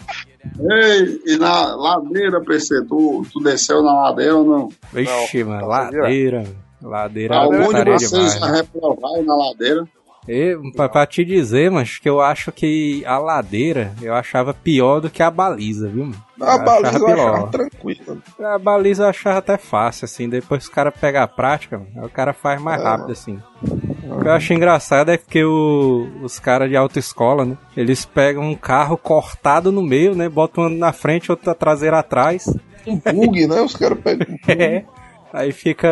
Ei, 0.71 1.21
e 1.25 1.37
na 1.37 1.75
ladeira, 1.75 2.41
PC, 2.41 2.85
tu, 2.87 3.25
tu 3.31 3.39
desceu 3.41 3.81
na 3.83 3.93
ladeira 3.93 4.35
ou 4.37 4.45
não? 4.45 4.69
Vixe, 4.93 5.43
Não, 5.43 5.49
mano. 5.49 5.61
tá 5.61 5.67
Ladeira. 5.67 6.43
Ladeira 6.81 7.35
é 7.35 7.37
Algum 7.39 7.57
de 7.59 7.65
putaria 7.65 7.93
vocês 7.99 8.11
demais. 8.11 8.39
já 8.39 8.45
reprovaram 8.57 9.23
na 9.23 9.35
ladeira? 9.35 9.87
E, 10.27 10.57
pra, 10.75 10.89
pra 10.89 11.05
te 11.05 11.23
dizer, 11.23 11.71
mas 11.71 11.97
que 11.99 12.09
eu 12.09 12.19
acho 12.19 12.51
que 12.51 13.03
a 13.05 13.17
ladeira 13.17 13.93
eu 14.01 14.13
achava 14.13 14.53
pior 14.53 14.99
do 14.99 15.09
que 15.09 15.23
a 15.23 15.31
baliza, 15.31 15.87
viu? 15.87 16.05
mano? 16.05 16.23
A 16.41 16.55
Eu 16.57 16.63
baliza 16.65 16.97
eu 16.99 17.05
achava 17.07 17.13
achava 17.13 17.37
pior. 17.37 17.49
tranquila. 17.49 18.17
A 18.53 18.57
baliza 18.59 19.03
eu 19.03 19.07
achava 19.09 19.39
até 19.39 19.57
fácil, 19.57 20.05
assim. 20.05 20.27
Depois 20.29 20.67
o 20.67 20.71
cara 20.71 20.91
pega 20.91 21.23
a 21.23 21.27
prática, 21.27 21.81
o 21.95 22.09
cara 22.09 22.33
faz 22.33 22.61
mais 22.61 22.81
É. 22.81 22.83
rápido, 22.83 23.11
assim. 23.13 23.39
O 23.63 24.19
que 24.21 24.27
eu 24.27 24.31
acho 24.33 24.53
engraçado 24.53 25.09
é 25.11 25.17
que 25.17 25.43
o- 25.43 26.07
os 26.21 26.37
caras 26.39 26.69
de 26.69 26.75
autoescola, 26.75 27.45
né? 27.45 27.57
Eles 27.75 28.05
pegam 28.05 28.43
um 28.43 28.55
carro 28.55 28.97
cortado 28.97 29.71
no 29.71 29.81
meio, 29.81 30.13
né? 30.15 30.27
Botam 30.29 30.65
um 30.65 30.69
na 30.69 30.91
frente, 30.91 31.31
outro 31.31 31.53
traseira 31.55 31.99
atrás. 31.99 32.45
Um 32.85 32.97
bug, 32.97 33.47
né? 33.47 33.61
Os 33.61 33.75
caras 33.75 33.97
pegam 33.99 34.27
um 34.29 34.37
bug. 34.45 34.61
É. 34.63 34.85
Aí 35.33 35.51
fica 35.51 35.87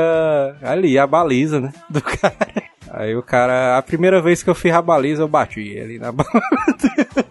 ali 0.63 0.97
a 0.97 1.05
baliza, 1.07 1.59
né? 1.59 1.73
Do 1.89 2.01
cara. 2.01 2.35
Aí 2.97 3.15
o 3.15 3.21
cara, 3.21 3.77
a 3.77 3.81
primeira 3.81 4.21
vez 4.21 4.41
que 4.41 4.49
eu 4.49 4.55
fiz 4.55 4.71
a 4.73 4.81
baliza, 4.81 5.21
eu 5.23 5.27
bati 5.27 5.59
ele 5.59 5.99
na 5.99 6.11
baliza. 6.15 7.25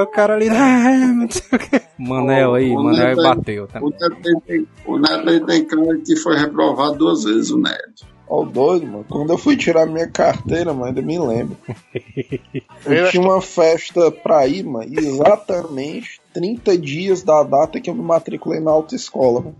o 0.00 0.06
cara 0.06 0.34
ali, 0.34 0.48
ah, 0.48 0.96
não 1.14 1.28
sei 1.30 1.42
o 1.52 1.58
quê. 1.58 1.80
Manel 1.98 2.54
aí, 2.54 2.70
O 2.70 2.82
Manel 2.82 3.00
aí 3.08 3.14
Neto 3.16 3.20
aí- 3.20 3.36
bateu 3.36 3.64
O 3.64 3.66
também. 3.66 3.90
Neto, 3.90 4.16
aí 4.28 4.40
tem, 4.46 4.66
o 4.86 4.98
Neto 4.98 5.46
tem 5.46 5.64
cara 5.64 5.98
que 6.04 6.16
foi 6.16 6.36
reprovado 6.38 6.96
duas 6.98 7.24
vezes, 7.24 7.50
o 7.50 7.58
Neto. 7.58 8.06
Ó, 8.28 8.42
o 8.42 8.46
doido, 8.46 8.86
mano. 8.86 9.06
Quando 9.08 9.30
eu 9.30 9.38
fui 9.38 9.56
tirar 9.56 9.86
minha 9.86 10.06
carteira, 10.06 10.72
mano, 10.72 10.86
ainda 10.86 11.00
me 11.02 11.18
lembro. 11.18 11.56
Eu 12.86 13.10
tinha 13.10 13.22
uma 13.22 13.40
festa 13.40 14.10
pra 14.12 14.46
ir, 14.46 14.64
mano, 14.64 14.86
exatamente 14.92 16.20
30 16.38 16.78
dias 16.78 17.22
da 17.24 17.42
data 17.42 17.80
que 17.80 17.90
eu 17.90 17.94
me 17.96 18.02
matriculei 18.02 18.60
na 18.60 18.70
autoescola, 18.70 19.40
mano. 19.40 19.56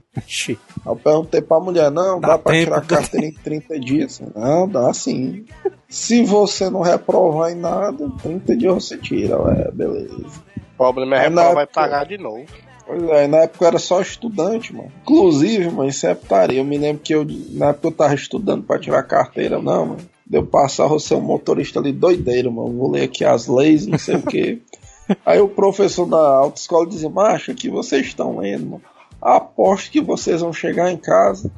Eu 0.87 0.95
perguntei 0.95 1.41
pra 1.41 1.59
mulher, 1.59 1.91
não, 1.91 2.21
dá, 2.21 2.29
Dá 2.29 2.39
pra 2.39 2.53
tempo, 2.53 2.65
tirar 2.67 2.79
a 2.79 2.83
carteira 2.83 3.27
em 3.27 3.33
30 3.33 3.81
dias? 3.81 4.23
Não, 4.33 4.69
dá 4.69 4.95
sim. 4.95 5.45
Se 5.89 6.23
você 6.23 6.71
não 6.71 6.81
reprovar 6.81 7.51
em 7.51 7.57
nada, 7.57 8.09
30 8.23 8.57
dias 8.57 8.75
você 8.75 8.97
tira, 8.97 9.43
ué, 9.43 9.73
beleza. 9.73 10.15
O 10.17 10.77
problema 10.77 11.17
é 11.17 11.29
na 11.29 11.53
vai 11.53 11.67
pagar 11.67 12.07
de 12.07 12.17
novo. 12.17 12.47
Pois 12.87 13.03
é, 13.03 13.27
na 13.27 13.39
época 13.39 13.65
eu 13.65 13.69
era 13.69 13.79
só 13.81 14.01
estudante, 14.01 14.73
mano. 14.73 14.93
Inclusive, 15.03 15.71
mano, 15.71 15.89
isso 15.89 16.07
é 16.07 16.15
putaria. 16.15 16.61
Eu 16.61 16.65
me 16.65 16.79
lembro 16.79 17.03
que 17.03 17.13
eu, 17.13 17.27
na 17.51 17.71
época 17.71 17.89
eu 17.89 17.93
tava 17.93 18.15
estudando 18.15 18.63
pra 18.63 18.79
tirar 18.79 19.01
a 19.01 19.03
carteira, 19.03 19.61
não, 19.61 19.85
mano. 19.85 20.01
Deu 20.25 20.47
passar 20.47 20.87
você 20.87 21.15
um 21.15 21.21
motorista 21.21 21.81
ali 21.81 21.91
doideiro, 21.91 22.53
mano. 22.53 22.73
Vou 22.73 22.91
ler 22.93 23.03
aqui 23.03 23.25
as 23.25 23.49
leis, 23.49 23.85
não 23.85 23.99
sei 23.99 24.15
o 24.15 24.23
quê. 24.23 24.59
Aí 25.25 25.41
o 25.41 25.49
professor 25.49 26.07
da 26.07 26.19
autoescola 26.19 26.87
dizia, 26.87 27.09
macho, 27.09 27.55
que 27.55 27.71
vocês 27.71 28.07
estão 28.07 28.39
lendo. 28.39 28.81
Aposto 29.21 29.91
que 29.91 30.01
vocês 30.01 30.41
vão 30.41 30.53
chegar 30.53 30.93
em 30.93 30.97
casa, 30.97 31.51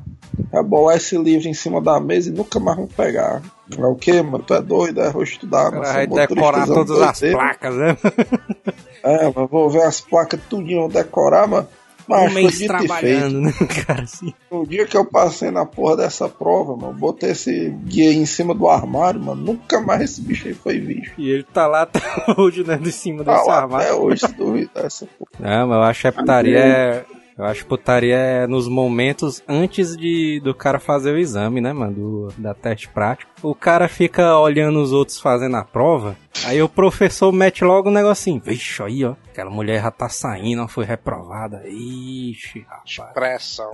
rebolar 0.53 0.97
esse 0.97 1.17
livro 1.17 1.49
em 1.49 1.55
cima 1.55 1.81
da 1.81 2.01
mesa 2.01 2.31
e 2.31 2.33
nunca 2.33 2.59
mais 2.59 2.79
vão 2.79 2.87
pegar. 2.87 3.43
É 3.77 3.87
o 3.87 3.95
quê, 3.95 4.23
mano? 4.23 4.43
Tu 4.43 4.55
é 4.55 4.63
doido? 4.63 5.01
É, 5.01 5.11
vou 5.11 5.23
estudar, 5.23 5.71
cara 5.71 5.93
vai 5.93 6.07
motorista 6.07 6.35
decorar 6.35 6.67
todas 6.67 7.01
as 7.01 7.23
80. 7.23 7.39
placas, 7.39 7.77
né? 7.77 7.97
É, 9.03 9.33
mas 9.35 9.49
vou 9.49 9.71
ver 9.71 9.83
as 9.85 9.99
placas 9.99 10.39
tudinho, 10.51 10.81
vou 10.81 10.91
decorar, 10.91 11.47
mano. 11.47 11.67
Mas 12.11 12.31
Um 12.31 12.35
mês 12.35 12.59
trabalhando, 12.61 13.41
né, 13.41 13.53
cara? 13.87 14.03
Assim. 14.03 14.35
No 14.51 14.67
dia 14.67 14.87
que 14.87 14.97
eu 14.97 15.05
passei 15.05 15.51
na 15.51 15.65
porra 15.65 15.97
dessa 15.99 16.29
prova, 16.29 16.77
mano, 16.77 16.93
botei 16.93 17.31
esse 17.31 17.71
guia 17.85 18.11
aí 18.11 18.17
em 18.17 18.27
cima 18.27 18.55
do 18.55 18.69
armário, 18.69 19.21
mano. 19.21 19.41
Nunca 19.43 19.81
mais 19.81 20.03
esse 20.03 20.21
bicho 20.21 20.49
aí 20.49 20.55
foi 20.55 20.79
visto. 20.79 21.13
E 21.19 21.31
ele 21.31 21.43
tá 21.45 21.67
lá 21.67 21.83
até 21.83 22.01
hoje, 22.37 22.65
né, 22.65 22.77
de 22.77 22.93
cima 22.93 23.25
Tá 23.25 23.35
desse 23.37 23.49
lá 23.49 23.57
armário. 23.63 23.87
até 23.87 23.95
hoje, 23.95 24.21
se 24.27 24.33
duvidar 24.35 24.85
essa 24.87 25.07
porra. 25.07 25.31
Não, 25.39 25.69
mas 25.69 25.77
eu 25.77 25.83
acho 25.85 26.01
que 26.03 26.07
a 26.09 26.13
putaria 26.13 26.59
é. 26.59 27.05
Eu 27.41 27.47
acho 27.47 27.63
que 27.63 27.71
putaria 27.71 28.17
é 28.17 28.47
nos 28.47 28.69
momentos 28.69 29.43
antes 29.49 29.97
de 29.97 30.41
do 30.45 30.55
cara 30.55 30.79
fazer 30.79 31.15
o 31.15 31.19
exame, 31.19 31.59
né, 31.59 31.73
mano? 31.73 31.95
Do, 31.95 32.29
da 32.37 32.53
teste 32.53 32.87
prático. 32.87 33.33
O 33.43 33.55
cara 33.55 33.89
fica 33.89 34.37
olhando 34.37 34.79
os 34.79 34.93
outros 34.93 35.19
fazendo 35.19 35.57
a 35.57 35.65
prova. 35.65 36.19
Aí 36.45 36.61
o 36.61 36.69
professor 36.69 37.33
mete 37.33 37.65
logo 37.65 37.89
um 37.89 37.93
negocinho. 37.93 38.43
Vixe, 38.45 38.83
aí, 38.83 39.07
ó. 39.07 39.15
Aquela 39.31 39.49
mulher 39.49 39.81
já 39.81 39.91
tá 39.91 40.11
saindo, 40.11 40.69
foi 40.69 40.85
reprovada. 40.85 41.63
Ixi, 41.67 42.61
rapaz. 42.69 43.15
Pressão. 43.15 43.71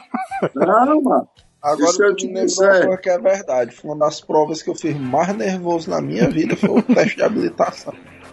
Não, 0.56 1.02
mano. 1.02 1.28
Agora 1.62 1.90
Isso 1.90 2.02
eu 2.02 2.16
te 2.16 2.26
coisa 2.26 2.96
que 2.96 3.10
é 3.10 3.18
verdade. 3.18 3.72
Foi 3.72 3.90
uma 3.90 4.06
das 4.06 4.22
provas 4.22 4.62
que 4.62 4.70
eu 4.70 4.74
fiz 4.74 4.96
mais 4.98 5.36
nervoso 5.36 5.90
na 5.90 6.00
minha 6.00 6.30
vida 6.30 6.56
foi 6.56 6.70
o 6.70 6.82
teste 6.82 7.16
de 7.16 7.22
habilitação. 7.22 7.92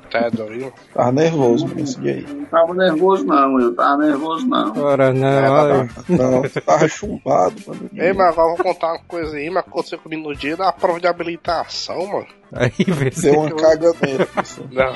Tá 0.10 0.30
doido? 0.30 0.74
Tava 0.94 1.12
nervoso 1.12 1.68
mano, 1.68 1.82
esse 1.82 2.00
dia 2.00 2.14
aí. 2.14 2.26
Não 2.28 2.46
tava 2.46 2.74
nervoso, 2.74 3.26
não. 3.26 3.60
Eu 3.60 3.76
tava 3.76 3.98
nervoso, 3.98 4.48
não. 4.48 4.68
Agora 4.68 5.14
não, 5.14 5.54
olha. 5.54 5.90
Não, 6.10 6.42
tava 6.66 6.88
chumbado, 6.88 7.56
mano. 7.68 7.90
Ei, 7.94 8.14
mas 8.14 8.28
agora 8.30 8.52
eu 8.52 8.56
vou 8.56 8.66
contar 8.66 8.94
uma 8.94 9.04
coisa 9.04 9.38
aí, 9.38 9.50
mas 9.50 9.66
aconteceu 9.66 10.00
comigo 10.00 10.30
no 10.30 10.36
dia 10.36 10.58
da 10.58 10.72
prova 10.72 11.00
de 11.00 11.08
habilitação, 11.08 12.08
mano. 12.08 12.28
Aí 12.52 12.72
vê. 12.88 13.10
Deu 13.12 13.40
uma 13.40 13.52
caganeira, 13.52 14.26
pessoal. 14.26 14.68
Não. 14.72 14.96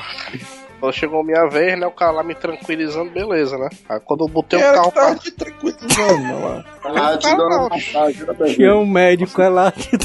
Quando 0.84 0.92
chegou 0.92 1.24
minha 1.24 1.46
vez, 1.46 1.78
né, 1.78 1.86
o 1.86 1.90
cara 1.90 2.10
lá 2.12 2.22
me 2.22 2.34
tranquilizando, 2.34 3.10
beleza, 3.10 3.56
né? 3.56 3.70
Aí 3.88 3.98
quando 4.00 4.26
eu 4.26 4.28
botei 4.28 4.58
o 4.58 4.74
carro 4.74 4.92
pra... 4.92 5.14
te 5.14 5.30
tranquilizando, 5.30 6.22
mano? 6.22 6.64
lá? 6.84 7.12
Ah, 7.12 7.16
te 7.16 7.26
dando 7.30 7.42
uma 7.42 7.68
massagem, 7.70 8.26
né? 8.26 8.34
Tinha 8.54 8.74
um 8.76 8.84
médico 8.84 9.40
é 9.40 9.48
lá 9.48 9.72
que. 9.72 9.96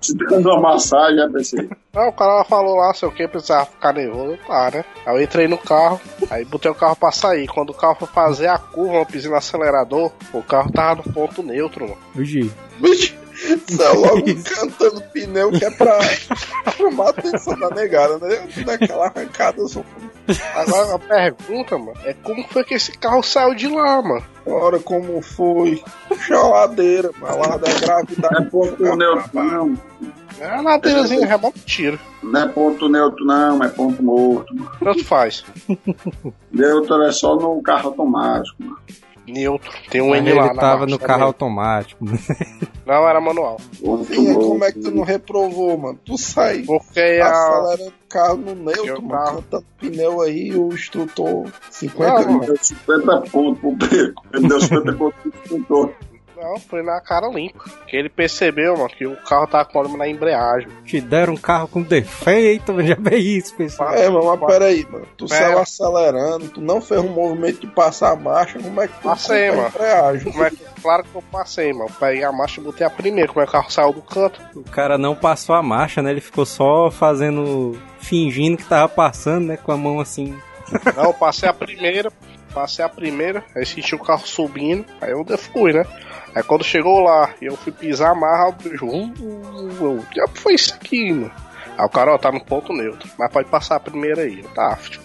Te 0.00 0.14
dando 0.14 0.48
uma 0.48 0.72
massagem, 0.72 1.16
né, 1.16 1.28
PC? 1.30 1.68
Não, 1.92 2.08
o 2.08 2.12
cara 2.14 2.44
falou 2.44 2.76
lá, 2.76 2.94
sei 2.94 3.08
o 3.08 3.12
que, 3.12 3.28
precisava 3.28 3.66
ficar 3.66 3.92
nervoso, 3.92 4.38
tá, 4.46 4.70
né? 4.72 4.84
Aí 5.04 5.16
eu 5.16 5.22
entrei 5.22 5.46
no 5.46 5.58
carro, 5.58 6.00
aí 6.30 6.46
botei 6.46 6.70
o 6.70 6.74
carro 6.74 6.96
pra 6.96 7.12
sair. 7.12 7.46
Quando 7.46 7.68
o 7.70 7.74
carro 7.74 7.96
foi 7.96 8.08
fazer 8.08 8.46
a 8.46 8.56
curva, 8.56 8.96
eu 8.96 9.06
pisei 9.06 9.30
no 9.30 9.36
acelerador, 9.36 10.10
o 10.32 10.42
carro 10.42 10.72
tava 10.72 11.02
no 11.04 11.12
ponto 11.12 11.42
neutro, 11.42 11.84
mano. 11.84 11.98
Vixe. 12.14 12.50
Vixe, 12.80 13.18
isso 13.68 13.82
é 13.82 13.88
logo 13.90 14.22
cantando 14.44 15.00
pneu 15.12 15.50
que 15.52 15.64
é 15.64 15.70
pra 15.70 15.98
chamar 16.76 17.06
a 17.06 17.10
atenção 17.10 17.58
da 17.58 17.70
negada, 17.70 18.18
né? 18.18 18.48
Daquela 18.64 19.06
arrancada 19.06 19.66
só. 19.68 19.82
Agora 20.54 20.94
a 20.96 20.98
pergunta, 20.98 21.78
mano, 21.78 21.94
é 22.04 22.12
como 22.14 22.46
foi 22.48 22.64
que 22.64 22.74
esse 22.74 22.92
carro 22.98 23.22
saiu 23.22 23.54
de 23.54 23.68
lá, 23.68 24.02
mano? 24.02 24.24
Ora, 24.44 24.78
como 24.78 25.22
foi? 25.22 25.82
Puxa 26.08 26.34
a 26.36 26.48
ladeira, 26.48 27.10
a 27.22 27.34
lá 27.34 27.56
da 27.56 27.68
Não 27.68 27.76
é 27.76 27.80
gravidade. 27.80 28.50
ponto 28.50 28.96
neutro, 28.96 29.30
não. 29.32 29.78
É 30.40 30.46
a 30.48 30.60
ladeirazinha, 30.60 31.26
rebota 31.26 31.58
tiro. 31.64 31.98
Não 32.22 32.40
é 32.42 32.48
ponto 32.48 32.88
neutro, 32.88 33.24
não. 33.24 33.62
É 33.62 33.68
ponto 33.68 34.02
morto. 34.02 34.54
mano. 34.54 34.70
Tanto 34.82 35.04
faz. 35.04 35.44
Neutro 36.52 37.02
é 37.02 37.12
só 37.12 37.36
no 37.36 37.60
carro 37.62 37.88
automático, 37.90 38.62
mano. 38.62 38.78
Neutro. 39.32 39.70
Tem 39.90 40.00
um 40.00 40.10
Mas 40.10 40.22
N 40.24 40.32
lá 40.34 40.46
ele 40.46 40.54
tava 40.54 40.86
no 40.86 40.98
tá 40.98 41.06
carro 41.06 41.18
vendo? 41.20 41.26
automático. 41.28 42.04
Não, 42.86 43.06
era 43.06 43.20
manual. 43.20 43.58
Ponto 43.80 44.04
Sim, 44.06 44.32
como 44.34 44.64
é 44.64 44.72
que 44.72 44.80
tu 44.80 44.90
não 44.90 45.02
reprovou, 45.02 45.76
mano? 45.76 45.98
Tu 46.04 46.16
sai 46.16 46.62
Porque 46.62 47.20
a... 47.22 47.26
acelerando 47.28 47.90
o 47.90 48.08
carro 48.08 48.36
no 48.38 48.50
Eu 48.50 48.54
neutro, 48.86 49.02
mano, 49.02 49.10
carro. 49.24 49.36
cantando 49.42 49.64
pneu 49.78 50.20
aí, 50.22 50.56
o 50.56 50.72
instrutor 50.72 51.46
50 51.70 52.20
Não, 52.22 52.28
mil. 52.32 52.40
Deu 52.40 52.56
50 52.58 53.20
pontos 53.30 53.60
pro 53.60 53.72
beco. 53.72 54.24
Ele 54.32 54.48
deu 54.48 54.60
50 54.60 54.92
pontos 54.94 55.20
pro 55.20 55.32
instrutor. 55.42 55.92
Não, 56.40 56.58
foi 56.58 56.82
na 56.82 57.00
cara 57.00 57.26
limpa. 57.28 57.64
Que 57.86 57.96
ele 57.96 58.08
percebeu, 58.08 58.76
mano, 58.76 58.88
que 58.88 59.06
o 59.06 59.16
carro 59.16 59.46
tava 59.46 59.64
com 59.64 59.72
problema 59.72 59.98
na 59.98 60.08
embreagem. 60.08 60.68
Te 60.84 61.00
deram 61.00 61.34
um 61.34 61.36
carro 61.36 61.66
com 61.68 61.82
defeito, 61.82 62.72
já 62.86 62.96
vê 62.98 63.16
isso, 63.16 63.54
pessoal. 63.56 63.92
É, 63.94 64.08
mas, 64.08 64.24
mas 64.24 64.40
peraí, 64.40 64.86
mano. 64.90 65.06
Tu 65.16 65.26
Pera. 65.26 65.44
saiu 65.46 65.58
acelerando, 65.58 66.48
tu 66.48 66.60
não 66.60 66.80
fez 66.80 67.00
um 67.00 67.08
movimento 67.08 67.60
de 67.60 67.66
passar 67.66 68.12
a 68.12 68.16
marcha, 68.16 68.58
como 68.58 68.80
é 68.80 68.86
que 68.86 68.94
tu 68.94 69.02
Passei, 69.02 69.50
mano. 69.50 69.68
embreagem? 69.68 70.32
Como 70.32 70.44
é 70.44 70.50
que... 70.50 70.58
Claro 70.80 71.04
que 71.04 71.14
eu 71.14 71.22
passei, 71.22 71.72
mano. 71.72 71.90
Peguei 71.98 72.22
a 72.24 72.30
marcha 72.30 72.60
e 72.60 72.64
botei 72.64 72.86
a 72.86 72.90
primeira. 72.90 73.28
Como 73.28 73.40
é 73.42 73.44
que 73.44 73.50
o 73.50 73.52
carro 73.52 73.70
saiu 73.70 73.92
do 73.92 74.02
canto? 74.02 74.40
O 74.54 74.62
cara 74.62 74.96
não 74.96 75.14
passou 75.16 75.54
a 75.56 75.62
marcha, 75.62 76.00
né? 76.02 76.10
Ele 76.12 76.20
ficou 76.20 76.46
só 76.46 76.90
fazendo. 76.90 77.76
fingindo 77.98 78.56
que 78.56 78.64
tava 78.64 78.88
passando, 78.88 79.46
né? 79.46 79.56
Com 79.56 79.72
a 79.72 79.76
mão 79.76 79.98
assim. 79.98 80.38
Não, 80.96 81.04
eu 81.04 81.14
passei 81.14 81.48
a 81.48 81.52
primeira. 81.52 82.12
Passei 82.54 82.84
a 82.84 82.88
primeira, 82.88 83.44
aí 83.54 83.64
senti 83.66 83.94
o 83.94 83.98
carro 83.98 84.26
subindo, 84.26 84.84
aí 85.02 85.10
eu 85.10 85.24
fui, 85.36 85.72
né? 85.72 85.84
Aí 86.38 86.44
quando 86.44 86.62
chegou 86.62 87.00
lá 87.00 87.30
e 87.42 87.46
eu 87.46 87.56
fui 87.56 87.72
pisar 87.72 88.12
a 88.12 88.14
marra, 88.14 88.48
o 88.48 88.52
bicho. 88.52 88.86
Que 90.08 90.14
diabo 90.14 90.32
foi 90.34 90.54
isso 90.54 90.72
aqui, 90.72 91.12
mano? 91.12 91.32
Aí 91.76 91.84
o 91.84 91.88
cara, 91.88 92.14
ó, 92.14 92.18
tá 92.18 92.30
no 92.30 92.40
ponto 92.44 92.72
neutro. 92.72 93.08
Mas 93.18 93.32
pode 93.32 93.48
passar 93.48 93.74
a 93.76 93.80
primeira 93.80 94.22
aí. 94.22 94.42
Tá, 94.54 94.76
tipo, 94.76 95.04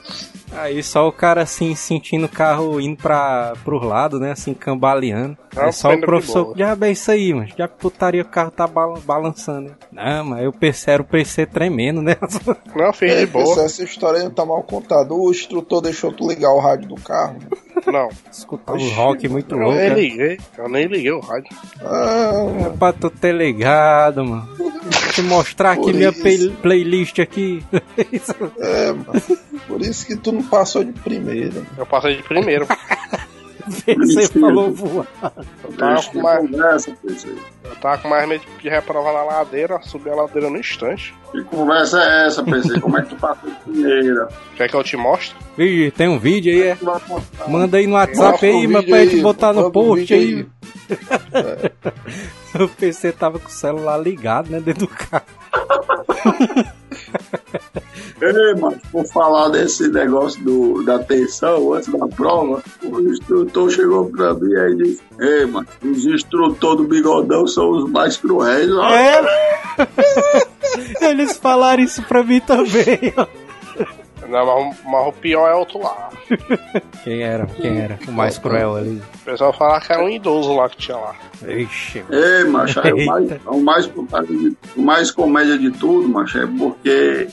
Aí 0.55 0.83
só 0.83 1.07
o 1.07 1.11
cara 1.11 1.41
assim, 1.41 1.73
sentindo 1.73 2.27
o 2.27 2.29
carro 2.29 2.79
indo 2.79 2.95
pra, 3.01 3.53
pro 3.63 3.83
lado, 3.83 4.19
né? 4.19 4.31
Assim, 4.33 4.53
cambaleando. 4.53 5.35
Não, 5.55 5.63
Aí 5.63 5.73
só 5.73 5.91
o 5.91 5.99
professor, 5.99 6.53
já 6.55 6.77
é 6.79 6.91
isso 6.91 7.09
aí, 7.11 7.33
mano. 7.33 7.47
Já 7.57 7.67
putaria 7.67 8.21
o 8.21 8.25
carro 8.25 8.51
tá 8.51 8.67
bala- 8.67 8.99
balançando. 9.03 9.69
né? 9.69 9.75
Não, 9.91 10.25
mas 10.25 10.43
eu 10.43 10.53
era 10.91 11.01
o 11.01 11.05
PC 11.05 11.47
tremendo, 11.47 12.03
né? 12.03 12.15
não, 12.75 12.91
É, 13.01 13.19
de 13.21 13.25
boa. 13.25 13.63
essa 13.63 13.83
história 13.83 14.19
aí 14.19 14.23
não 14.25 14.31
tá 14.31 14.45
mal 14.45 14.61
contada. 14.61 15.11
O 15.13 15.31
instrutor 15.31 15.81
deixou 15.81 16.11
tu 16.13 16.27
ligar 16.27 16.51
o 16.51 16.59
rádio 16.59 16.89
do 16.89 16.95
carro. 17.01 17.37
Não, 17.85 18.09
Escutar 18.31 18.73
o 18.73 18.89
rock 18.91 19.27
muito 19.27 19.55
eu 19.55 19.59
louco. 19.59 19.75
nem 19.77 19.89
né? 19.89 19.95
liguei. 19.95 20.39
Eu 20.57 20.69
nem 20.69 20.85
liguei 20.87 21.11
o 21.11 21.19
rádio. 21.19 21.49
Ah, 21.81 22.31
É 22.65 22.69
pra 22.77 22.93
tu 22.93 23.09
ter 23.09 23.33
ligado, 23.35 24.23
mano. 24.25 24.47
Deixa 25.03 25.21
eu 25.21 25.25
mostrar 25.25 25.71
aqui 25.71 25.81
Por 25.83 25.93
minha 25.93 26.09
isso. 26.09 26.51
playlist 26.61 27.19
aqui. 27.19 27.63
é, 28.59 28.91
mano. 28.91 29.21
Por 29.67 29.81
isso 29.81 30.05
que 30.05 30.15
tu 30.15 30.31
não 30.31 30.43
passou 30.43 30.83
de 30.83 30.91
primeira. 30.93 31.61
Eu 31.77 31.85
passei 31.85 32.15
de 32.17 32.23
primeiro. 32.23 32.67
Você 33.67 34.27
falou 34.27 34.71
voar. 34.71 35.07
Eu 35.63 35.73
tava, 35.73 36.03
com 36.03 36.21
mais, 36.21 36.39
conversa, 36.39 36.97
PC. 37.05 37.35
eu 37.63 37.75
tava 37.77 37.97
com 37.99 38.09
mais 38.09 38.27
medo 38.27 38.43
de 38.61 38.69
reprovar 38.69 39.13
na 39.13 39.23
ladeira, 39.23 39.79
subi 39.83 40.09
a 40.09 40.15
ladeira 40.15 40.49
no 40.49 40.57
instante. 40.57 41.13
Que 41.31 41.43
conversa 41.43 42.01
é 42.01 42.27
essa, 42.27 42.43
PC? 42.43 42.79
Como 42.79 42.97
é 42.97 43.01
que 43.01 43.09
tu 43.09 43.15
passou 43.15 43.49
de 43.49 43.55
primeira? 43.57 44.27
Quer 44.55 44.69
que 44.69 44.75
eu 44.75 44.83
te 44.83 44.97
mostre? 44.97 45.35
Tem 45.95 46.07
um 46.07 46.19
vídeo 46.19 46.51
aí, 46.51 46.61
é? 46.69 46.75
Postar. 46.75 47.49
Manda 47.49 47.77
aí 47.77 47.87
no 47.87 47.93
WhatsApp 47.93 48.45
aí, 48.45 48.67
mas 48.67 48.85
pra 48.85 48.99
gente 48.99 49.15
aí, 49.15 49.21
botar 49.21 49.53
no 49.53 49.71
post 49.71 50.13
vídeo 50.13 50.49
aí. 50.91 52.61
O 52.61 52.67
PC 52.75 53.11
tava 53.13 53.39
com 53.39 53.47
o 53.47 53.51
celular 53.51 53.97
ligado, 53.97 54.49
né, 54.49 54.59
dentro 54.59 54.85
do 54.85 54.87
carro. 54.87 55.23
Ei, 58.23 58.55
mas 58.59 58.77
por 58.91 59.05
falar 59.07 59.49
desse 59.49 59.87
negócio 59.89 60.41
do, 60.43 60.83
da 60.83 60.99
tensão 60.99 61.73
antes 61.73 61.91
da 61.91 62.07
prova, 62.07 62.63
o 62.83 62.99
instrutor 63.01 63.69
chegou 63.69 64.05
pra 64.09 64.33
mim 64.33 64.51
e 64.53 64.75
disse: 64.75 65.01
Ei, 65.19 65.45
mano, 65.45 65.67
os 65.83 66.05
instrutores 66.05 66.77
do 66.77 66.83
bigodão 66.87 67.45
são 67.47 67.69
os 67.71 67.89
mais 67.89 68.15
cruéis. 68.17 68.71
ó." 68.71 68.89
É. 68.89 69.21
Eles 71.09 71.37
falaram 71.37 71.83
isso 71.83 72.01
pra 72.03 72.23
mim 72.23 72.39
também, 72.39 73.13
ó. 73.17 73.25
Não, 74.29 74.45
mas, 74.45 74.77
mas 74.85 75.07
o 75.07 75.11
pior 75.11 75.47
é 75.47 75.53
outro 75.53 75.79
lá. 75.79 76.09
Quem 77.03 77.21
era? 77.21 77.45
Quem 77.45 77.77
era? 77.77 77.99
O 78.07 78.11
mais 78.11 78.37
cruel 78.37 78.75
ali. 78.77 79.01
O 79.21 79.25
pessoal 79.25 79.53
falava 79.53 79.85
que 79.85 79.91
era 79.93 80.03
um 80.03 80.09
idoso 80.09 80.55
lá 80.55 80.69
que 80.69 80.77
tinha 80.77 80.97
lá. 80.97 81.15
Ixi, 81.45 82.03
Ei, 82.09 82.45
macho, 82.45 82.79
aí 82.81 82.93
o 82.93 83.05
mais, 83.05 83.29
Eita. 83.31 83.41
o, 83.51 83.61
mais, 83.61 83.85
o 84.75 84.81
mais 84.81 85.11
comédia 85.11 85.57
de 85.57 85.69
tudo, 85.71 86.07
macho, 86.07 86.39
é 86.39 86.47
porque 86.47 87.27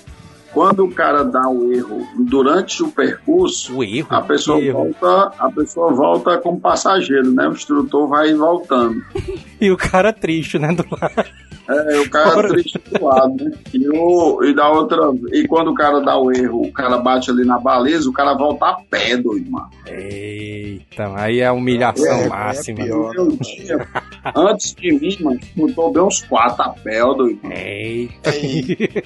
quando 0.52 0.84
o 0.84 0.90
cara 0.90 1.24
dá 1.24 1.48
o 1.48 1.72
erro 1.72 2.06
durante 2.18 2.82
o 2.82 2.90
percurso, 2.90 3.76
o 3.76 3.84
erro. 3.84 4.08
a 4.10 4.20
pessoa 4.22 4.58
erro. 4.60 4.84
volta, 4.84 5.32
a 5.38 5.50
pessoa 5.50 5.92
volta 5.92 6.38
como 6.38 6.60
passageiro, 6.60 7.30
né? 7.32 7.48
O 7.48 7.52
instrutor 7.52 8.08
vai 8.08 8.34
voltando. 8.34 9.02
E 9.60 9.70
o 9.70 9.76
cara 9.76 10.10
triste, 10.10 10.58
né? 10.58 10.72
Do 10.72 10.86
lado. 10.90 11.28
É, 11.70 12.00
o 12.00 12.11
cara 12.11 12.30
Fora. 12.33 12.48
triste 12.48 12.78
do 12.90 13.04
lado, 13.04 13.44
né? 13.44 13.52
E, 13.72 13.88
o, 13.88 14.44
e 14.44 14.54
da 14.54 14.68
outra. 14.70 14.98
E 15.33 15.46
quando 15.46 15.70
o 15.70 15.74
cara 15.74 16.00
dá 16.00 16.18
o 16.18 16.33
erro, 16.33 16.62
o 16.62 16.72
cara 16.72 16.98
bate 16.98 17.30
ali 17.30 17.44
na 17.44 17.59
baliza, 17.59 18.09
o 18.09 18.12
cara 18.12 18.35
volta 18.35 18.66
a 18.66 18.80
pé, 18.90 19.16
doido, 19.16 19.50
mano. 19.50 19.68
Eita, 19.87 21.12
aí 21.16 21.40
é 21.40 21.46
a 21.46 21.52
humilhação 21.52 22.06
É, 22.06 22.24
é 22.24 22.28
máxima. 22.28 22.85
pior. 22.85 23.14
Eu 23.14 23.37
tinha, 23.38 23.87
antes 24.35 24.74
de 24.74 24.92
mim, 24.92 25.16
mano, 25.20 25.40
botou 25.56 25.92
bem 25.92 26.02
uns 26.02 26.20
quatro 26.22 26.62
a 26.62 26.68
pé, 26.70 27.00
doido. 27.00 27.40
Eita. 27.52 28.30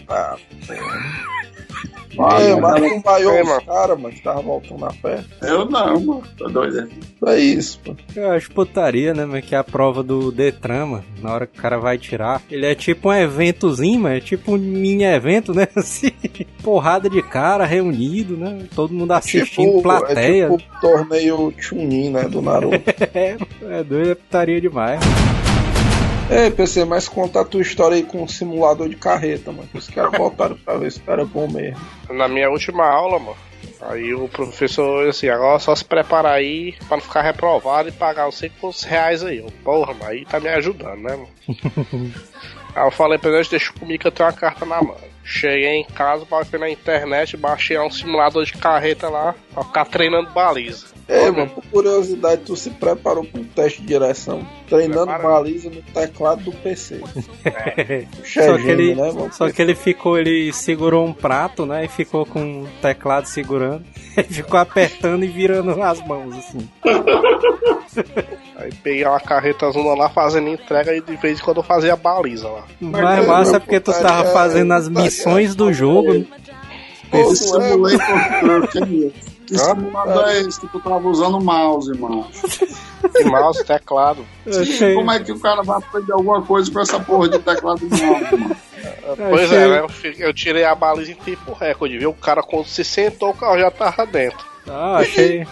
Ah, 0.09 0.37
Vai, 2.17 2.51
é, 2.51 2.61
mas 2.61 2.81
mano. 2.81 2.95
tu 2.95 3.01
vaiou 3.03 3.33
É, 3.33 3.43
os 3.43 3.49
mano. 3.49 3.63
caras, 3.67 4.01
mano, 4.01 4.15
que 4.15 4.23
tava 4.23 4.41
voltando 4.43 4.85
a 4.87 4.93
pé. 4.93 5.25
Eu 5.43 5.65
não, 5.67 6.01
mano. 6.01 6.23
Tô 6.37 6.49
doido. 6.49 6.89
É 7.27 7.39
isso, 7.39 7.81
pô. 7.85 7.95
Eu 8.15 8.31
acho 8.33 8.51
putaria, 8.51 9.15
né, 9.15 9.25
mas 9.25 9.45
que 9.45 9.55
é 9.55 9.59
a 9.59 9.65
prova 9.65 10.03
do 10.03 10.31
Detran, 10.31 10.87
mano, 10.87 11.05
na 11.23 11.33
hora 11.33 11.47
que 11.47 11.59
o 11.59 11.63
cara 11.63 11.79
vai 11.79 11.97
tirar. 11.99 12.43
Ele 12.51 12.67
é 12.67 12.75
tipo 12.75 13.09
um 13.09 13.13
eventozinho, 13.15 14.01
mas 14.01 14.19
é 14.19 14.21
tipo 14.21 14.53
um 14.53 14.59
mini 14.59 15.05
evento, 15.05 15.53
né? 15.55 15.67
Assim, 15.75 16.13
porrada 16.63 17.09
de 17.09 17.23
cara 17.23 17.65
reunido, 17.65 18.37
né? 18.37 18.67
Todo 18.75 18.93
mundo 18.95 19.13
assistindo, 19.13 19.81
plateia. 19.83 20.45
É 20.47 20.49
tipo 20.51 20.55
o 20.77 20.81
torneio 20.81 21.55
Chunin, 21.59 22.11
né, 22.11 22.25
do 22.25 22.41
Naruto. 22.43 22.75
É, 23.15 23.37
é 23.81 23.85
doido, 23.85 24.11
é 24.11 24.15
putaria 24.15 24.61
demais. 24.61 25.01
Ei, 26.35 26.51
PC, 26.51 26.85
mas 26.85 27.09
conta 27.09 27.41
a 27.41 27.45
tua 27.45 27.63
história 27.63 27.97
aí 27.97 28.03
com 28.03 28.21
o 28.25 28.29
simulador 28.29 28.89
de 28.89 28.97
carreta, 28.97 29.53
mano. 29.53 29.69
Os 29.73 29.89
caras 29.89 30.11
botaram 30.19 30.57
pra 30.57 30.77
ver 30.77 30.91
se 30.91 31.01
era 31.07 31.25
bom 31.25 31.47
mesmo. 31.47 31.81
Na 32.11 32.27
minha 32.27 32.51
última 32.51 32.85
aula, 32.85 33.21
mano. 33.21 33.37
Aí 33.81 34.13
o 34.13 34.29
professor 34.29 35.09
assim, 35.09 35.29
agora 35.29 35.61
só 35.61 35.75
se 35.77 35.85
prepara 35.85 36.33
aí 36.33 36.75
pra 36.89 36.97
não 36.97 37.05
ficar 37.05 37.23
reprovado 37.23 37.89
e 37.89 37.93
pagar 37.93 38.25
não 38.25 38.33
sei 38.33 38.51
quantos 38.61 38.83
reais 38.83 39.23
aí. 39.23 39.39
Eu, 39.39 39.47
Porra, 39.63 39.95
mas 39.95 40.09
aí 40.09 40.25
tá 40.25 40.41
me 40.41 40.49
ajudando, 40.49 41.01
né, 41.03 41.17
mano? 41.17 41.29
aí 42.75 42.85
eu 42.85 42.91
falei 42.91 43.17
pra 43.17 43.31
ele, 43.31 43.49
deixa 43.49 43.73
comigo 43.73 44.01
que 44.01 44.09
eu 44.09 44.13
tenho 44.13 44.29
uma 44.29 44.35
carta 44.35 44.67
na 44.67 44.83
mão. 44.83 44.97
Cheguei 45.23 45.77
em 45.77 45.85
casa, 45.85 46.25
baixei 46.25 46.59
na 46.59 46.69
internet, 46.69 47.37
baixei 47.37 47.79
um 47.79 47.91
simulador 47.91 48.45
de 48.45 48.55
carreta 48.55 49.09
lá 49.09 49.35
pra 49.55 49.65
ficar 49.65 49.85
treinando 49.85 50.31
baliza. 50.31 50.94
Olha. 51.09 51.33
mano, 51.33 51.51
por 51.51 51.65
curiosidade, 51.67 52.43
tu 52.43 52.57
se 52.57 52.71
preparou 52.71 53.25
pra 53.25 53.41
um 53.41 53.45
teste 53.45 53.81
de 53.83 53.89
direção, 53.89 54.47
treinando 54.69 55.07
Prepara. 55.07 55.23
baliza 55.35 55.69
no 55.71 55.83
teclado 55.83 56.43
do 56.45 56.53
PC. 56.53 57.01
Só 58.23 58.25
Chegando, 58.25 58.59
que, 58.63 58.69
ele, 58.71 58.95
né, 58.95 59.13
mano? 59.13 59.33
só 59.33 59.51
que 59.51 59.61
ele 59.61 59.75
ficou, 59.75 60.19
ele 60.19 60.53
segurou 60.53 61.05
um 61.07 61.13
prato, 61.13 61.67
né? 61.67 61.85
E 61.85 61.89
ficou 61.89 62.25
com 62.25 62.63
o 62.63 62.69
teclado 62.81 63.27
segurando. 63.27 63.85
Ele 64.17 64.29
ficou 64.29 64.61
apertando 64.61 65.25
e 65.25 65.27
virando 65.27 65.83
as 65.83 66.01
mãos, 66.07 66.37
assim. 66.37 66.69
Aí 68.57 68.73
peguei 68.83 69.05
uma 69.05 69.19
carreta 69.19 69.69
zona 69.73 69.95
lá 69.95 70.09
fazendo 70.09 70.49
entrega 70.49 70.95
e 70.95 71.01
de 71.01 71.17
vez 71.17 71.41
em 71.41 71.43
quando 71.43 71.57
eu 71.57 71.63
fazia 71.65 71.97
baliza 71.97 72.49
lá. 72.49 72.65
Mas 72.81 73.25
é, 73.25 73.27
massa 73.27 73.57
é 73.57 73.59
porque 73.59 73.81
tu 73.81 73.93
tava 73.93 74.31
fazendo 74.31 74.73
as 74.73 74.87
putaria. 74.89 75.05
missões 75.11 75.57
do 75.57 75.73
jogo. 75.73 76.25
Pô, 77.11 77.33
Esse 77.33 77.51
tu 77.51 77.59
é. 79.45 79.47
Que 79.47 79.55
Ah, 79.57 79.75
simulador 79.75 80.29
é 80.29 80.41
esse 80.41 80.61
que 80.61 80.69
tu 80.69 80.81
tava 80.81 81.07
usando 81.09 81.39
o 81.39 81.45
mouse, 81.45 81.93
mano? 81.99 82.27
E 83.15 83.25
mouse, 83.29 83.65
teclado. 83.65 84.25
Achei, 84.47 84.95
Como 84.95 85.11
é 85.11 85.21
que 85.21 85.33
o 85.33 85.39
cara 85.41 85.63
vai 85.63 85.79
aprender 85.79 86.13
alguma 86.13 86.41
coisa 86.43 86.71
com 86.73 86.81
essa 86.81 86.99
porra 87.01 87.29
de 87.29 87.39
teclado 87.39 87.81
do 87.87 87.97
mouse, 87.97 88.37
mano? 88.37 88.57
Pois 89.17 89.45
achei- 89.51 89.59
é, 89.59 89.69
né? 89.69 89.87
Eu, 90.19 90.33
tirei 90.35 90.65
a 90.65 90.75
baliza 90.75 91.13
em 91.13 91.15
tempo 91.17 91.53
recorde, 91.53 91.99
viu? 91.99 92.11
O 92.11 92.15
cara 92.15 92.43
quando 92.43 92.67
se 92.67 92.85
sentou, 92.85 93.31
o 93.31 93.35
carro 93.35 93.59
já 93.59 93.71
tava 93.71 94.07
dentro. 94.07 94.39
Ah, 94.67 94.97
achei. 94.99 95.47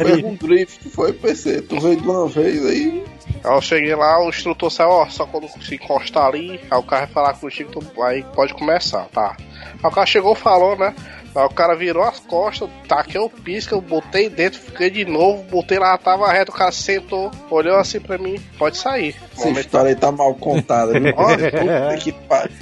Foi 0.00 0.22
um 0.24 0.34
drift, 0.36 0.88
foi 0.90 1.12
PC. 1.12 1.62
Tu 1.62 1.80
veio 1.80 1.96
de 2.00 2.08
uma 2.08 2.28
vez 2.28 2.64
aí. 2.64 3.04
Aí 3.42 3.52
eu 3.52 3.60
cheguei 3.60 3.94
lá, 3.94 4.24
o 4.24 4.28
instrutor 4.28 4.70
saiu, 4.70 4.90
ó, 4.90 5.06
só 5.08 5.26
quando 5.26 5.48
se 5.60 5.74
encostar 5.74 6.26
ali, 6.26 6.60
aí 6.70 6.78
o 6.78 6.82
cara 6.82 7.04
vai 7.06 7.12
falar 7.14 7.34
contigo, 7.34 7.70
tu 7.80 8.02
aí 8.02 8.22
pode 8.34 8.54
começar, 8.54 9.06
tá? 9.12 9.36
Aí 9.38 9.78
o 9.82 9.90
cara 9.90 10.06
chegou 10.06 10.34
falou, 10.34 10.76
né? 10.78 10.94
Aí 11.34 11.44
o 11.44 11.48
cara 11.50 11.74
virou 11.74 12.02
as 12.02 12.20
costas, 12.20 12.68
taquei 12.88 13.20
o 13.20 13.28
pisca, 13.28 13.74
eu 13.74 13.80
botei 13.80 14.28
dentro, 14.30 14.60
fiquei 14.60 14.88
de 14.90 15.04
novo, 15.04 15.42
botei 15.50 15.78
lá, 15.78 15.96
tava 15.98 16.30
reto, 16.32 16.52
o 16.52 16.54
cara 16.54 16.70
sentou, 16.70 17.30
olhou 17.50 17.76
assim 17.76 17.98
pra 18.00 18.16
mim, 18.18 18.40
pode 18.58 18.76
sair. 18.76 19.16
Essa 19.32 19.46
Momento- 19.48 19.60
história 19.66 19.88
aí 19.90 19.96
tá 19.96 20.12
mal 20.12 20.34
contada, 20.34 20.98
viu? 20.98 21.12
Olha, 21.18 21.50
puta 21.50 21.96
que 21.98 22.12
pariu. 22.12 22.52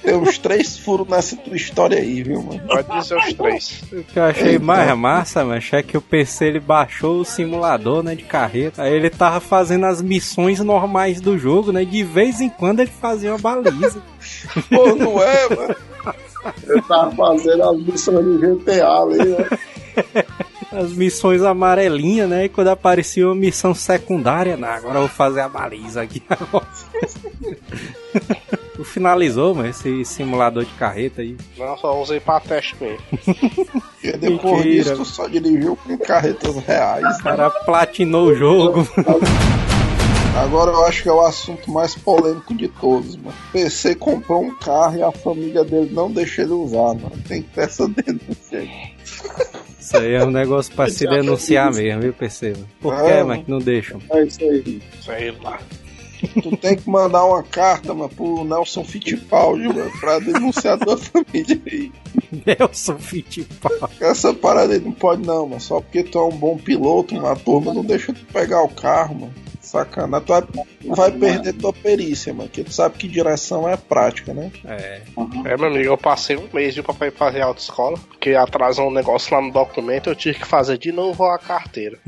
Tem 0.00 0.14
uns 0.16 0.38
três 0.38 0.78
furos 0.78 1.08
nessa 1.08 1.36
tua 1.36 1.56
história 1.56 1.98
aí, 1.98 2.22
viu, 2.22 2.40
mano? 2.40 2.60
Pode 2.68 3.00
dizer 3.00 3.16
os 3.16 3.32
três. 3.34 3.82
O 3.92 4.02
que 4.04 4.16
eu 4.18 4.22
achei 4.24 4.58
mais 4.58 4.96
massa, 4.96 5.44
mas 5.44 5.68
é 5.72 5.82
que 5.82 5.96
o 5.96 6.00
PC 6.00 6.46
ele 6.46 6.60
baixou 6.60 7.20
o 7.20 7.24
simulador, 7.24 8.02
né, 8.02 8.14
de 8.14 8.22
carreta. 8.22 8.82
Aí 8.84 8.92
ele 8.94 9.10
tava 9.10 9.40
fazendo 9.40 9.86
as 9.86 10.00
missões 10.00 10.60
normais 10.60 11.20
do 11.20 11.36
jogo, 11.36 11.72
né? 11.72 11.84
De 11.84 12.02
vez 12.04 12.40
em 12.40 12.48
quando 12.48 12.78
ele 12.80 12.90
fazia 13.00 13.30
uma 13.32 13.38
baliza. 13.38 14.00
Pô, 14.70 14.94
não 14.94 15.20
é, 15.22 15.48
mano? 15.48 15.76
Eu 16.66 16.82
tava 16.82 17.10
fazendo 17.12 17.62
as 17.62 17.76
missões 17.78 18.24
do 18.24 18.38
GTA 18.38 18.88
ali, 18.88 19.18
né? 19.18 19.48
As 20.72 20.90
missões 20.92 21.42
amarelinhas, 21.42 22.30
né? 22.30 22.46
E 22.46 22.48
quando 22.48 22.68
aparecia 22.68 23.26
uma 23.26 23.34
missão 23.34 23.74
secundária, 23.74 24.56
não, 24.56 24.68
agora 24.68 24.94
eu 24.94 25.00
vou 25.00 25.08
fazer 25.08 25.42
a 25.42 25.48
baliza 25.48 26.00
aqui 26.00 26.22
agora. 26.30 26.66
Tu 28.74 28.84
finalizou, 28.84 29.54
mano, 29.54 29.68
esse 29.68 30.02
simulador 30.04 30.64
de 30.64 30.72
carreta 30.72 31.20
aí. 31.20 31.36
Não, 31.58 31.76
só 31.76 32.00
usei 32.00 32.20
pra 32.20 32.40
teste 32.40 32.74
mesmo. 32.80 33.02
Porque 33.06 34.12
depois 34.16 34.64
Mentira. 34.64 34.82
disso 34.82 34.96
tu 34.96 35.04
só 35.04 35.28
dirigiu 35.28 35.76
com 35.76 35.98
carretas 35.98 36.56
reais. 36.64 37.18
O 37.18 37.22
cara 37.22 37.50
platinou 37.50 38.28
o 38.28 38.34
jogo. 38.34 38.88
Agora 40.34 40.70
eu 40.70 40.84
acho 40.86 41.02
que 41.02 41.08
é 41.08 41.12
o 41.12 41.20
assunto 41.20 41.70
mais 41.70 41.94
polêmico 41.94 42.54
de 42.54 42.66
todos, 42.68 43.16
mano. 43.16 43.34
PC 43.52 43.94
comprou 43.94 44.42
um 44.42 44.54
carro 44.56 44.96
e 44.96 45.02
a 45.02 45.12
família 45.12 45.62
dele 45.62 45.90
não 45.92 46.10
deixa 46.10 46.42
ele 46.42 46.52
usar, 46.52 46.94
mano. 46.94 47.12
Tem 47.28 47.42
que 47.42 47.50
ter 47.50 47.62
essa 47.62 47.86
denúncia 47.88 48.58
aí. 48.58 48.70
Isso 49.78 49.96
aí 49.96 50.14
é 50.14 50.24
um 50.24 50.30
negócio 50.30 50.74
pra 50.74 50.88
se 50.88 51.06
denunciar 51.06 51.72
mesmo, 51.72 52.00
viu, 52.00 52.12
PC? 52.14 52.54
Por 52.80 52.96
que, 52.96 53.02
É, 53.02 53.22
mano, 53.22 53.44
que 53.44 53.50
não 53.50 53.58
deixam? 53.58 54.00
É 54.10 54.24
isso 54.24 54.42
aí. 54.42 54.82
Sei 55.04 55.30
lá. 55.42 55.60
Tu 56.40 56.56
tem 56.56 56.76
que 56.76 56.88
mandar 56.88 57.24
uma 57.24 57.42
carta, 57.42 57.92
mano, 57.92 58.08
pro 58.08 58.44
Nelson 58.44 58.84
Fittipaldi, 58.84 59.66
mano, 59.68 59.90
pra 60.00 60.18
denunciar 60.20 60.78
tua 60.78 60.96
família 60.96 61.60
aí. 61.66 61.92
Nelson 62.46 62.96
Fittipaldi. 62.96 63.96
Essa 64.00 64.32
parada 64.32 64.72
aí 64.72 64.80
não 64.80 64.92
pode 64.92 65.26
não, 65.26 65.46
mano. 65.48 65.60
Só 65.60 65.80
porque 65.80 66.02
tu 66.04 66.18
é 66.18 66.24
um 66.24 66.36
bom 66.36 66.56
piloto, 66.56 67.14
mano, 67.14 67.26
a 67.26 67.36
turma 67.36 67.74
não 67.74 67.84
deixa 67.84 68.12
tu 68.12 68.24
pegar 68.32 68.62
o 68.62 68.68
carro, 68.68 69.14
mano. 69.16 69.41
Sacanagem. 69.62 70.26
Tu 70.26 70.32
vai, 70.32 70.42
tu 70.42 70.94
vai 70.94 71.12
perder 71.12 71.52
tua 71.54 71.72
perícia, 71.72 72.34
mano. 72.34 72.48
Porque 72.48 72.64
tu 72.64 72.72
sabe 72.72 72.98
que 72.98 73.08
direção 73.08 73.68
é 73.68 73.76
prática, 73.76 74.34
né? 74.34 74.50
É. 74.64 75.02
É, 75.44 75.56
meu 75.56 75.68
amigo, 75.68 75.84
eu 75.84 75.96
passei 75.96 76.36
um 76.36 76.48
mês 76.52 76.74
viu, 76.74 76.82
pra 76.82 77.06
ir 77.06 77.12
fazer 77.12 77.40
autoescola, 77.40 77.96
porque 78.08 78.34
atrasou 78.34 78.88
um 78.88 78.92
negócio 78.92 79.34
lá 79.34 79.40
no 79.40 79.52
documento, 79.52 80.10
eu 80.10 80.16
tive 80.16 80.40
que 80.40 80.46
fazer 80.46 80.76
de 80.78 80.90
novo 80.90 81.24
a 81.24 81.38
carteira. 81.38 81.98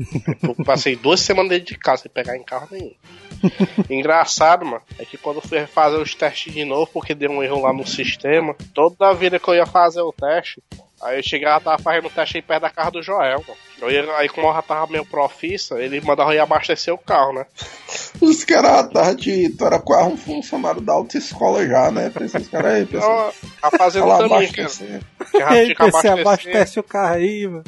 Eu 0.43 0.55
passei 0.65 0.95
duas 0.95 1.21
semanas 1.21 1.49
dentro 1.49 1.73
de 1.73 1.77
casa 1.77 2.03
sem 2.03 2.11
pegar 2.11 2.35
em 2.35 2.43
carro 2.43 2.67
nenhum. 2.71 2.93
Engraçado, 3.89 4.65
mano, 4.65 4.81
é 4.99 5.05
que 5.05 5.17
quando 5.17 5.37
eu 5.37 5.41
fui 5.41 5.65
fazer 5.65 5.97
os 5.97 6.13
testes 6.13 6.53
de 6.53 6.65
novo, 6.65 6.89
porque 6.91 7.15
deu 7.15 7.31
um 7.31 7.43
erro 7.43 7.61
lá 7.61 7.73
no 7.73 7.87
sistema, 7.87 8.55
toda 8.73 9.09
a 9.09 9.13
vida 9.13 9.39
que 9.39 9.47
eu 9.47 9.55
ia 9.55 9.65
fazer 9.65 10.01
o 10.01 10.13
teste, 10.13 10.61
aí 11.01 11.19
eu 11.19 11.23
chegava, 11.23 11.63
tava 11.63 11.81
fazendo 11.81 12.07
o 12.07 12.11
teste 12.11 12.37
aí 12.37 12.41
perto 12.41 12.61
da 12.61 12.69
casa 12.69 12.91
do 12.91 13.01
Joel, 13.01 13.43
mano. 13.47 13.59
Eu 13.89 13.91
ia, 14.05 14.15
aí 14.17 14.29
como 14.29 14.47
eu 14.47 14.53
já 14.53 14.61
tava 14.61 14.91
meio 14.91 15.05
profissa, 15.05 15.79
ele 15.81 16.01
mandava 16.01 16.31
eu 16.31 16.37
ir 16.37 16.39
abastecer 16.39 16.93
o 16.93 16.97
carro, 16.97 17.33
né? 17.33 17.45
Os 18.21 18.43
caras 18.45 18.89
tarde, 18.91 19.49
tu 19.49 19.65
era 19.65 19.77
quase 19.79 20.09
um 20.09 20.17
funcionário 20.17 20.81
da 20.81 20.93
autoescola 20.93 21.65
já, 21.67 21.91
né? 21.91 22.09
Pensa 22.09 22.37
os 22.39 22.47
caras 22.47 22.73
aí, 22.75 22.85
pessoal. 22.85 23.33
Então, 23.37 23.49
a 23.61 23.71
fazenda 23.77 24.05
Fala 24.07 24.29
também, 24.29 24.51
cara. 24.51 24.67
abastecer. 24.67 25.01
Ei, 25.35 25.65
tinha 25.65 25.75
que 25.75 25.75
PC, 25.75 25.85
abastecer. 26.07 26.11
abastece 26.21 26.79
o 26.79 26.83
carro 26.83 27.15
aí, 27.15 27.47
mano. 27.47 27.63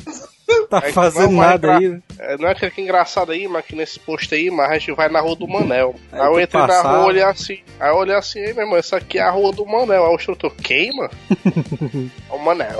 Tá 0.69 0.77
É 0.79 0.81
que 0.87 0.93
fazendo 0.93 1.31
nada 1.35 1.55
entrar- 1.55 1.77
aí, 1.77 1.89
né? 1.89 2.01
É, 2.19 2.37
não 2.37 2.47
é 2.47 2.55
que 2.55 2.69
que 2.71 2.81
engraçado 2.81 3.31
aí, 3.33 3.47
mas 3.49 3.65
que 3.65 3.75
nesse 3.75 3.99
posto 3.99 4.33
aí, 4.33 4.49
mas 4.49 4.71
a 4.71 4.77
gente 4.77 4.93
vai 4.93 5.09
na 5.09 5.19
rua 5.19 5.35
do 5.35 5.47
Manel. 5.47 5.95
Aí 6.11 6.21
Aí, 6.21 6.27
eu 6.27 6.39
entrei 6.39 6.65
na 6.65 6.81
rua, 6.81 7.05
olhei 7.05 7.23
assim. 7.23 7.59
Aí 7.79 7.89
eu 7.89 7.95
olhei 7.95 8.15
assim, 8.15 8.39
"Ei, 8.39 8.53
meu 8.53 8.63
irmão, 8.63 8.77
essa 8.77 8.95
aqui 8.97 9.19
é 9.19 9.21
a 9.23 9.29
rua 9.29 9.51
do 9.51 9.65
Manel. 9.65 10.05
Aí 10.05 10.11
o 10.11 10.15
instrutor, 10.15 10.53
queima? 10.55 11.11
é 12.29 12.33
o 12.33 12.39
Manel. 12.39 12.79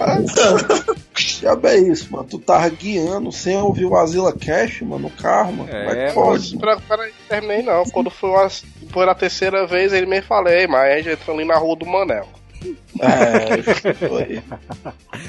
Já 1.41 1.55
bem 1.55 1.89
isso, 1.91 2.11
mano. 2.11 2.27
Tu 2.29 2.39
tava 2.39 2.67
guiando 2.69 3.31
sem 3.31 3.57
ouvir 3.57 3.85
o 3.85 3.95
Azila 3.95 4.33
Cash, 4.33 4.81
mano, 4.81 5.03
no 5.03 5.09
carro, 5.09 5.53
mano. 5.53 5.69
É, 5.69 5.85
Como 5.85 5.89
é 5.89 5.95
que 5.95 6.03
mas- 6.05 6.13
pode? 6.13 6.57
Pera- 6.57 6.79
Peraí, 6.88 7.11
terminei 7.29 7.61
não. 7.61 7.83
Quando 7.85 8.09
foi, 8.09 8.29
uma, 8.29 8.47
foi 8.91 9.09
a 9.09 9.15
terceira 9.15 9.65
vez, 9.67 9.93
ele 9.93 10.05
me 10.05 10.21
falei, 10.21 10.67
mas 10.67 10.91
a 10.93 10.97
gente 10.97 11.09
entrou 11.09 11.35
ali 11.38 11.45
na 11.45 11.55
rua 11.57 11.75
do 11.75 11.85
Manel. 11.85 12.27
É, 12.99 13.93
foi. 13.93 14.41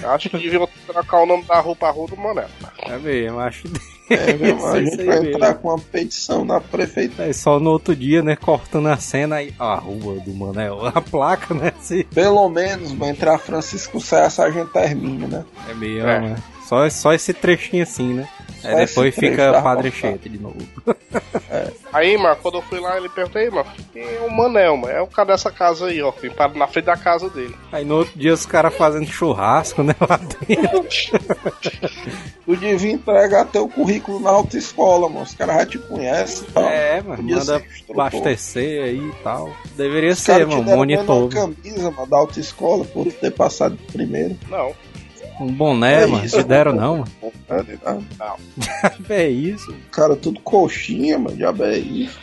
Acho 0.05 0.31
que 0.31 0.39
deviam 0.39 0.69
trocar 0.87 1.23
o 1.23 1.27
nome 1.27 1.45
da 1.45 1.61
rua 1.61 1.77
pra 1.77 1.91
rua 1.91 2.07
do 2.09 2.17
Manel. 2.17 2.49
É 2.83 2.97
mesmo, 2.99 3.39
acho 3.41 3.69
É, 4.11 4.33
mesmo, 4.39 4.67
a 4.67 4.81
gente 4.83 4.97
vai 4.97 5.21
mesmo. 5.21 5.27
entrar 5.31 5.55
com 5.55 5.69
uma 5.69 5.79
petição 5.79 6.45
na 6.45 6.61
prefeitura. 6.61 7.29
É 7.29 7.33
só 7.33 7.61
no 7.61 7.71
outro 7.71 7.95
dia, 7.95 8.23
né? 8.23 8.37
Cortando 8.37 8.87
a 8.89 8.97
cena 8.97 9.37
aí. 9.37 9.55
A 9.59 9.75
rua 9.75 10.21
do 10.21 10.33
Manel. 10.33 10.87
A 10.87 11.01
placa, 11.01 11.53
né? 11.55 11.73
Se... 11.81 12.05
Pelo 12.05 12.49
menos, 12.49 12.93
vai 12.93 13.11
entrar 13.11 13.39
Francisco 13.39 14.01
Cessa, 14.01 14.45
a 14.45 14.51
gente 14.51 14.71
termina, 14.71 15.27
né? 15.27 15.45
É 15.69 15.75
meio, 15.75 16.07
É. 16.09 16.21
né? 16.21 16.37
Só, 16.67 16.89
só 16.91 17.13
esse 17.15 17.33
trechinho 17.33 17.83
assim, 17.83 18.13
né? 18.15 18.29
Só 18.61 18.69
Aí 18.69 18.87
depois 18.87 19.15
fica 19.15 19.63
Padre. 19.63 19.91
Chete 19.91 20.29
de 20.29 20.39
novo. 20.39 20.57
Aí, 21.93 22.17
mano, 22.19 22.37
quando 22.43 22.57
eu 22.59 22.63
fui 22.63 22.79
lá, 22.81 22.97
ele 22.99 23.09
perguntou, 23.09 23.41
aí, 23.41 23.51
mano, 23.51 23.67
é 24.01 24.21
o 24.27 24.31
Manel, 24.31 24.77
mano? 24.77 24.93
É 24.93 25.01
o 25.03 25.07
cara 25.07 25.29
dessa 25.29 25.51
casa 25.51 25.87
aí, 25.87 26.01
ó. 26.03 26.11
Vim 26.11 26.31
na 26.57 26.67
frente 26.67 26.85
da 26.87 26.97
casa 26.97 27.29
dele. 27.31 27.55
Aí 27.73 27.85
no 27.85 27.97
outro 27.97 28.19
dia 28.19 28.33
os 28.33 28.45
caras 28.47 28.75
fazendo 28.75 29.07
churrasco, 29.07 29.83
né? 29.83 29.95
Lá 30.01 30.17
dentro. 30.17 30.85
Tu 32.45 32.57
devia 32.57 32.93
entregar 32.93 33.45
teu 33.47 33.69
currículo 33.69 34.21
na 34.21 34.31
autoescola, 34.31 35.09
mano. 35.09 35.23
Os 35.23 35.35
caras 35.35 35.57
já 35.57 35.67
te 35.67 35.79
conhecem 35.79 36.49
e 36.49 36.53
tal. 36.53 36.65
É, 36.65 37.03
mano. 37.03 37.17
Podia 37.17 37.37
Manda 37.37 37.63
abastecer 37.91 38.85
aí 38.85 38.99
e 39.09 39.13
tal. 39.23 39.53
Deveria 39.77 40.13
Os 40.13 40.19
ser, 40.19 40.47
te 40.47 40.47
mano. 40.47 40.65
deram 40.65 40.79
Monitor. 40.79 41.17
uma 41.25 41.29
camisa, 41.29 41.91
mano, 41.91 42.07
da 42.07 42.17
autoescola, 42.17 42.85
por 42.87 43.13
ter 43.13 43.31
passado 43.33 43.77
de 43.77 43.93
primeiro. 43.93 44.37
Não. 44.49 44.73
Um 45.41 45.53
boné, 45.53 46.03
É 46.03 46.07
mano. 46.07 46.25
isso, 46.25 46.37
Se 46.39 46.43
deram 46.43 46.73
não, 46.73 46.99
mano. 46.99 47.13
É, 47.51 47.63
né? 47.63 47.99
É 49.09 49.29
isso. 49.29 49.75
Cara, 49.91 50.17
tudo 50.17 50.41
coxinha, 50.41 51.19
mano. 51.19 51.37
Diabo 51.37 51.65
é 51.65 51.77
isso. 51.79 52.19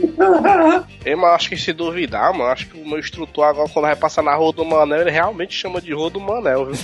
Ei, 1.04 1.14
mano, 1.14 1.34
acho 1.34 1.48
que 1.48 1.56
se 1.56 1.72
duvidar, 1.72 2.32
mano, 2.32 2.50
acho 2.50 2.68
que 2.68 2.80
o 2.80 2.88
meu 2.88 2.98
instrutor 2.98 3.44
agora, 3.44 3.68
quando 3.68 3.84
vai 3.86 3.96
passar 3.96 4.22
na 4.22 4.34
rua 4.34 4.52
do 4.52 4.64
Manel, 4.64 5.02
ele 5.02 5.10
realmente 5.10 5.54
chama 5.54 5.80
de 5.80 5.92
rua 5.92 6.10
do 6.10 6.20
Manel, 6.20 6.66
viu? 6.66 6.74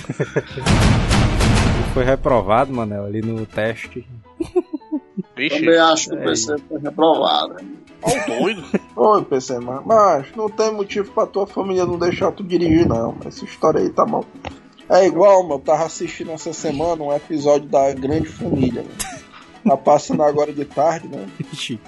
Foi 1.93 2.03
reprovado, 2.03 2.73
Manel, 2.73 3.05
ali 3.05 3.21
no 3.21 3.45
teste. 3.45 4.05
Vixe, 5.35 5.59
Também 5.59 5.77
acho 5.79 6.09
que 6.09 6.15
o 6.15 6.19
É 6.19 6.23
PC 6.25 6.55
foi 6.67 6.79
reprovado. 6.79 7.55
ó 8.01 8.09
o 8.09 8.39
doido. 8.39 8.63
Oi, 8.95 9.25
PC, 9.25 9.59
mas, 9.59 9.85
mas 9.85 10.25
não 10.35 10.49
tem 10.49 10.71
motivo 10.71 11.11
pra 11.11 11.25
tua 11.25 11.45
família 11.47 11.85
não 11.85 11.97
deixar 11.97 12.31
tu 12.31 12.43
dirigir, 12.43 12.87
não. 12.87 13.15
Essa 13.25 13.45
história 13.45 13.79
aí 13.79 13.89
tá 13.89 14.05
mal. 14.05 14.25
É 14.89 15.05
igual, 15.05 15.43
mano, 15.43 15.55
eu 15.55 15.59
tava 15.59 15.85
assistindo 15.85 16.31
essa 16.31 16.51
semana 16.53 17.01
um 17.03 17.13
episódio 17.13 17.67
da 17.67 17.91
Grande 17.93 18.27
Família, 18.27 18.83
mano. 18.83 19.22
Tá 19.65 19.77
passando 19.77 20.23
agora 20.23 20.51
de 20.51 20.65
tarde, 20.65 21.07
né? 21.07 21.25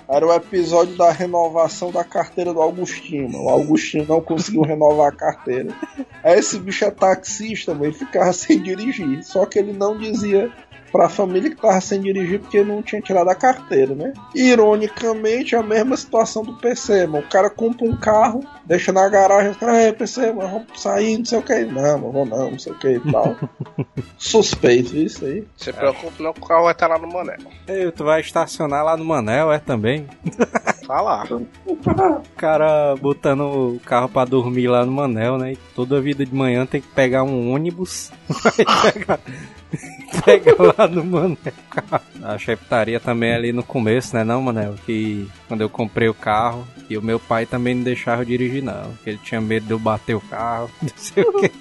Era 0.08 0.26
o 0.26 0.34
episódio 0.34 0.96
da 0.96 1.12
renovação 1.12 1.92
da 1.92 2.04
carteira 2.04 2.54
do 2.54 2.62
Augustinho, 2.62 3.30
mano. 3.30 3.46
O 3.46 3.50
Augustinho 3.50 4.06
não 4.08 4.22
conseguiu 4.22 4.62
renovar 4.62 5.10
a 5.10 5.16
carteira. 5.16 5.76
Aí 6.24 6.40
esse 6.40 6.58
bicho 6.58 6.86
é 6.86 6.92
taxista, 6.92 7.74
mano. 7.74 7.86
Ele 7.86 7.94
ficava 7.94 8.32
sem 8.34 8.62
dirigir. 8.62 9.24
Só 9.24 9.46
que 9.46 9.60
ele 9.60 9.74
não 9.74 9.98
dizia 9.98 10.52
pra 10.92 11.10
família 11.10 11.50
que 11.50 11.58
tava 11.58 11.80
sem 11.82 12.02
dirigir 12.02 12.40
porque 12.40 12.64
não 12.64 12.82
tinha 12.82 13.02
tirado 13.02 13.30
a 13.30 13.36
carteira, 13.36 13.94
né? 13.94 14.14
Ironicamente, 14.34 15.56
a 15.56 15.64
mesma 15.64 15.98
situação 15.98 16.44
do 16.44 16.58
PC, 16.58 17.08
mano. 17.08 17.26
O 17.26 17.30
cara 17.30 17.50
compra 17.50 17.86
um 17.86 17.96
carro, 17.96 18.44
deixa 18.66 18.92
na 18.92 19.08
garagem, 19.10 19.52
o 19.52 19.56
cara, 19.56 19.78
é, 19.82 19.92
PC, 19.92 20.32
mano, 20.32 20.50
vamos 20.50 20.82
sair, 20.82 21.18
não 21.18 21.26
sei 21.26 21.40
o 21.40 21.42
que. 21.42 21.66
Não, 21.66 22.00
mano, 22.00 22.12
vou 22.12 22.26
não, 22.26 22.52
não 22.52 22.60
sei 22.60 22.72
o 22.72 22.80
que 22.80 22.90
e 22.90 23.12
tal. 23.12 23.36
Suspeito 24.18 24.96
isso 24.96 25.26
aí. 25.26 25.46
Se 25.58 25.74
preocupe 25.74 26.22
não 26.22 26.34
que 26.34 26.42
o 26.42 26.46
carro 26.46 26.64
vai 26.64 26.74
estar 26.74 26.88
lá 26.88 26.98
no 26.98 27.08
Manel. 27.08 27.38
Ei, 27.68 27.92
tu 27.92 28.04
vai 28.04 28.22
estacionar 28.22 28.84
lá 28.84 28.96
no 28.96 29.06
Manel, 29.06 29.52
é 29.52 29.60
também? 29.60 30.08
Tá 30.86 31.02
lá. 31.02 31.26
O 31.66 32.22
cara 32.38 32.96
botando 32.98 33.42
o 33.42 33.80
carro 33.84 34.08
pra 34.08 34.24
dormir 34.24 34.68
lá 34.68 34.86
no 34.86 34.92
Manel, 34.92 35.36
né? 35.38 35.54
E 35.54 35.56
toda 35.74 36.00
vida 36.00 36.24
de 36.24 36.34
manhã 36.34 36.64
tem 36.64 36.80
que 36.80 36.88
pegar 36.90 37.24
um 37.24 37.52
ônibus. 37.52 38.12
Vai 38.30 38.92
pegar, 38.92 39.20
pega 40.24 40.55
lá 40.78 40.88
no 40.88 41.03
Manel. 41.03 41.38
cara. 41.70 42.01
A 42.24 42.38
cheptaria 42.38 42.99
também 42.99 43.34
ali 43.34 43.51
no 43.53 43.63
começo, 43.63 44.16
né, 44.16 44.24
não, 44.24 44.41
Manel? 44.41 44.76
Que 44.86 45.28
quando 45.47 45.61
eu 45.61 45.70
comprei 45.70 46.07
o 46.07 46.13
carro, 46.13 46.66
e 46.89 46.97
o 46.97 47.01
meu 47.01 47.20
pai 47.20 47.45
também 47.45 47.76
não 47.76 47.84
deixava 47.84 48.22
eu 48.22 48.26
dirigir, 48.26 48.63
não. 48.63 48.91
Porque 48.93 49.11
ele 49.11 49.20
tinha 49.24 49.41
medo 49.41 49.66
de 49.66 49.72
eu 49.72 49.80
bater 49.80 50.16
o 50.16 50.22
carro, 50.22 50.70
não 50.82 50.89
sei 50.95 51.24
o 51.24 51.34
quê. 51.39 51.51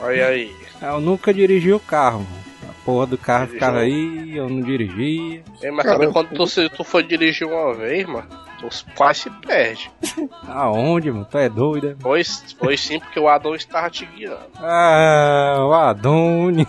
Olha 0.00 0.26
aí. 0.26 0.54
Eu 0.82 1.00
nunca 1.00 1.32
dirigi 1.32 1.72
o 1.72 1.80
carro, 1.80 2.20
mano. 2.20 2.40
A 2.68 2.84
porra 2.84 3.06
do 3.06 3.18
carro 3.18 3.46
Dirigiu? 3.46 3.60
ficava 3.60 3.78
aí, 3.80 4.36
eu 4.36 4.48
não 4.48 4.60
dirigia. 4.62 5.42
Ei, 5.62 5.70
mas 5.70 5.84
Cara, 5.84 5.98
também 5.98 6.12
quando 6.12 6.28
tu, 6.30 6.46
se 6.46 6.68
tu 6.70 6.82
for 6.82 7.02
dirigir 7.02 7.46
uma 7.46 7.74
vez, 7.74 8.06
mano, 8.06 8.26
tu 8.60 8.68
quase 8.94 9.20
se 9.20 9.30
perde. 9.30 9.90
Aonde, 10.46 11.10
mano? 11.10 11.26
Tu 11.30 11.38
é 11.38 11.48
doido, 11.48 11.88
é? 11.88 11.96
Foi, 11.98 12.22
foi 12.58 12.76
sim, 12.76 13.00
porque 13.00 13.18
o 13.18 13.28
Adão 13.28 13.54
estava 13.54 13.88
te 13.88 14.04
guiando. 14.04 14.38
Ah, 14.56 15.56
o 15.60 15.72
Adonis. 15.72 16.66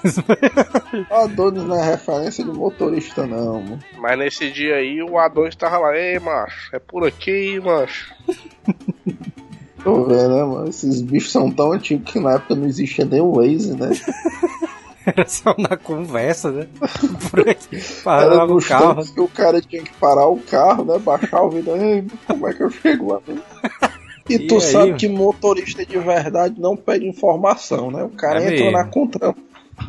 Adonis 1.12 1.64
não 1.64 1.76
é 1.76 1.92
referência 1.92 2.44
de 2.44 2.52
motorista, 2.52 3.28
não, 3.28 3.62
mano. 3.62 3.80
Mas 3.98 4.18
nesse 4.18 4.52
dia 4.52 4.76
aí, 4.76 5.02
o 5.04 5.18
Adão 5.18 5.46
estava 5.46 5.78
lá. 5.78 5.98
Ei, 5.98 6.20
macho, 6.20 6.76
é 6.76 6.80
por 6.80 7.06
aqui, 7.06 7.60
macho. 7.60 8.14
Tô 9.84 10.06
vendo, 10.06 10.36
né, 10.36 10.44
mano? 10.44 10.70
Esses 10.70 11.02
bichos 11.02 11.32
são 11.32 11.52
tão 11.52 11.72
antigos 11.72 12.12
que 12.12 12.20
na 12.20 12.34
época 12.34 12.56
não 12.56 12.68
existia 12.68 13.04
nem 13.04 13.20
o 13.20 13.34
Waze, 13.34 13.76
né? 13.76 13.90
Era 15.06 15.28
só 15.28 15.56
na 15.58 15.76
conversa, 15.78 16.52
né? 16.52 16.68
Por 17.32 17.48
aqui. 17.50 17.82
Parava 18.04 18.54
o 18.54 18.62
carro. 18.62 19.04
que 19.14 19.20
o 19.20 19.28
cara 19.28 19.62
tinha 19.62 19.82
que 19.84 19.94
parar 19.94 20.28
o 20.28 20.38
carro, 20.38 20.86
né? 20.86 21.00
Baixar 21.00 21.42
o 21.44 21.50
vidro. 21.50 21.74
Como 22.28 22.48
é 22.48 22.54
que 22.54 22.64
eu 22.64 22.70
chego 22.70 23.14
lá? 23.14 23.20
E, 24.30 24.36
E 24.36 24.48
tu 24.48 24.56
aí, 24.56 24.62
sabe 24.62 24.94
que 24.94 25.08
motorista 25.10 25.86
de 25.86 25.98
verdade 25.98 26.60
não 26.60 26.76
pede 26.78 27.08
informação, 27.08 27.90
né? 27.90 28.04
O 28.04 28.10
cara 28.10 28.40
É 28.40 28.44
entra 28.44 28.56
mesmo. 28.66 28.72
na 28.72 28.84
contra. 28.86 29.36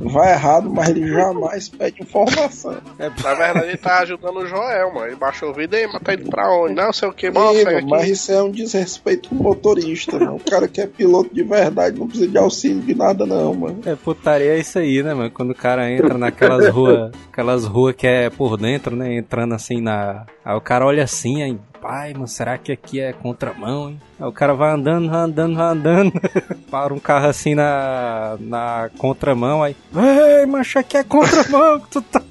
Vai 0.00 0.32
errado, 0.32 0.70
mas 0.70 0.88
ele 0.88 1.08
jamais 1.08 1.68
pede 1.68 2.02
informação. 2.02 2.76
Na 2.98 3.34
verdade, 3.34 3.68
ele 3.68 3.76
tá 3.76 4.00
ajudando 4.00 4.38
o 4.38 4.46
Joel, 4.46 4.92
mano. 4.92 5.06
Ele 5.06 5.16
baixou 5.16 5.50
o 5.50 5.54
vídeo, 5.54 5.88
mas 5.92 6.02
tá 6.02 6.14
indo 6.14 6.28
pra 6.28 6.50
onde? 6.50 6.74
Não 6.74 6.92
sei 6.92 7.08
o 7.08 7.12
que, 7.12 7.30
mano, 7.30 7.52
mas 7.88 8.08
isso 8.08 8.32
é 8.32 8.42
um 8.42 8.50
desrespeito 8.50 9.28
com 9.28 9.36
o 9.36 9.42
motorista, 9.42 10.18
mano. 10.18 10.36
O 10.36 10.50
cara 10.50 10.66
que 10.68 10.80
é 10.80 10.86
piloto 10.86 11.34
de 11.34 11.42
verdade 11.42 11.98
não 11.98 12.06
precisa 12.06 12.30
de 12.30 12.38
auxílio 12.38 12.80
de 12.80 12.94
nada, 12.94 13.26
não, 13.26 13.54
mano. 13.54 13.80
É 13.84 13.94
putaria 13.94 14.56
isso 14.56 14.78
aí, 14.78 15.02
né, 15.02 15.14
mano? 15.14 15.30
Quando 15.30 15.50
o 15.50 15.54
cara 15.54 15.90
entra 15.90 16.16
naquelas 16.16 16.68
ruas, 16.68 17.12
aquelas 17.30 17.64
ruas 17.64 17.94
que 17.94 18.06
é 18.06 18.30
por 18.30 18.56
dentro, 18.56 18.96
né? 18.96 19.14
Entrando 19.14 19.54
assim 19.54 19.80
na. 19.80 20.26
Aí 20.44 20.56
o 20.56 20.60
cara 20.60 20.86
olha 20.86 21.04
assim, 21.04 21.42
aí, 21.42 21.58
pai, 21.82 22.14
mano, 22.14 22.28
será 22.28 22.56
que 22.56 22.70
aqui 22.70 23.00
é 23.00 23.12
contramão, 23.12 23.90
hein? 23.90 24.00
Aí 24.20 24.26
o 24.26 24.32
cara 24.32 24.54
vai 24.54 24.72
andando, 24.72 25.10
vai 25.10 25.20
andando, 25.20 25.56
vai 25.56 25.66
andando. 25.66 26.12
Para 26.70 26.94
um 26.94 27.00
carro 27.00 27.26
assim 27.26 27.56
na, 27.56 28.36
na 28.38 28.88
contramão, 28.96 29.64
aí. 29.64 29.76
Ei, 29.92 30.46
macho, 30.46 30.78
aqui 30.78 30.96
é 30.96 31.02
contramão, 31.02 31.80
que 31.80 31.88
tu 31.90 32.00
tá. 32.02 32.22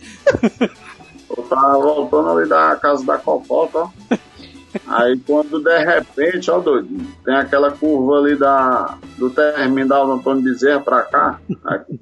Eu 1.30 1.43
tava 1.52 1.74
voltando 1.74 2.30
ali 2.30 2.47
da 2.47 2.78
casa 2.78 3.06
da 3.06 3.18
Copota, 3.18 3.80
ó. 3.80 3.89
Aí 4.88 5.19
quando 5.26 5.59
de 5.59 5.78
repente, 5.80 6.49
ó 6.49 6.59
doido, 6.59 6.89
tem 7.26 7.36
aquela 7.36 7.72
curva 7.72 8.19
ali 8.19 8.36
da, 8.36 8.97
do 9.17 9.30
terminal 9.30 10.05
do 10.05 10.13
Antônio 10.13 10.43
Bezerra 10.43 10.80
pra 10.80 11.01
cá. 11.03 11.39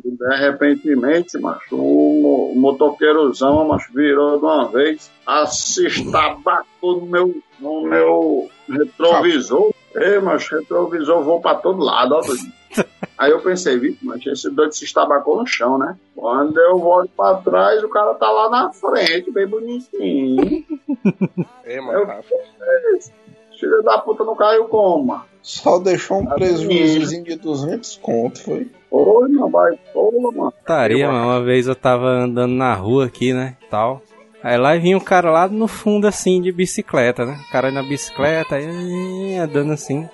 De 0.04 0.38
repentemente, 0.38 1.40
macho, 1.40 1.76
o, 1.76 2.52
o 2.54 2.60
motoqueirozão, 2.60 3.68
macho, 3.68 3.92
virou 3.94 4.38
de 4.38 4.46
uma 4.46 4.68
vez, 4.68 5.10
assustabacou 5.26 7.02
no 7.02 7.06
meu, 7.06 7.42
no 7.60 7.84
meu 7.84 8.50
retrovisor. 8.68 9.74
Ei, 9.96 10.20
macho, 10.20 10.58
retrovisor 10.58 11.24
vou 11.24 11.42
pra 11.42 11.56
todo 11.56 11.84
lado, 11.84 12.16
ó 12.16 12.22
doido. 12.22 12.52
Aí 13.20 13.32
eu 13.32 13.42
pensei, 13.42 13.78
vixe, 13.78 14.00
mas 14.02 14.26
esse 14.26 14.50
doido 14.50 14.72
se 14.74 14.86
estabacou 14.86 15.36
no 15.38 15.46
chão, 15.46 15.78
né? 15.78 15.98
Quando 16.16 16.58
eu 16.58 16.80
volto 16.80 17.12
pra 17.18 17.36
trás, 17.36 17.84
o 17.84 17.90
cara 17.90 18.14
tá 18.14 18.32
lá 18.32 18.50
na 18.50 18.72
frente, 18.72 19.30
bem 19.30 19.46
bonitinho. 19.46 20.42
Ei, 21.66 21.82
mano, 21.82 22.06
tá- 22.08 22.22
Filho 23.60 23.84
da 23.84 23.98
puta 23.98 24.24
não 24.24 24.38
caiu 24.38 24.66
como, 24.70 25.08
mano? 25.08 25.26
Só 25.42 25.80
deixou 25.80 26.20
um 26.20 26.26
prejuízozinho 26.28 27.26
de 27.26 27.36
200 27.36 27.98
conto, 27.98 28.42
foi? 28.42 28.72
Oi, 28.90 29.30
meu 29.30 29.50
vai, 29.50 29.78
porra, 29.94 30.32
mano. 30.32 30.52
Putaria, 30.54 31.08
mano. 31.12 31.26
Uma 31.26 31.44
vez 31.44 31.68
eu 31.68 31.76
tava 31.76 32.08
andando 32.08 32.54
na 32.54 32.74
rua 32.74 33.08
aqui, 33.08 33.34
né? 33.34 33.58
Tal. 33.70 34.02
Aí 34.42 34.58
lá 34.58 34.78
vinha 34.78 34.96
um 34.96 35.02
cara 35.02 35.30
lá 35.30 35.48
no 35.50 35.68
fundo, 35.68 36.08
assim, 36.08 36.42
de 36.42 36.54
bicicleta, 36.54 37.26
né? 37.26 37.38
O 37.46 37.52
cara 37.52 37.70
na 37.70 37.84
bicicleta, 37.84 38.56
aí, 38.56 39.36
andando 39.36 39.74
assim. 39.74 40.08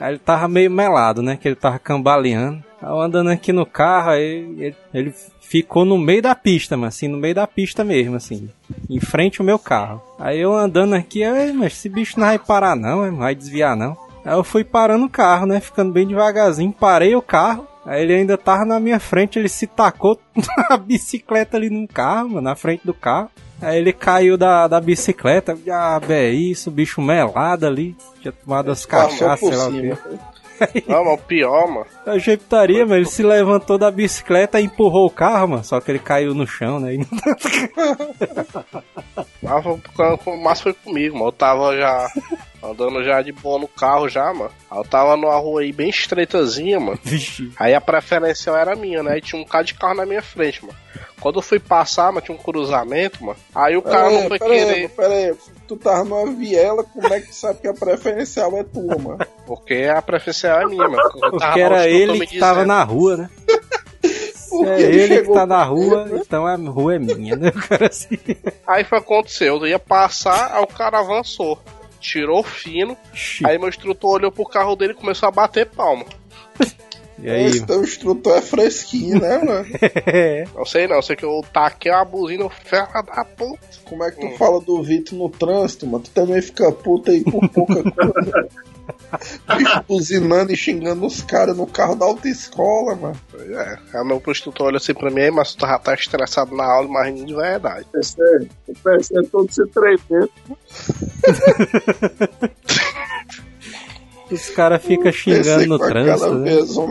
Aí 0.00 0.12
ele 0.12 0.18
tava 0.18 0.48
meio 0.48 0.70
melado, 0.70 1.22
né? 1.22 1.36
Que 1.36 1.48
ele 1.48 1.54
tava 1.54 1.78
cambaleando. 1.78 2.62
Eu 2.82 3.00
andando 3.00 3.30
aqui 3.30 3.52
no 3.52 3.64
carro, 3.64 4.10
aí 4.10 4.54
ele, 4.58 4.76
ele 4.92 5.14
ficou 5.40 5.84
no 5.84 5.96
meio 5.96 6.20
da 6.20 6.34
pista, 6.34 6.76
mano. 6.76 6.88
Assim, 6.88 7.08
no 7.08 7.16
meio 7.16 7.34
da 7.34 7.46
pista 7.46 7.84
mesmo, 7.84 8.16
assim. 8.16 8.50
Em 8.90 9.00
frente 9.00 9.40
ao 9.40 9.46
meu 9.46 9.58
carro. 9.58 10.02
Aí 10.18 10.40
eu 10.40 10.54
andando 10.54 10.94
aqui, 10.94 11.22
mas 11.54 11.72
esse 11.72 11.88
bicho 11.88 12.18
não 12.18 12.26
vai 12.26 12.38
parar 12.38 12.76
não, 12.76 13.10
não 13.10 13.18
vai 13.18 13.34
desviar 13.34 13.76
não. 13.76 13.96
Aí 14.24 14.34
eu 14.34 14.44
fui 14.44 14.64
parando 14.64 15.06
o 15.06 15.10
carro, 15.10 15.46
né? 15.46 15.60
Ficando 15.60 15.92
bem 15.92 16.06
devagarzinho. 16.06 16.72
Parei 16.72 17.14
o 17.14 17.22
carro. 17.22 17.66
Aí 17.86 18.02
ele 18.02 18.14
ainda 18.14 18.38
tava 18.38 18.64
na 18.64 18.80
minha 18.80 18.98
frente, 18.98 19.38
ele 19.38 19.48
se 19.48 19.66
tacou 19.66 20.18
a 20.70 20.76
bicicleta 20.76 21.56
ali 21.56 21.68
no 21.68 21.86
carro, 21.86 22.30
mano, 22.30 22.40
na 22.40 22.56
frente 22.56 22.84
do 22.84 22.94
carro. 22.94 23.30
Aí 23.64 23.78
ele 23.78 23.92
caiu 23.92 24.36
da, 24.36 24.68
da 24.68 24.80
bicicleta, 24.80 25.56
ah, 25.70 26.00
é 26.08 26.28
isso, 26.30 26.70
bicho 26.70 27.00
melado 27.00 27.66
ali, 27.66 27.96
tinha 28.20 28.32
tomado 28.32 28.70
as 28.70 28.84
cachaças, 28.84 29.48
sei 29.48 29.56
lá 29.56 29.68
o 29.68 29.72
quê. 29.72 29.96
Não, 30.86 31.04
mas 31.04 31.14
o 31.14 31.18
pior, 31.18 31.66
mano. 31.68 31.86
A 32.06 32.18
jeitaria, 32.18 32.84
mano, 32.84 32.96
ele 32.96 33.06
se 33.06 33.22
levantou 33.22 33.76
da 33.76 33.90
bicicleta 33.90 34.60
e 34.60 34.64
empurrou 34.64 35.06
o 35.06 35.10
carro, 35.10 35.48
mano, 35.48 35.64
só 35.64 35.80
que 35.80 35.90
ele 35.90 35.98
caiu 35.98 36.34
no 36.34 36.46
chão, 36.46 36.78
né? 36.78 36.92
Mas 40.42 40.60
foi 40.60 40.72
comigo, 40.74 41.14
mano. 41.14 41.28
Eu 41.28 41.32
tava 41.32 41.76
já 41.76 42.08
andando 42.62 43.02
já 43.04 43.20
de 43.20 43.32
boa 43.32 43.58
no 43.58 43.68
carro 43.68 44.08
já, 44.08 44.32
mano. 44.32 44.50
Aí 44.70 44.78
eu 44.78 44.84
tava 44.84 45.16
numa 45.16 45.36
rua 45.36 45.62
aí 45.62 45.72
bem 45.72 45.88
estreitazinha, 45.88 46.80
mano. 46.80 46.98
Aí 47.58 47.74
a 47.74 47.80
preferencial 47.80 48.56
era 48.56 48.76
minha, 48.76 49.02
né? 49.02 49.18
E 49.18 49.20
tinha 49.20 49.40
um 49.40 49.44
cara 49.44 49.64
de 49.64 49.74
carro 49.74 49.94
na 49.94 50.06
minha 50.06 50.22
frente, 50.22 50.64
mano. 50.64 50.76
Quando 51.24 51.36
eu 51.36 51.42
fui 51.42 51.58
passar, 51.58 52.12
mano, 52.12 52.20
tinha 52.20 52.36
um 52.36 52.38
cruzamento, 52.38 53.24
mano. 53.24 53.38
Aí 53.54 53.78
o 53.78 53.80
cara 53.80 54.10
não 54.10 54.28
foi 54.28 54.38
pera 54.38 54.52
aí, 54.52 54.58
querer. 54.66 54.88
pera 54.90 55.14
aí. 55.14 55.34
Tu 55.66 55.74
tava 55.78 56.04
numa 56.04 56.30
viela, 56.30 56.84
como 56.84 57.14
é 57.14 57.18
que 57.18 57.28
tu 57.28 57.34
sabe 57.34 57.60
que 57.62 57.66
a 57.66 57.72
preferencial 57.72 58.54
é 58.58 58.62
tua, 58.62 58.98
mano? 58.98 59.26
Porque 59.46 59.90
a 59.90 60.02
preferencial 60.02 60.60
é 60.60 60.66
minha, 60.66 60.86
mano. 60.86 61.02
Porque 61.30 61.60
era 61.60 61.80
que 61.88 61.88
ele 61.88 62.26
que 62.26 62.38
tava 62.38 62.66
na 62.66 62.82
rua, 62.82 63.16
né? 63.16 63.30
Porque 64.50 64.68
É 64.68 64.82
ele 64.82 65.22
que 65.22 65.32
tá 65.32 65.46
na 65.46 65.64
rua, 65.64 66.10
então 66.12 66.46
a 66.46 66.56
rua 66.56 66.96
é 66.96 66.98
minha, 66.98 67.36
né? 67.36 67.48
O 67.56 67.68
cara 67.68 67.86
assim. 67.86 68.18
Aí 68.66 68.84
foi 68.84 68.98
aconteceu. 68.98 69.56
Eu 69.56 69.66
ia 69.66 69.78
passar, 69.78 70.52
aí 70.54 70.62
o 70.62 70.66
cara 70.66 70.98
avançou. 70.98 71.58
Tirou 72.00 72.42
fino. 72.42 72.98
Aí 73.46 73.56
meu 73.56 73.70
instrutor 73.70 74.16
olhou 74.16 74.30
pro 74.30 74.44
carro 74.44 74.76
dele 74.76 74.92
e 74.92 74.96
começou 74.96 75.26
a 75.26 75.32
bater 75.32 75.64
palma. 75.70 76.04
E 77.24 77.30
aí? 77.30 77.46
Esse 77.46 77.64
teu 77.64 77.82
instrutor 77.82 78.36
é 78.36 78.42
fresquinho, 78.42 79.18
né, 79.18 79.38
mano? 79.38 79.64
Não 80.54 80.66
sei 80.66 80.86
não, 80.86 81.00
sei 81.00 81.16
que 81.16 81.24
eu 81.24 81.42
taquei 81.52 81.90
a 81.90 82.04
buzina, 82.04 82.48
ferra 82.50 83.00
da 83.00 83.24
puta. 83.24 83.58
Como 83.84 84.04
é 84.04 84.10
que 84.10 84.20
tu 84.20 84.26
Hum. 84.26 84.36
fala 84.36 84.60
do 84.60 84.82
Vitor 84.82 85.18
no 85.18 85.30
trânsito, 85.30 85.86
mano? 85.86 86.04
Tu 86.04 86.10
também 86.10 86.42
fica 86.42 86.70
puta 86.70 87.10
aí 87.12 87.24
por 87.24 87.48
pouca 87.48 87.82
coisa. 87.82 88.48
Bicho 89.56 89.84
buzinando 89.88 90.52
e 90.52 90.56
xingando 90.56 91.06
os 91.06 91.22
caras 91.22 91.56
no 91.56 91.66
carro 91.66 91.94
da 91.94 92.04
autoescola, 92.04 92.94
mano. 92.94 93.16
É, 93.38 93.78
aí 93.94 94.04
meu 94.04 94.22
instrutor 94.28 94.66
olhou 94.66 94.76
assim 94.76 94.92
pra 94.92 95.10
mim, 95.10 95.22
"Ei, 95.22 95.30
mas 95.30 95.54
tu 95.54 95.66
já 95.66 95.78
tá 95.78 95.94
estressado 95.94 96.54
na 96.54 96.64
aula, 96.64 96.88
mas 96.88 97.06
rindo 97.06 97.24
de 97.24 97.34
verdade. 97.34 97.86
O 97.88 97.92
PC, 97.92 98.48
o 98.68 98.74
PC 98.74 99.22
todo 99.32 99.50
se 99.50 99.66
tremendo. 99.68 100.30
Os 104.34 104.50
caras 104.50 104.82
ficam 104.84 105.10
xingando 105.12 105.66
no 105.66 105.78
trânsito, 105.78 106.34
né? 106.34 106.50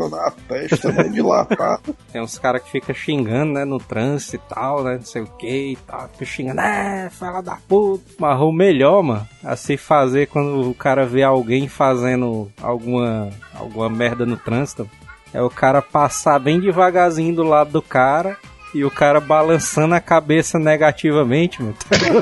na 0.10 0.32
testa, 0.32 0.91
meio 0.91 1.12
dilatada. 1.12 1.82
Tem 2.12 2.22
uns 2.22 2.38
caras 2.39 2.62
que 2.64 2.72
ficam 2.72 2.96
xingando, 2.96 3.54
né, 3.54 3.66
no 3.66 3.78
trânsito 3.80 4.36
e 4.38 4.39
tal, 4.54 4.84
né, 4.84 4.96
não 4.96 5.06
sei 5.06 5.22
o 5.22 5.28
que 5.28 5.72
e 5.74 5.76
tal. 5.88 6.08
Fica 6.14 6.26
xingando, 6.26 6.62
é, 6.62 7.10
fala 7.12 7.41
da 7.41 7.58
puta. 7.68 8.04
Mas 8.20 8.39
o 8.39 8.52
melhor, 8.52 9.04
mano, 9.04 9.28
a 9.44 9.56
se 9.56 9.78
fazer 9.78 10.28
quando 10.28 10.70
o 10.70 10.74
cara 10.74 11.06
vê 11.06 11.24
alguém 11.24 11.68
fazendo 11.68 12.52
alguma, 12.62 13.30
alguma 13.54 13.89
merda 13.89 14.26
no 14.26 14.38
trânsito, 14.38 14.89
é 15.34 15.41
o 15.41 15.50
cara 15.50 15.82
passar 15.82 16.39
bem 16.39 16.60
devagarzinho 16.60 17.36
do 17.36 17.44
lado 17.44 17.72
do 17.72 17.82
cara 17.82 18.38
e 18.76 18.84
o 18.84 18.89
cara 18.91 19.20
balançando 19.20 19.94
a 19.94 20.00
cabeça 20.00 20.58
negativamente, 20.60 21.62
mano. 21.62 21.76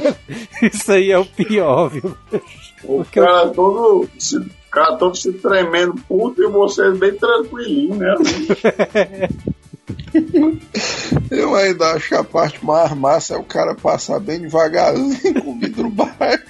Isso 0.61 0.91
aí 0.91 1.11
é 1.11 1.17
o 1.17 1.26
pior, 1.26 1.89
viu? 1.89 2.15
O 2.84 2.97
Porque 3.03 3.19
eu- 3.19 3.26
cara 3.26 3.49
todo 3.49 4.09
cara 4.72 4.95
todo 4.95 5.15
se 5.15 5.34
tremendo 5.34 5.93
puto 6.07 6.41
e 6.41 6.47
você 6.47 6.89
bem 6.91 7.13
tranquilinho, 7.13 7.95
né? 7.95 8.15
Eu 11.30 11.55
ainda 11.55 11.93
acho 11.93 12.09
que 12.09 12.15
a 12.15 12.24
parte 12.24 12.63
mais 12.65 12.91
massa 12.93 13.36
é 13.36 13.38
o 13.38 13.43
cara 13.43 13.76
passar 13.76 14.19
bem 14.19 14.41
devagarzinho 14.41 15.43
com 15.43 15.51
o 15.51 15.59
vidro 15.59 15.89
baixo. 15.89 16.43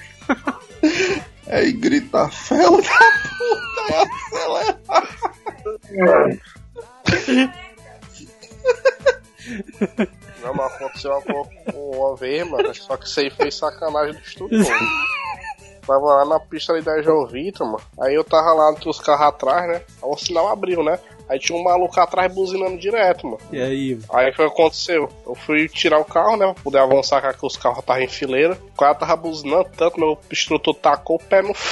Aí 1.46 1.72
grita, 1.72 2.28
fela 2.28 2.80
da 2.80 2.88
puta, 3.38 3.82
e 3.88 3.94
acelera. 4.34 4.78
Não, 10.42 10.54
mas 10.54 10.72
aconteceu 10.72 11.22
uma, 11.26 11.46
uma 11.74 12.16
vez, 12.16 12.48
mano, 12.48 12.74
só 12.74 12.96
que 12.96 13.06
isso 13.06 13.20
aí 13.20 13.30
foi 13.30 13.50
sacanagem 13.50 14.14
do 14.14 14.20
instrutor. 14.20 14.66
Tava 15.86 16.04
lá 16.04 16.24
na 16.24 16.40
pista 16.40 16.72
ali 16.72 16.82
da 16.82 17.02
Jovita, 17.02 17.64
mano. 17.64 17.80
Aí 18.00 18.14
eu 18.14 18.24
tava 18.24 18.52
lá 18.52 18.72
entre 18.72 18.88
os 18.88 19.00
carros 19.00 19.26
atrás, 19.26 19.68
né? 19.68 19.82
Aí 20.02 20.08
o 20.08 20.16
sinal 20.16 20.48
abriu, 20.48 20.82
né? 20.82 20.98
Aí 21.28 21.38
tinha 21.38 21.58
um 21.58 21.62
maluco 21.62 21.98
atrás 21.98 22.32
buzinando 22.32 22.76
direto, 22.76 23.26
mano. 23.26 23.38
E 23.50 23.60
aí, 23.60 23.98
Aí 24.12 24.32
foi 24.34 24.46
o 24.46 24.50
que 24.50 24.60
aconteceu. 24.60 25.08
Eu 25.26 25.34
fui 25.34 25.68
tirar 25.68 25.98
o 25.98 26.04
carro, 26.04 26.36
né? 26.36 26.52
Pra 26.52 26.62
poder 26.62 26.78
avançar 26.78 27.22
com 27.22 27.32
que 27.32 27.46
os 27.46 27.56
carros 27.56 27.78
estavam 27.78 28.02
em 28.02 28.08
fileira. 28.08 28.58
O 28.74 28.78
cara 28.78 28.94
tava 28.94 29.16
buzinando 29.16 29.68
tanto, 29.76 29.98
meu 29.98 30.18
instrutor 30.30 30.74
tacou 30.74 31.16
o 31.16 31.18
pé 31.18 31.42
no. 31.42 31.52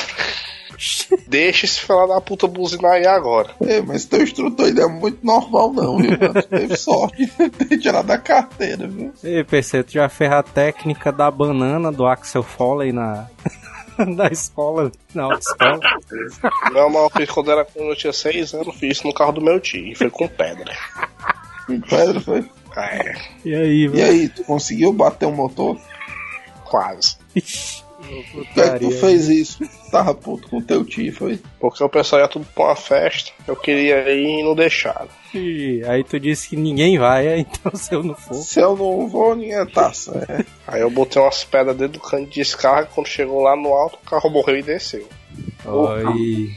Deixa 1.28 1.66
esse 1.66 1.80
filho 1.80 2.06
da 2.06 2.20
puta 2.22 2.46
buzinar 2.46 2.92
aí 2.92 3.06
agora. 3.06 3.50
É, 3.60 3.82
mas 3.82 4.06
teu 4.06 4.22
instrutor 4.22 4.66
ainda 4.66 4.84
é 4.84 4.86
muito 4.86 5.18
normal 5.24 5.72
não, 5.74 5.98
viu, 5.98 6.10
mano? 6.12 6.42
Tu 6.42 6.48
Teve 6.48 6.76
sorte 6.76 7.26
de 7.36 7.50
ter 7.50 7.78
tirado 7.78 8.06
da 8.06 8.16
carteira, 8.16 8.88
viu? 8.88 9.12
Ei, 9.22 9.44
PC, 9.44 9.82
tu 9.82 9.92
já 9.92 10.08
fez 10.08 10.32
a 10.32 10.42
técnica 10.42 11.12
da 11.12 11.30
banana 11.30 11.92
do 11.92 12.06
Axel 12.06 12.42
Foley 12.42 12.92
na, 12.92 13.26
na 14.16 14.26
escola, 14.28 14.90
na 15.14 15.24
autoescola? 15.24 15.80
Não, 16.72 16.88
mas 16.90 17.02
eu 17.02 17.10
fiz 17.10 17.30
quando 17.30 17.50
era 17.50 17.64
quando 17.64 17.88
eu 17.90 17.96
tinha 17.96 18.12
6 18.12 18.54
anos, 18.54 18.76
fiz 18.76 18.98
isso 18.98 19.06
no 19.06 19.14
carro 19.14 19.32
do 19.32 19.40
meu 19.40 19.58
tio. 19.60 19.86
E 19.86 19.94
foi 19.94 20.10
com 20.10 20.26
pedra. 20.28 20.74
Com 21.66 21.80
pedra, 21.80 22.20
foi. 22.20 22.44
É, 22.76 23.14
E 23.44 23.54
aí, 23.54 23.82
E 23.84 23.88
velho? 23.88 24.04
aí, 24.04 24.28
tu 24.28 24.44
conseguiu 24.44 24.92
bater 24.92 25.26
o 25.26 25.32
motor? 25.32 25.76
quase. 26.64 27.16
Por 28.32 28.46
que, 28.46 28.60
é 28.60 28.70
que 28.70 28.78
tu 28.80 28.90
fez 28.90 29.28
isso? 29.28 29.58
Tava 29.90 30.14
puto 30.14 30.48
com 30.48 30.60
teu 30.60 30.84
tio, 30.84 31.12
foi? 31.12 31.40
Porque 31.58 31.82
o 31.82 31.88
pessoal 31.88 32.22
ia 32.22 32.28
tudo 32.28 32.46
pra 32.54 32.64
uma 32.64 32.76
festa. 32.76 33.32
Eu 33.46 33.56
queria 33.56 34.08
ir 34.10 34.40
e 34.40 34.42
não 34.42 34.54
deixaram. 34.54 35.08
Ih, 35.34 35.82
Aí 35.86 36.02
tu 36.02 36.18
disse 36.18 36.48
que 36.48 36.56
ninguém 36.56 36.98
vai, 36.98 37.38
então 37.40 37.72
se 37.74 37.94
eu 37.94 38.02
não 38.02 38.14
for. 38.14 38.34
Se 38.34 38.60
eu 38.60 38.76
não 38.76 39.08
vou, 39.08 39.34
ninguém 39.36 39.64
tá 39.66 39.92
certo. 39.92 40.46
Aí 40.66 40.80
eu 40.80 40.90
botei 40.90 41.22
umas 41.22 41.44
pedras 41.44 41.76
dentro 41.76 42.00
do 42.00 42.00
cano 42.00 42.26
de 42.26 42.32
descarga. 42.32 42.90
Quando 42.92 43.06
chegou 43.06 43.40
lá 43.40 43.56
no 43.56 43.72
alto, 43.72 43.98
o 44.02 44.10
carro 44.10 44.30
morreu 44.30 44.58
e 44.58 44.62
desceu. 44.62 45.06
Oi. 45.64 46.54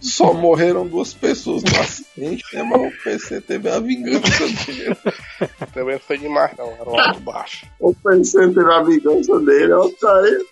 Só 0.00 0.32
morreram 0.34 0.86
duas 0.86 1.14
pessoas 1.14 1.62
no 1.62 1.80
acidente, 1.80 2.44
né? 2.54 2.62
Mas 2.62 2.92
o 2.92 3.02
PC 3.02 3.40
teve 3.40 3.70
a 3.70 3.80
vingança 3.80 4.44
dele. 4.46 4.96
Também 5.72 5.98
foi 5.98 6.18
demais, 6.18 6.52
não. 6.56 6.70
Era 6.72 6.90
um 6.90 7.00
alto 7.00 7.20
baixo. 7.20 7.66
O 7.80 7.94
PC 7.94 8.48
teve 8.48 8.72
a 8.72 8.82
vingança 8.82 9.40
dele, 9.40 9.72
ó, 9.72 9.88
tá 10.00 10.12
aí. 10.16 10.46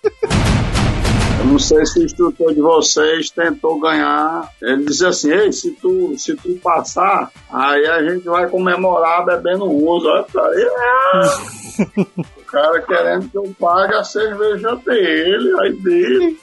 Eu 1.45 1.51
não 1.51 1.59
sei 1.59 1.85
se 1.85 1.99
o 2.01 2.05
instrutor 2.05 2.55
de 2.55 2.61
vocês 2.63 3.29
tentou 3.29 3.79
ganhar. 3.79 4.51
Ele 4.63 4.85
disse 4.87 5.05
assim: 5.05 5.31
Ei, 5.31 5.53
se 5.53 5.73
tu, 5.73 6.15
se 6.17 6.35
tu 6.37 6.55
passar, 6.63 7.31
aí 7.51 7.87
a 7.87 8.03
gente 8.03 8.25
vai 8.25 8.49
comemorar 8.49 9.27
bebendo 9.27 9.67
uso. 9.71 10.09
Olha, 10.09 10.23
tá 10.25 10.47
aí. 10.47 10.69
Ah! 11.13 11.43
o 12.39 12.45
cara 12.47 12.81
querendo 12.81 13.29
que 13.29 13.37
eu 13.37 13.55
pague 13.61 13.95
a 13.95 14.05
cerveja 14.05 14.75
dele, 14.77 15.61
aí 15.61 15.73
dele. 15.75 16.39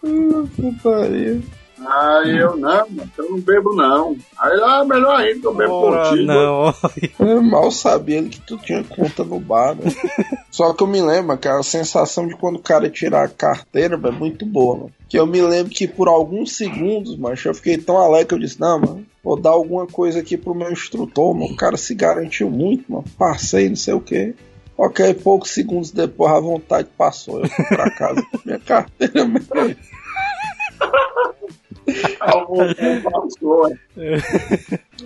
Putaria. 0.00 1.40
Aí 1.86 2.36
eu, 2.36 2.56
não, 2.56 2.88
mano, 2.90 3.10
eu 3.16 3.30
não 3.30 3.40
bebo 3.40 3.72
não. 3.72 4.16
Aí, 4.36 4.60
ah, 4.64 4.84
melhor 4.84 5.20
ainda 5.20 5.40
que 5.40 5.46
eu 5.46 5.54
bebo 5.54 5.72
Ora, 5.72 6.08
contigo. 6.08 6.26
não. 6.26 6.74
Eu 7.20 7.42
mal 7.42 7.70
sabia 7.70 8.18
ele 8.18 8.30
que 8.30 8.40
tu 8.40 8.58
tinha 8.58 8.82
conta 8.82 9.22
no 9.22 9.38
bar, 9.38 9.76
né? 9.76 9.84
Só 10.50 10.72
que 10.72 10.82
eu 10.82 10.86
me 10.88 11.00
lembro, 11.00 11.38
cara, 11.38 11.60
a 11.60 11.62
sensação 11.62 12.26
de 12.26 12.36
quando 12.36 12.56
o 12.56 12.62
cara 12.62 12.90
tirar 12.90 13.24
a 13.24 13.28
carteira 13.28 13.94
é 13.94 14.10
muito 14.10 14.44
boa, 14.44 14.76
mano. 14.76 14.92
Que 15.08 15.18
eu 15.18 15.26
me 15.26 15.40
lembro 15.40 15.72
que 15.72 15.86
por 15.86 16.08
alguns 16.08 16.56
segundos, 16.56 17.16
mas 17.16 17.44
eu 17.44 17.54
fiquei 17.54 17.78
tão 17.78 17.96
alegre 17.96 18.26
que 18.26 18.34
eu 18.34 18.38
disse, 18.40 18.60
não, 18.60 18.80
mano, 18.80 19.06
vou 19.22 19.40
dar 19.40 19.50
alguma 19.50 19.86
coisa 19.86 20.18
aqui 20.18 20.36
pro 20.36 20.54
meu 20.54 20.72
instrutor, 20.72 21.32
mano. 21.32 21.52
O 21.52 21.56
cara 21.56 21.76
se 21.76 21.94
garantiu 21.94 22.50
muito, 22.50 22.90
mano. 22.90 23.04
Passei, 23.16 23.68
não 23.68 23.76
sei 23.76 23.94
o 23.94 24.00
quê. 24.00 24.34
Ok, 24.78 25.12
poucos 25.14 25.50
segundos 25.50 25.90
depois 25.90 26.32
a 26.32 26.38
vontade 26.38 26.88
passou. 26.96 27.40
Eu 27.42 27.48
fui 27.50 27.64
pra 27.64 27.90
casa 27.90 28.22
com 28.30 28.38
minha 28.46 28.60
carteira 28.60 29.24
mesmo. 29.26 29.48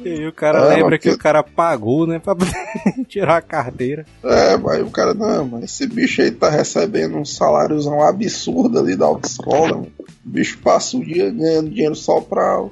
E 0.05 0.09
aí 0.09 0.27
o 0.27 0.33
cara 0.33 0.59
É, 0.73 0.77
lembra 0.77 0.99
que 0.99 1.09
que- 1.09 1.14
o 1.14 1.18
cara 1.18 1.43
pagou, 1.43 2.07
né? 2.07 2.18
Pra 2.18 2.35
tirar 3.09 3.37
a 3.37 3.43
carteira. 3.43 4.05
É, 4.23 4.57
mas 4.57 4.83
o 4.83 4.91
cara, 4.91 5.14
não, 5.14 5.47
mas 5.47 5.64
esse 5.64 5.87
bicho 5.87 6.20
aí 6.23 6.31
tá 6.31 6.51
recebendo 6.51 7.16
um 7.16 7.25
saláriozão 7.25 8.03
absurdo 8.03 8.79
ali 8.79 8.97
da 8.97 9.07
autoescola, 9.07 9.68
mano. 9.77 9.93
O 9.99 10.29
bicho 10.29 10.59
passa 10.59 10.97
o 10.97 11.05
dia 11.05 11.31
ganhando 11.31 11.70
dinheiro 11.70 11.95
só 11.95 12.20
pra 12.20 12.61
o 12.61 12.70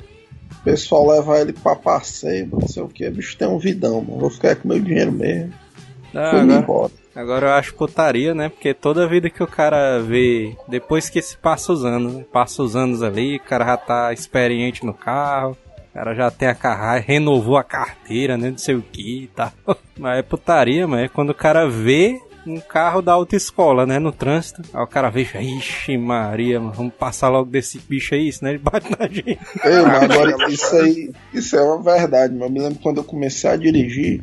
pessoal 0.65 1.09
levar 1.09 1.41
ele 1.41 1.53
pra 1.53 1.77
passeio, 1.77 2.49
não 2.51 2.67
sei 2.67 2.83
o 2.83 2.89
que. 2.89 3.07
O 3.07 3.13
bicho 3.13 3.37
tem 3.39 3.49
um 3.49 3.59
vidão, 3.59 4.01
mano. 4.03 4.19
Vou 4.21 4.31
ficar 4.31 4.57
com 4.57 4.69
meu 4.69 4.81
dinheiro 4.81 5.13
mesmo. 5.13 5.53
Ah, 6.15 6.31
agora, 6.41 6.59
embora. 6.59 6.93
agora 7.15 7.47
eu 7.47 7.53
acho 7.53 7.75
putaria, 7.75 8.35
né? 8.35 8.49
Porque 8.49 8.75
toda 8.75 9.09
vida 9.09 9.31
que 9.31 9.43
o 9.43 9.47
cara 9.47 10.01
vê, 10.01 10.57
depois 10.69 11.09
que 11.09 11.21
se 11.23 11.37
passa 11.37 11.73
os 11.73 11.85
anos, 11.85 12.15
né? 12.15 12.25
Passa 12.33 12.63
os 12.63 12.75
anos 12.77 13.03
ali, 13.03 13.37
o 13.37 13.41
cara 13.41 13.65
já 13.65 13.77
tá 13.77 14.13
experiente 14.13 14.85
no 14.85 14.95
carro. 14.95 15.57
O 15.91 15.93
cara 15.93 16.15
já 16.15 16.31
tem 16.31 16.47
a 16.47 16.55
carragem, 16.55 17.05
renovou 17.07 17.57
a 17.57 17.65
carteira, 17.65 18.37
né? 18.37 18.51
Não 18.51 18.59
sei 18.59 18.77
o 18.77 18.83
que 18.83 19.25
e 19.25 19.27
tal. 19.29 19.53
Mas 19.99 20.19
é 20.21 20.23
putaria, 20.23 20.87
mas 20.87 21.01
é 21.03 21.09
quando 21.09 21.31
o 21.31 21.35
cara 21.35 21.69
vê 21.69 22.19
um 22.47 22.59
carro 22.61 23.03
da 23.03 23.13
autoescola, 23.13 23.85
né? 23.85 23.99
No 23.99 24.13
trânsito. 24.13 24.63
Aí 24.73 24.83
o 24.83 24.87
cara 24.87 25.11
vê, 25.11 25.23
ixi 25.23 25.99
Maria, 25.99 26.59
mano, 26.61 26.73
vamos 26.73 26.95
passar 26.95 27.29
logo 27.29 27.51
desse 27.51 27.79
bicho 27.79 28.15
aí, 28.15 28.33
senão 28.33 28.51
ele 28.53 28.59
bate 28.61 28.87
na 28.99 29.07
gente. 29.11 29.39
Ei, 29.65 29.83
mas 29.83 30.03
agora 30.05 30.51
isso 30.51 30.77
aí, 30.77 31.11
isso 31.35 31.57
é 31.57 31.63
uma 31.63 31.83
verdade, 31.83 32.33
mas 32.35 32.43
eu 32.49 32.51
me 32.51 32.61
lembro 32.61 32.79
quando 32.83 32.99
eu 32.99 33.05
comecei 33.05 33.51
a 33.51 33.57
dirigir, 33.57 34.23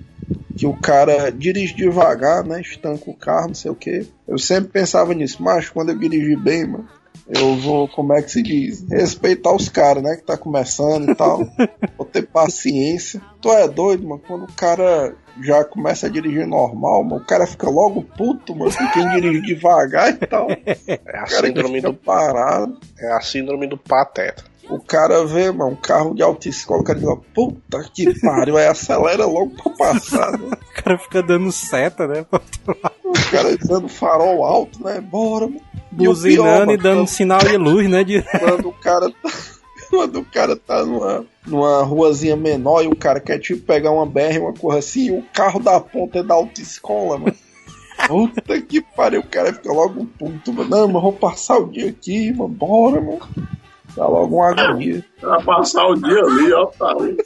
que 0.57 0.65
o 0.65 0.73
cara 0.73 1.31
dirige 1.31 1.75
devagar, 1.75 2.43
né? 2.43 2.61
Estanca 2.61 3.09
o 3.09 3.13
carro, 3.13 3.47
não 3.47 3.53
sei 3.53 3.71
o 3.71 3.75
que. 3.75 4.07
Eu 4.27 4.37
sempre 4.37 4.71
pensava 4.71 5.13
nisso, 5.13 5.41
mas 5.41 5.69
quando 5.69 5.89
eu 5.89 5.97
dirigir 5.97 6.37
bem, 6.37 6.65
mano, 6.65 6.87
eu 7.27 7.57
vou, 7.57 7.89
como 7.89 8.13
é 8.13 8.21
que 8.21 8.31
se 8.31 8.41
diz? 8.41 8.85
Respeitar 8.89 9.53
os 9.53 9.67
caras, 9.67 10.01
né? 10.01 10.15
Que 10.15 10.23
tá 10.23 10.37
começando 10.37 11.11
e 11.11 11.15
tal. 11.15 11.39
vou 11.97 12.05
ter 12.05 12.23
paciência. 12.23 13.21
Tu 13.41 13.51
é 13.51 13.67
doido, 13.67 14.07
mano? 14.07 14.21
Quando 14.25 14.43
o 14.45 14.53
cara 14.53 15.13
já 15.41 15.63
começa 15.65 16.07
a 16.07 16.09
dirigir 16.09 16.47
normal, 16.47 17.03
mano, 17.03 17.21
o 17.21 17.25
cara 17.25 17.45
fica 17.45 17.69
logo 17.69 18.01
puto, 18.01 18.55
mano, 18.55 18.71
com 18.73 18.87
quem 18.91 19.09
dirige 19.09 19.41
devagar 19.41 20.09
e 20.09 20.25
tal. 20.25 20.47
É 20.87 21.19
a 21.19 21.25
síndrome 21.27 21.81
do, 21.81 21.93
parado. 21.93 22.79
é 22.97 23.11
a 23.11 23.21
síndrome 23.21 23.67
do 23.67 23.77
pateta. 23.77 24.43
O 24.69 24.79
cara 24.79 25.25
vê, 25.25 25.51
mano, 25.51 25.71
um 25.71 25.75
carro 25.75 26.13
de 26.13 26.21
autoescola, 26.21 26.81
o 26.81 26.83
cara 26.83 26.99
diz, 26.99 27.07
ó, 27.07 27.17
puta 27.33 27.83
que 27.93 28.19
pariu, 28.19 28.57
aí 28.57 28.67
acelera 28.67 29.25
logo 29.25 29.51
pra 29.51 29.71
passar, 29.71 30.31
né? 30.37 30.49
O 30.77 30.83
cara 30.83 30.99
fica 30.99 31.23
dando 31.23 31.51
seta, 31.51 32.07
né? 32.07 32.25
O 33.03 33.31
cara 33.31 33.57
dando 33.57 33.87
farol 33.87 34.45
alto, 34.45 34.83
né? 34.83 35.01
Bora, 35.01 35.47
mano. 35.47 35.61
E 35.93 36.05
Buzinando 36.05 36.63
e 36.71 36.77
mano, 36.77 36.77
dando 36.77 37.07
sinal 37.07 37.39
de 37.39 37.57
luz, 37.57 37.89
né? 37.89 38.03
De... 38.03 38.21
quando 38.39 38.69
o 38.69 38.73
cara 38.73 39.09
tá, 39.09 39.31
quando 39.89 40.19
o 40.19 40.25
cara 40.25 40.55
tá 40.55 40.85
numa, 40.85 41.25
numa 41.45 41.83
ruazinha 41.83 42.35
menor 42.35 42.83
e 42.83 42.87
o 42.87 42.95
cara 42.95 43.19
quer 43.19 43.39
tipo 43.39 43.65
pegar 43.65 43.91
uma 43.91 44.05
BR, 44.05 44.39
uma 44.39 44.53
coisa 44.53 44.79
assim, 44.79 45.07
e 45.07 45.11
o 45.11 45.23
carro 45.33 45.59
da 45.59 45.79
ponta 45.79 46.19
é 46.19 46.23
da 46.23 46.35
autoescola, 46.35 47.17
mano. 47.17 47.35
Puta 48.05 48.61
que 48.61 48.81
pariu, 48.81 49.21
o 49.21 49.27
cara 49.27 49.51
fica 49.51 49.71
logo 49.71 50.05
puto, 50.19 50.53
mano. 50.53 50.69
Não, 50.69 50.87
mas 50.87 51.01
vou 51.01 51.13
passar 51.13 51.57
o 51.57 51.69
dia 51.69 51.89
aqui, 51.89 52.31
mano. 52.31 52.49
Bora, 52.49 53.01
mano. 53.01 53.27
Dá 53.97 54.05
logo 54.05 54.35
uma 54.35 54.51
agonia. 54.51 55.03
Pra 55.19 55.41
passar 55.41 55.87
o 55.87 55.95
dia 55.95 56.21
ali, 56.21 56.53
ó, 56.53 56.67
tá 56.67 56.91
ali. 56.91 57.17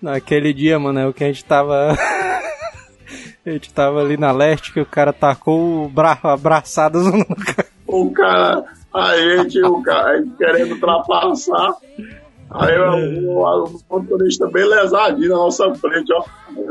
Naquele 0.00 0.54
dia, 0.54 0.78
mano, 0.78 1.00
é 1.00 1.06
o 1.06 1.12
que 1.12 1.22
a 1.22 1.26
gente 1.26 1.44
tava. 1.44 1.92
a 3.44 3.50
gente 3.50 3.72
tava 3.74 4.00
ali 4.00 4.16
na 4.16 4.32
leste 4.32 4.72
que 4.72 4.80
o 4.80 4.86
cara 4.86 5.12
tacou 5.12 5.84
o 5.84 5.88
bra... 5.88 6.18
abraçado 6.22 6.98
no 6.98 7.26
cara. 7.26 7.68
O 7.86 8.10
cara, 8.10 8.64
a 8.94 9.16
gente, 9.16 9.62
o 9.62 9.82
cara, 9.82 10.12
a 10.12 10.16
gente 10.16 10.34
querendo 10.38 10.72
ultrapassar. 10.72 11.74
Aí 12.50 12.78
o, 12.78 13.30
o, 13.30 13.64
o 13.64 13.80
motorista 13.90 14.48
bem 14.50 14.64
lesadinho 14.66 15.28
na 15.28 15.36
nossa 15.36 15.74
frente, 15.74 16.10
ó. 16.14 16.24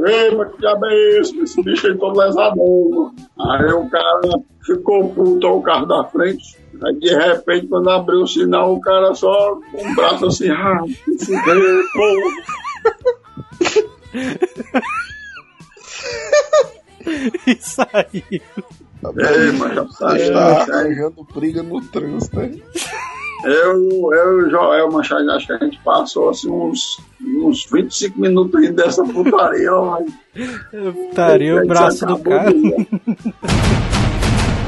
Ei, 0.07 0.35
mas 0.35 0.51
que 0.51 0.57
diabo 0.59 0.85
é 0.87 1.19
esse? 1.19 1.39
Esse 1.39 1.61
bicho 1.61 1.85
aí 1.85 1.95
todo 1.95 2.19
lesadão, 2.19 2.89
mano. 2.89 3.15
Aí 3.39 3.71
o 3.71 3.87
cara 3.87 4.39
ficou 4.65 5.09
puto 5.09 5.45
ao 5.45 5.61
carro 5.61 5.85
da 5.85 6.03
frente. 6.05 6.57
Aí 6.83 6.99
de 6.99 7.13
repente, 7.15 7.67
quando 7.67 7.89
abriu 7.89 8.21
o 8.21 8.27
sinal, 8.27 8.73
o 8.75 8.81
cara 8.81 9.13
só 9.15 9.59
com 9.71 9.91
o 9.91 9.95
braço 9.95 10.25
assim, 10.27 10.49
ah, 10.49 10.81
que 11.05 11.25
fudeu, 11.25 11.83
pô. 11.93 12.31
Isso 17.47 17.81
aí. 17.93 18.23
Ei, 18.31 19.51
mas 19.57 19.75
já 19.75 19.85
tá, 19.85 20.17
está 20.17 20.65
tá, 20.65 20.79
arranjando 20.79 21.27
briga 21.33 21.63
no 21.63 21.81
trânsito, 21.81 22.41
hein? 22.41 22.61
Eu, 23.45 24.13
eu 24.13 24.39
e 24.39 24.43
o 24.45 24.49
Joel 24.49 24.91
Machado, 24.91 25.29
acho 25.31 25.45
que 25.47 25.53
a 25.53 25.57
gente 25.59 25.79
passou 25.83 26.29
assim, 26.29 26.49
uns, 26.49 26.99
uns 27.21 27.65
25 27.71 28.19
minutos 28.19 28.59
rindo 28.59 28.75
dessa 28.75 29.03
putaria. 29.03 29.71
ó, 29.73 29.99
mas 29.99 30.13
Putaria 30.93 31.55
o 31.55 31.59
Aí 31.59 31.67
braço 31.67 32.05
do 32.05 32.17
cara. 32.19 32.51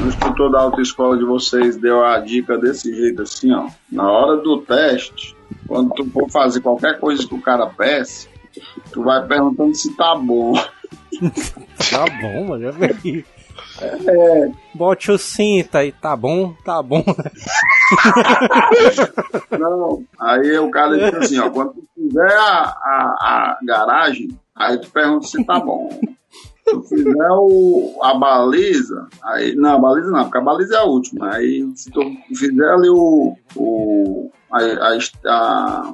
O 0.02 0.06
instrutor 0.06 0.50
da 0.50 0.60
autoescola 0.60 1.18
de 1.18 1.24
vocês 1.24 1.76
deu 1.76 2.04
a 2.04 2.18
dica 2.18 2.56
desse 2.56 2.94
jeito 2.94 3.22
assim, 3.22 3.52
ó. 3.52 3.68
Na 3.90 4.10
hora 4.10 4.36
do 4.38 4.58
teste, 4.58 5.36
quando 5.66 5.92
tu 5.94 6.04
for 6.10 6.28
fazer 6.30 6.60
qualquer 6.60 6.98
coisa 6.98 7.26
que 7.26 7.34
o 7.34 7.40
cara 7.40 7.66
peça, 7.66 8.28
tu 8.92 9.02
vai 9.02 9.26
perguntando 9.26 9.74
se 9.74 9.94
tá 9.96 10.14
bom. 10.16 10.52
Tá 11.90 12.04
bom, 12.20 12.46
mano. 12.48 12.62
Já 12.62 12.70
veio. 12.70 13.24
Bote 14.74 15.10
o 15.10 15.18
cinto 15.18 15.76
aí, 15.76 15.92
tá 15.92 16.16
bom? 16.16 16.54
Tá 16.64 16.82
bom. 16.82 17.04
Não. 19.58 20.02
Aí 20.18 20.58
o 20.58 20.70
cara 20.70 20.96
diz 20.96 21.14
assim, 21.14 21.38
ó, 21.38 21.50
quando 21.50 21.72
tu 21.72 21.82
fizer 21.94 22.32
a, 22.32 22.62
a, 22.62 23.16
a 23.20 23.58
garagem, 23.62 24.28
aí 24.54 24.78
tu 24.78 24.90
pergunta 24.90 25.26
se 25.26 25.44
tá 25.44 25.60
bom. 25.60 25.90
Fizer 26.88 27.28
o, 27.30 27.98
a 28.02 28.14
baliza, 28.14 29.08
aí. 29.24 29.54
Não, 29.56 29.74
a 29.76 29.78
baliza 29.78 30.10
não, 30.10 30.22
porque 30.24 30.38
a 30.38 30.42
baliza 30.42 30.74
é 30.76 30.78
a 30.78 30.84
última. 30.84 31.34
Aí 31.34 31.66
se 31.74 31.90
tu 31.90 32.00
fizer 32.36 32.68
ali 32.70 32.88
o. 32.88 33.36
o 33.56 34.30
a, 34.52 34.58
a, 34.58 34.98
a- 35.26 35.92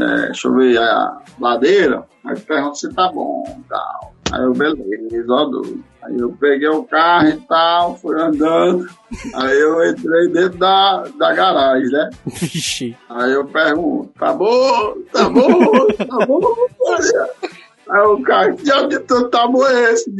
é, 0.00 0.26
deixa 0.26 0.48
eu 0.48 0.54
ver, 0.54 0.78
a 0.78 1.18
ladeira, 1.38 2.04
aí 2.24 2.34
tu 2.36 2.46
pergunta 2.46 2.74
se 2.74 2.88
tá 2.94 3.10
bom 3.12 3.44
e 3.58 3.68
tal. 3.68 4.12
Aí 4.32 4.42
eu, 4.42 4.52
beleza, 4.54 5.26
ó, 5.30 5.44
doido. 5.44 5.84
Aí 6.02 6.18
eu 6.18 6.32
peguei 6.40 6.68
o 6.68 6.82
carro 6.84 7.28
e 7.28 7.36
tal, 7.46 7.96
fui 7.98 8.18
andando. 8.20 8.88
Aí 9.34 9.58
eu 9.60 9.86
entrei 9.90 10.28
dentro 10.28 10.58
da, 10.58 11.02
da 11.18 11.34
garagem, 11.34 11.90
né? 11.90 12.10
Vixe. 12.26 12.96
Aí 13.10 13.30
eu 13.32 13.44
pergunto, 13.44 14.08
tá 14.18 14.32
bom, 14.32 14.94
tá 15.12 15.28
bom, 15.28 15.86
tá 16.08 16.26
bom. 16.26 16.40
Aí 17.92 18.00
o 18.00 18.22
cara, 18.22 18.54
que 18.54 18.62
diabo 18.62 18.88
de 18.88 18.98
tanto 19.00 19.28
tá 19.28 19.46
bom 19.46 19.66
é 19.66 19.92
esse? 19.92 20.10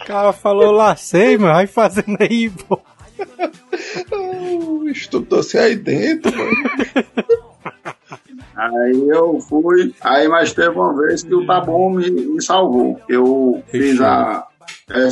O 0.00 0.06
cara 0.06 0.32
falou 0.32 0.70
lá, 0.70 0.94
sei, 0.94 1.36
mano. 1.36 1.54
Vai 1.54 1.66
fazendo 1.66 2.16
aí, 2.20 2.50
pô. 2.50 2.80
O 4.12 4.88
instrutor-se 4.88 5.58
aí 5.58 5.76
dentro, 5.76 6.30
mano. 6.36 6.52
Aí 8.56 9.08
eu 9.08 9.40
fui, 9.40 9.94
aí 10.00 10.28
mas 10.28 10.52
teve 10.52 10.70
uma 10.70 10.94
vez 10.96 11.24
que 11.24 11.34
o 11.34 11.44
tá 11.46 11.60
bom 11.60 11.90
me, 11.90 12.08
me 12.10 12.42
salvou. 12.42 13.00
Eu 13.08 13.62
fiz 13.68 14.00
a. 14.00 14.46
É, 14.90 15.08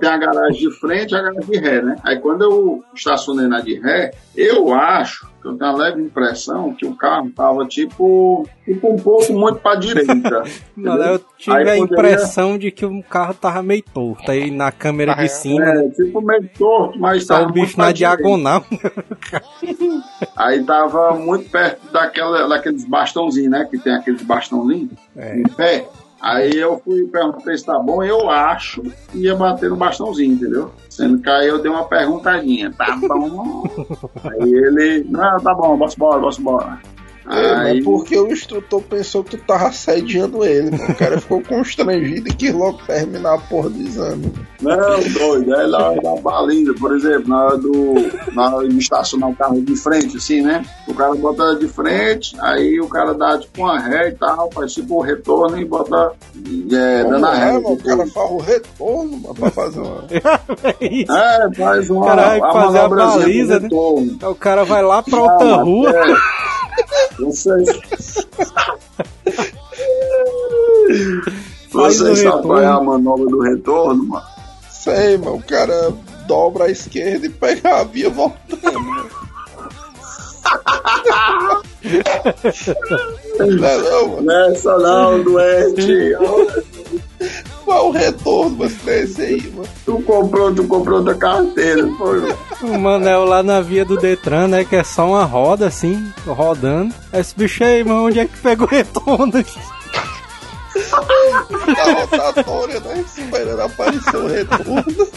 tem 0.00 0.08
a 0.08 0.18
garagem 0.18 0.68
de 0.68 0.70
frente 0.78 1.12
e 1.12 1.16
a 1.16 1.22
garagem 1.22 1.50
de 1.50 1.58
ré, 1.58 1.82
né? 1.82 1.96
Aí 2.02 2.18
quando 2.18 2.42
eu 2.42 2.84
estacionei 2.94 3.46
na 3.46 3.60
de 3.60 3.78
ré, 3.78 4.10
eu 4.34 4.74
acho, 4.74 5.24
que 5.40 5.46
eu 5.46 5.56
tenho 5.56 5.70
uma 5.70 5.78
leve 5.84 6.02
impressão 6.02 6.74
que 6.74 6.84
o 6.84 6.96
carro 6.96 7.30
tava 7.30 7.64
tipo, 7.66 8.44
tipo 8.64 8.92
um 8.92 8.96
pouco 8.96 9.32
muito 9.32 9.60
pra 9.60 9.76
direita. 9.76 10.42
Mano, 10.76 11.00
eu 11.00 11.20
tive 11.38 11.56
Aí 11.56 11.68
a 11.68 11.78
impressão 11.78 12.58
de 12.58 12.72
que 12.72 12.84
o 12.84 13.02
carro 13.04 13.34
tava 13.34 13.62
meio 13.62 13.84
torto. 13.94 14.28
Aí 14.28 14.50
na 14.50 14.72
câmera 14.72 15.12
Ah, 15.12 15.16
de 15.20 15.26
é? 15.26 15.28
cima? 15.28 15.64
É, 15.64 15.88
tipo 15.90 16.20
meio 16.20 16.50
torto, 16.58 16.98
mas 16.98 17.24
tava 17.24 17.48
o 17.48 17.52
bicho 17.52 17.78
na 17.78 17.92
diagonal. 17.92 18.64
Aí 20.36 20.62
tava 20.64 21.14
muito 21.14 21.48
perto 21.50 21.92
daquela, 21.92 22.48
daqueles 22.48 22.84
bastãozinhos, 22.84 23.50
né? 23.50 23.64
Que 23.70 23.78
tem 23.78 23.94
aqueles 23.94 24.22
bastãozinhos 24.22 24.90
É. 25.16 25.38
em 25.38 25.42
pé. 25.44 25.86
Aí 26.26 26.56
eu 26.56 26.80
fui 26.84 27.06
perguntei 27.06 27.56
se 27.56 27.64
tá 27.64 27.78
bom, 27.78 28.02
eu 28.02 28.28
acho 28.28 28.82
que 28.82 29.18
ia 29.18 29.36
bater 29.36 29.70
no 29.70 29.76
bastãozinho, 29.76 30.34
entendeu? 30.34 30.72
Sendo 30.90 31.20
que 31.20 31.30
aí 31.30 31.46
eu 31.46 31.62
dei 31.62 31.70
uma 31.70 31.84
perguntadinha, 31.84 32.72
tá 32.72 32.96
bom? 32.96 33.62
aí 34.24 34.52
ele, 34.52 35.06
não, 35.08 35.38
tá 35.38 35.54
bom, 35.54 35.76
bora 35.76 35.92
embora, 35.94 36.30
bora 36.40 36.80
É, 37.28 37.54
mas 37.56 37.84
porque 37.84 38.16
o 38.18 38.28
instrutor 38.30 38.80
pensou 38.82 39.24
que 39.24 39.36
tu 39.36 39.44
tava 39.44 39.68
assediando 39.68 40.44
ele, 40.44 40.70
mano. 40.70 40.84
O 40.90 40.94
cara 40.94 41.20
ficou 41.20 41.42
constrangido 41.42 42.28
e 42.28 42.32
quis 42.34 42.52
logo 42.52 42.78
terminar 42.86 43.34
a 43.34 43.38
porra 43.38 43.70
do 43.70 43.80
exame. 43.80 44.32
não, 44.60 44.76
doido, 45.12 45.46
na 45.68 45.78
hora 45.88 46.00
da 46.00 46.14
baliza, 46.20 46.72
por 46.74 46.94
exemplo, 46.94 47.28
na 47.28 47.44
hora 47.44 47.56
do. 47.58 47.94
Na 48.32 48.54
hora 48.54 48.68
de 48.68 48.78
estacionar 48.78 49.30
o 49.30 49.34
carro 49.34 49.60
de 49.60 49.74
frente, 49.76 50.16
assim, 50.16 50.40
né? 50.42 50.64
O 50.86 50.94
cara 50.94 51.14
bota 51.16 51.56
de 51.56 51.66
frente, 51.68 52.36
aí 52.40 52.80
o 52.80 52.88
cara 52.88 53.12
dá 53.12 53.38
tipo 53.38 53.62
uma 53.62 53.78
ré 53.78 54.08
e 54.10 54.12
tal, 54.12 54.50
faz 54.52 54.72
tipo 54.72 54.96
o 54.98 55.02
retorno 55.02 55.58
e 55.60 55.64
bota. 55.64 56.12
É, 56.72 57.02
Como 57.02 57.14
dando 57.14 57.26
a 57.26 57.34
é, 57.36 57.44
ré. 57.44 57.52
mano? 57.54 57.72
O 57.72 57.76
cara 57.82 58.06
faz 58.06 58.30
o 58.30 58.38
retorno, 58.38 59.16
mano, 59.18 59.34
pra 59.34 59.50
fazer 59.50 59.80
uma. 59.80 60.04
Isso. 60.80 61.12
É, 61.12 61.54
faz 61.54 61.90
uma, 61.90 62.06
Cara, 62.06 62.22
vai 62.28 62.38
uma 62.40 62.52
fazer 62.52 62.78
a 62.78 62.88
baliza, 62.88 63.54
né? 63.56 63.62
retorno. 63.64 64.18
O 64.22 64.34
cara 64.36 64.64
vai 64.64 64.82
lá 64.82 65.02
pra 65.02 65.20
outra 65.20 65.54
rua. 65.56 65.90
é. 65.90 66.36
Vocês, 67.18 67.68
o 71.72 71.72
vocês 71.72 72.20
sabem 72.20 72.42
qual 72.42 72.60
é 72.60 72.66
a 72.66 72.80
manobra 72.80 73.26
do 73.26 73.40
retorno, 73.40 74.04
mano? 74.04 74.24
Sei, 74.70 75.18
mano. 75.18 75.36
O 75.36 75.42
cara 75.42 75.92
dobra 76.26 76.64
a 76.64 76.70
esquerda 76.70 77.26
e 77.26 77.30
pega 77.30 77.80
a 77.80 77.84
via 77.84 78.10
voltando. 78.10 78.56
Não 83.38 83.64
é 83.64 83.78
não, 83.78 84.08
mano. 84.08 84.22
Nessa 84.22 84.76
não, 84.78 85.22
doente. 85.22 86.16
Retorno 87.98 88.56
mas 88.58 88.72
pra 88.74 88.96
esse 88.96 89.22
aí, 89.22 89.52
mano? 89.52 89.68
Tu 89.84 90.00
comprou, 90.02 90.54
tu 90.54 90.64
comprou 90.64 91.02
da 91.02 91.14
carteira, 91.14 91.88
foi, 91.98 92.20
mano. 92.20 92.38
O 92.62 92.78
Manel 92.78 93.24
lá 93.24 93.42
na 93.42 93.60
via 93.60 93.84
do 93.84 93.96
Detran, 93.96 94.48
né? 94.48 94.64
Que 94.64 94.76
é 94.76 94.84
só 94.84 95.08
uma 95.08 95.24
roda 95.24 95.66
assim, 95.66 96.12
rodando. 96.26 96.94
Esse 97.12 97.34
bicho 97.36 97.64
aí, 97.64 97.84
mano, 97.84 98.06
onde 98.06 98.20
é 98.20 98.26
que 98.26 98.38
pegou 98.38 98.66
o 98.66 98.70
retorno? 98.70 99.32
Da 101.74 101.84
rotatória, 101.92 102.80
né? 102.80 103.04
Esperando 103.16 103.60
aparecer 103.60 104.16
o 104.16 104.26
retorno. 104.26 105.08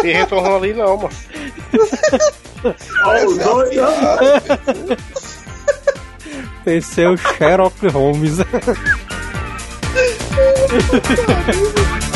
Tem 0.00 0.14
retorno 0.14 0.56
ali 0.56 0.72
não, 0.72 0.96
mano. 0.96 1.10
Ó, 3.04 3.24
os 3.26 3.38
dois, 3.38 3.78
ó. 3.78 4.16
Pensei 6.64 7.06
o 7.06 7.16
Sherlock 7.16 7.86
Holmes. 7.88 8.38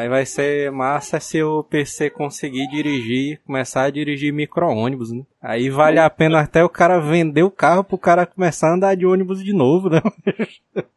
Mas 0.00 0.08
vai 0.08 0.24
ser 0.24 0.72
massa 0.72 1.20
se 1.20 1.42
o 1.42 1.62
PC 1.62 2.08
conseguir 2.08 2.66
dirigir, 2.68 3.38
começar 3.46 3.82
a 3.82 3.90
dirigir 3.90 4.32
micro-ônibus, 4.32 5.12
né? 5.12 5.24
Aí 5.42 5.68
vale 5.68 5.98
a 5.98 6.08
pena 6.08 6.40
até 6.40 6.64
o 6.64 6.70
cara 6.70 6.98
vender 6.98 7.42
o 7.42 7.50
carro 7.50 7.84
pro 7.84 7.98
cara 7.98 8.24
começar 8.24 8.70
a 8.70 8.74
andar 8.74 8.96
de 8.96 9.04
ônibus 9.04 9.44
de 9.44 9.52
novo, 9.52 9.90
né? 9.90 10.00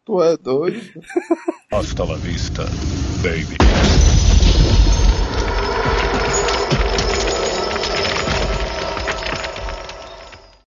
Tu 0.06 0.24
é 0.24 0.38
doido? 0.38 0.80
Hasta 1.70 2.06
la 2.06 2.16
vista, 2.16 2.64
baby. 3.22 3.58